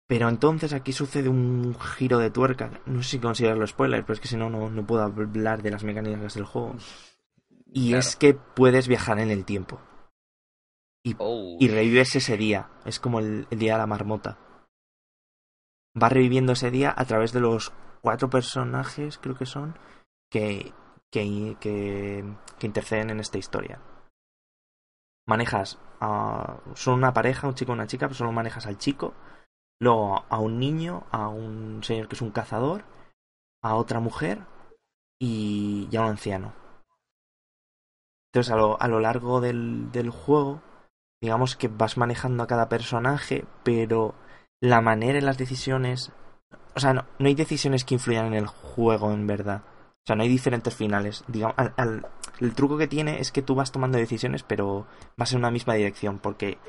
Pero 0.08 0.30
entonces 0.30 0.72
aquí 0.72 0.94
sucede 0.94 1.28
un 1.28 1.76
giro 1.80 2.18
de 2.20 2.32
tuerca. 2.32 2.72
No 2.86 3.04
sé 3.04 3.10
si 3.10 3.20
considerarlo 3.20 3.68
spoiler, 3.68 4.04
pero 4.04 4.14
es 4.14 4.20
que 4.22 4.30
si 4.30 4.38
no, 4.38 4.50
no, 4.50 4.70
no 4.70 4.86
puedo 4.86 5.04
hablar 5.04 5.62
de 5.62 5.72
las 5.72 5.84
mecánicas 5.84 6.34
del 6.36 6.46
juego. 6.46 6.76
Y 7.66 7.90
Claro. 7.90 8.00
es 8.00 8.16
que 8.16 8.34
puedes 8.34 8.88
viajar 8.88 9.20
en 9.20 9.30
el 9.32 9.44
tiempo. 9.44 9.82
Y, 11.04 11.16
Oh. 11.20 11.58
y 11.60 11.68
revives 11.68 12.16
ese 12.16 12.38
día. 12.38 12.70
Es 12.86 13.00
como 13.02 13.20
el, 13.20 13.48
el 13.50 13.60
día 13.60 13.74
de 13.74 13.80
la 13.80 13.88
marmota. 13.88 14.38
Vas 15.94 16.12
reviviendo 16.12 16.54
ese 16.54 16.72
día 16.72 16.94
a 16.96 17.04
través 17.06 17.34
de 17.34 17.42
los 17.42 17.74
cuatro 18.02 18.30
personajes, 18.30 19.18
creo 19.18 19.36
que 19.36 19.46
son, 19.46 19.78
que, 20.32 20.72
que, 21.12 21.58
que, 21.60 22.24
que 22.60 22.68
interceden 22.68 23.10
en 23.10 23.20
esta 23.20 23.38
historia. 23.40 23.82
Manejas. 25.26 25.78
Son 26.76 26.94
una 26.94 27.14
pareja, 27.14 27.48
un 27.48 27.56
chico 27.56 27.72
y 27.72 27.76
una 27.76 27.88
chica, 27.88 28.08
pero 28.08 28.16
solo 28.16 28.32
manejas 28.32 28.68
al 28.68 28.78
chico. 28.78 29.14
Luego 29.80 30.26
a 30.30 30.40
un 30.40 30.60
niño, 30.60 31.06
a 31.12 31.28
un 31.28 31.84
señor 31.84 32.08
que 32.08 32.16
es 32.16 32.22
un 32.22 32.32
cazador, 32.32 32.84
a 33.64 33.76
otra 33.76 34.00
mujer 34.00 34.42
y, 35.20 35.88
y 35.92 35.98
a 35.98 36.02
un 36.02 36.08
anciano. 36.10 36.54
Entonces, 38.32 38.52
a 38.54 38.58
lo, 38.58 38.82
a 38.82 38.88
lo 38.88 39.00
largo 39.00 39.42
del, 39.42 39.92
del 39.92 40.10
juego, 40.10 40.62
digamos 41.22 41.56
que 41.56 41.68
vas 41.68 41.98
manejando 41.98 42.44
a 42.44 42.48
cada 42.48 42.70
personaje, 42.70 43.46
pero 43.64 44.16
la 44.62 44.82
manera 44.82 45.18
en 45.20 45.26
las 45.26 45.38
decisiones. 45.38 46.12
O 46.76 46.80
sea, 46.80 46.94
no, 46.94 47.06
no 47.20 47.28
hay 47.28 47.36
decisiones 47.36 47.84
que 47.86 47.96
influyan 47.96 48.28
en 48.28 48.34
el 48.36 48.48
juego 48.48 49.12
en 49.12 49.26
verdad. 49.28 49.64
O 49.92 50.04
sea, 50.06 50.16
no 50.16 50.24
hay 50.24 50.30
diferentes 50.30 50.76
finales. 50.76 51.24
Digamos, 51.28 51.56
al- 51.58 51.74
al- 51.78 52.08
el 52.40 52.54
truco 52.54 52.78
que 52.78 52.88
tiene 52.88 53.20
es 53.20 53.32
que 53.32 53.42
tú 53.42 53.56
vas 53.56 53.72
tomando 53.72 53.98
decisiones, 53.98 54.44
pero 54.44 54.86
vas 55.18 55.32
en 55.34 55.40
una 55.40 55.52
misma 55.52 55.74
dirección, 55.74 56.20
porque 56.20 56.60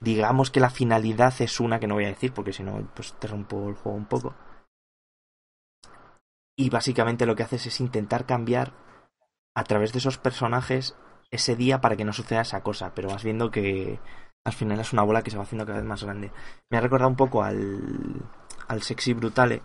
digamos 0.00 0.50
que 0.50 0.60
la 0.60 0.70
finalidad 0.70 1.34
es 1.40 1.60
una 1.60 1.78
que 1.78 1.86
no 1.86 1.94
voy 1.94 2.06
a 2.06 2.08
decir, 2.08 2.32
porque 2.32 2.52
si 2.52 2.62
no, 2.62 2.90
pues 2.94 3.12
te 3.18 3.28
rompo 3.28 3.68
el 3.68 3.74
juego 3.74 3.96
un 3.96 4.06
poco. 4.06 4.34
Y 6.56 6.70
básicamente 6.70 7.26
lo 7.26 7.36
que 7.36 7.42
haces 7.42 7.66
es 7.66 7.80
intentar 7.80 8.26
cambiar 8.26 8.72
a 9.54 9.64
través 9.64 9.92
de 9.92 9.98
esos 9.98 10.18
personajes 10.18 10.96
ese 11.30 11.56
día 11.56 11.80
para 11.80 11.96
que 11.96 12.04
no 12.04 12.12
suceda 12.12 12.40
esa 12.42 12.62
cosa, 12.62 12.94
pero 12.94 13.08
vas 13.08 13.24
viendo 13.24 13.50
que 13.50 14.00
al 14.44 14.52
final 14.52 14.80
es 14.80 14.92
una 14.92 15.02
bola 15.02 15.22
que 15.22 15.30
se 15.30 15.36
va 15.36 15.44
haciendo 15.44 15.66
cada 15.66 15.78
vez 15.78 15.86
más 15.86 16.02
grande. 16.02 16.32
Me 16.70 16.78
ha 16.78 16.80
recordado 16.80 17.10
un 17.10 17.16
poco 17.16 17.42
al, 17.42 18.22
al 18.68 18.82
Sexy 18.82 19.12
Brutale, 19.12 19.62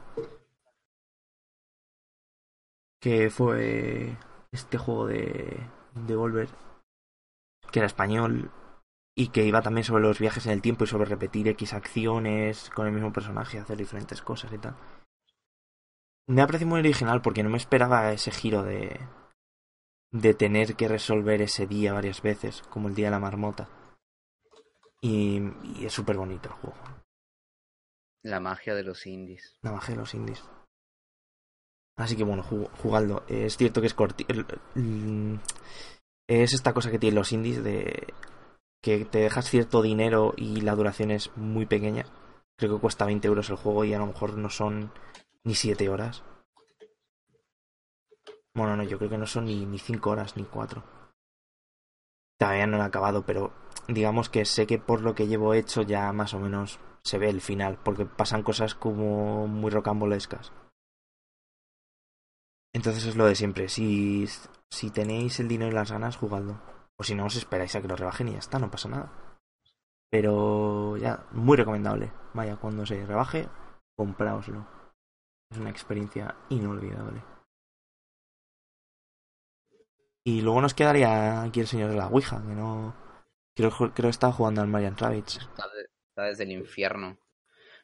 que 2.99 3.29
fue 3.29 4.17
este 4.51 4.77
juego 4.77 5.07
de, 5.07 5.69
de 5.93 6.15
Volver, 6.15 6.49
que 7.71 7.79
era 7.79 7.87
español 7.87 8.51
y 9.17 9.29
que 9.29 9.45
iba 9.45 9.61
también 9.61 9.83
sobre 9.85 10.03
los 10.03 10.19
viajes 10.19 10.45
en 10.45 10.51
el 10.51 10.61
tiempo 10.61 10.83
y 10.83 10.87
sobre 10.87 11.05
repetir 11.05 11.47
X 11.49 11.73
acciones 11.73 12.69
con 12.71 12.85
el 12.87 12.93
mismo 12.93 13.13
personaje, 13.13 13.59
hacer 13.59 13.77
diferentes 13.77 14.21
cosas 14.21 14.51
y 14.51 14.57
tal. 14.57 14.75
Me 16.27 16.41
ha 16.41 16.47
parecido 16.47 16.69
muy 16.69 16.79
original 16.79 17.21
porque 17.21 17.43
no 17.43 17.49
me 17.49 17.57
esperaba 17.57 18.11
ese 18.11 18.31
giro 18.31 18.63
de, 18.63 18.99
de 20.11 20.33
tener 20.33 20.75
que 20.75 20.87
resolver 20.87 21.41
ese 21.41 21.67
día 21.67 21.93
varias 21.93 22.21
veces, 22.21 22.61
como 22.63 22.87
el 22.89 22.95
día 22.95 23.07
de 23.07 23.11
la 23.11 23.19
marmota. 23.19 23.69
Y, 25.01 25.39
y 25.77 25.85
es 25.85 25.93
súper 25.93 26.17
bonito 26.17 26.49
el 26.49 26.55
juego. 26.55 26.77
La 28.23 28.39
magia 28.39 28.73
de 28.73 28.83
los 28.83 29.05
indies. 29.05 29.59
La 29.61 29.71
magia 29.71 29.93
de 29.93 29.99
los 29.99 30.13
indies. 30.15 30.43
Así 31.95 32.17
que 32.17 32.23
bueno, 32.23 32.43
ju- 32.43 32.69
jugadlo. 32.81 33.23
Es 33.27 33.55
cierto 33.55 33.79
que 33.81 33.87
es 33.87 33.93
corti 33.93 34.25
Es 36.27 36.53
esta 36.53 36.73
cosa 36.73 36.89
que 36.89 36.97
tienen 36.97 37.15
los 37.19 37.31
indies 37.31 37.63
de 37.63 38.13
que 38.85 39.03
te 39.03 39.17
dejas 39.17 39.49
cierto 39.49 39.81
dinero 39.81 40.35
y 40.37 40.61
la 40.61 40.75
duración 40.75 41.09
es 41.09 41.35
muy 41.35 41.65
pequeña. 41.65 42.05
Creo 42.55 42.75
que 42.75 42.81
cuesta 42.81 43.07
20 43.07 43.27
euros 43.27 43.49
el 43.49 43.55
juego 43.55 43.83
y 43.83 43.95
a 43.95 43.97
lo 43.97 44.05
mejor 44.05 44.37
no 44.37 44.47
son 44.51 44.91
ni 45.43 45.55
7 45.55 45.89
horas. 45.89 46.23
Bueno, 48.53 48.77
no, 48.77 48.83
yo 48.83 48.99
creo 48.99 49.09
que 49.09 49.17
no 49.17 49.25
son 49.25 49.45
ni, 49.45 49.65
ni 49.65 49.79
5 49.79 50.07
horas 50.07 50.37
ni 50.37 50.43
4. 50.43 50.83
Todavía 52.37 52.67
no 52.67 52.77
lo 52.77 52.83
he 52.83 52.85
acabado, 52.85 53.25
pero 53.25 53.51
digamos 53.87 54.29
que 54.29 54.45
sé 54.45 54.67
que 54.67 54.77
por 54.77 55.01
lo 55.01 55.15
que 55.15 55.25
llevo 55.25 55.55
hecho 55.55 55.81
ya 55.81 56.13
más 56.13 56.35
o 56.35 56.39
menos 56.39 56.79
se 57.03 57.17
ve 57.17 57.29
el 57.29 57.41
final, 57.41 57.79
porque 57.83 58.05
pasan 58.05 58.43
cosas 58.43 58.75
como 58.75 59.47
muy 59.47 59.71
rocambolescas. 59.71 60.53
Entonces 62.71 63.05
es 63.05 63.15
lo 63.15 63.25
de 63.25 63.33
siempre, 63.33 63.67
si, 63.67 64.27
si 64.69 64.91
tenéis 64.91 65.39
el 65.39 65.47
dinero 65.47 65.71
y 65.71 65.73
las 65.73 65.91
ganas, 65.91 66.17
jugadlo. 66.17 66.74
O 66.97 67.03
si 67.03 67.15
no, 67.15 67.25
os 67.25 67.35
esperáis 67.35 67.75
a 67.75 67.81
que 67.81 67.87
lo 67.87 67.95
rebajen 67.95 68.29
y 68.29 68.33
ya 68.33 68.39
está, 68.39 68.59
no 68.59 68.71
pasa 68.71 68.89
nada. 68.89 69.11
Pero 70.09 70.95
ya, 70.97 71.25
muy 71.31 71.57
recomendable. 71.57 72.11
Vaya, 72.33 72.55
cuando 72.55 72.85
se 72.85 73.05
rebaje, 73.05 73.49
compraoslo. 73.97 74.65
Es 75.51 75.57
una 75.57 75.69
experiencia 75.69 76.35
inolvidable. 76.49 77.21
Y 80.23 80.41
luego 80.41 80.61
nos 80.61 80.73
quedaría 80.73 81.43
aquí 81.43 81.59
el 81.59 81.67
señor 81.67 81.91
de 81.91 81.97
la 81.97 82.07
Ouija, 82.07 82.41
que 82.41 82.53
no... 82.53 82.95
Creo, 83.55 83.71
creo 83.71 83.91
que 83.93 84.07
estaba 84.09 84.33
jugando 84.33 84.61
al 84.61 84.67
Marian 84.67 84.97
Rabbids. 84.97 85.37
Está, 85.37 85.67
de- 85.69 85.89
está 86.09 86.23
desde 86.23 86.43
el 86.43 86.51
infierno. 86.51 87.17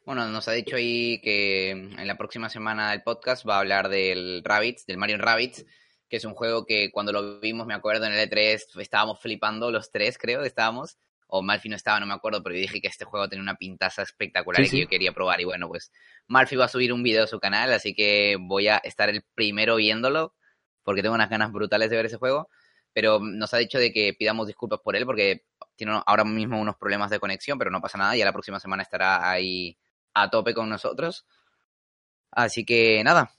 Bueno, 0.06 0.28
nos 0.28 0.48
ha 0.48 0.54
dicho 0.54 0.76
ahí 0.76 1.22
que 1.22 1.70
en 1.70 2.08
la 2.08 2.18
próxima 2.18 2.50
semana 2.50 2.92
del 2.92 3.04
podcast 3.04 3.48
va 3.48 3.58
a 3.58 3.60
hablar 3.60 3.88
del 3.88 4.42
Rabbids, 4.44 4.86
del 4.88 4.98
Mario 4.98 5.18
Rabbids, 5.20 5.66
que 6.12 6.18
es 6.18 6.26
un 6.26 6.34
juego 6.36 6.66
que 6.66 6.92
cuando 6.92 7.14
lo 7.14 7.40
vimos, 7.40 7.66
me 7.66 7.74
acuerdo, 7.74 8.06
en 8.06 8.12
el 8.12 8.30
E3 8.30 8.82
estábamos 8.82 9.22
flipando 9.22 9.72
los 9.72 9.92
tres, 9.92 10.18
creo, 10.18 10.44
estábamos. 10.44 10.98
O 11.28 11.42
Malfi 11.42 11.70
no 11.70 11.78
estaba, 11.78 12.02
no 12.02 12.06
me 12.06 12.14
acuerdo, 12.14 12.44
pero 12.44 12.54
yo 12.54 12.60
dije 12.60 12.82
que 12.82 12.90
este 12.90 13.06
juego 13.06 13.30
tenía 13.30 13.42
una 13.42 13.56
pintaza 13.56 14.02
espectacular 14.02 14.58
Sí, 14.58 14.64
y 14.64 14.70
que 14.70 14.76
sí. 14.76 14.82
yo 14.82 14.90
quería 14.90 15.14
probar. 15.14 15.40
Y 15.40 15.46
bueno, 15.46 15.70
pues 15.70 15.94
Malfi 16.28 16.58
va 16.58 16.66
a 16.66 16.68
subir 16.68 16.92
un 16.92 17.02
video 17.02 17.24
a 17.24 17.28
su 17.28 17.40
canal, 17.40 17.72
así 17.72 17.94
que 17.96 18.36
voy 18.42 18.68
a 18.68 18.76
estar 18.80 19.08
el 19.08 19.24
primero 19.34 19.78
viéndolo, 19.78 20.36
porque 20.84 21.02
tengo 21.02 21.16
unas 21.16 21.30
ganas 21.30 21.54
brutales 21.54 21.90
de 21.90 21.96
ver 21.96 22.08
ese 22.08 22.18
juego. 22.18 22.50
Pero 22.92 23.20
nos 23.22 23.54
ha 23.54 23.58
dicho 23.58 23.80
de 23.80 23.94
que 23.94 24.14
pidamos 24.14 24.48
disculpas 24.48 24.82
por 24.84 24.98
él, 24.98 25.06
porque 25.06 25.46
tiene 25.78 25.98
ahora 26.06 26.26
mismo 26.26 26.60
unos 26.60 26.76
problemas 26.76 27.10
de 27.10 27.22
conexión, 27.22 27.58
pero 27.58 27.72
no 27.72 27.80
pasa 27.80 27.98
nada, 27.98 28.18
ya 28.18 28.26
la 28.26 28.34
próxima 28.34 28.60
semana 28.60 28.84
estará 28.84 29.32
ahí 29.32 29.78
a 30.14 30.30
tope 30.30 30.54
con 30.54 30.68
nosotros. 30.68 31.26
Así 32.32 32.66
que 32.66 33.02
nada, 33.06 33.32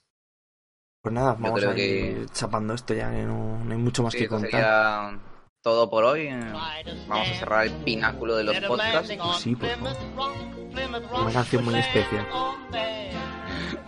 Pues 1.02 1.12
nada, 1.12 1.36
vamos 1.36 1.62
a 1.64 1.76
ir 1.76 2.26
chapando 2.32 2.74
esto 2.74 2.94
ya, 2.94 3.10
que 3.10 3.22
no, 3.22 3.58
no 3.64 3.72
hay 3.72 3.78
mucho 3.78 4.04
más 4.04 4.12
sí, 4.12 4.20
que 4.20 4.28
contar. 4.28 4.50
sería 4.50 5.18
todo 5.60 5.90
por 5.90 6.04
hoy. 6.04 6.28
Eh, 6.28 6.52
Vamos 7.08 7.28
a 7.28 7.34
cerrar 7.34 7.66
el 7.66 7.72
pináculo 7.72 8.36
de 8.36 8.44
los 8.44 8.56
podcasts. 8.60 9.12
Sí, 9.40 9.56
por 9.56 9.68
favor. 9.68 9.96
Una 11.22 11.32
canción 11.32 11.64
muy 11.64 11.74
especial. 11.74 12.26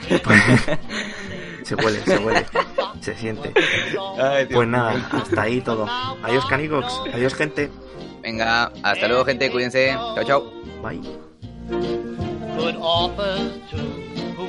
se 1.62 1.75
huele, 1.77 2.01
se 2.01 2.19
huele, 2.19 2.47
se 3.01 3.15
siente. 3.15 3.53
Pues 4.53 4.69
nada, 4.69 5.09
hasta 5.12 5.43
ahí 5.43 5.61
todo. 5.61 5.87
Adiós 6.23 6.45
Canicox, 6.47 7.01
adiós 7.12 7.35
gente. 7.35 7.71
Venga, 8.23 8.73
hasta 8.83 9.07
luego 9.07 9.25
gente, 9.25 9.53
cuídense. 9.53 9.93
Chao, 9.93 10.25
chao. 10.25 10.53
Bye. 10.83 11.01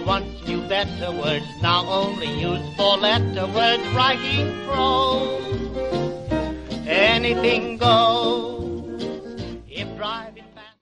once 0.06 0.48
knew 0.48 0.62
better 0.68 1.12
words, 1.12 1.46
now 1.62 1.86
only 1.88 2.28
used 2.40 2.76
for 2.78 2.98
letter 2.98 3.48
words, 3.48 3.84
writing 3.96 4.54
prose. 4.66 5.56
Anything 6.88 7.78
goes. 7.78 9.04
If 9.68 10.00
right. 10.00 10.35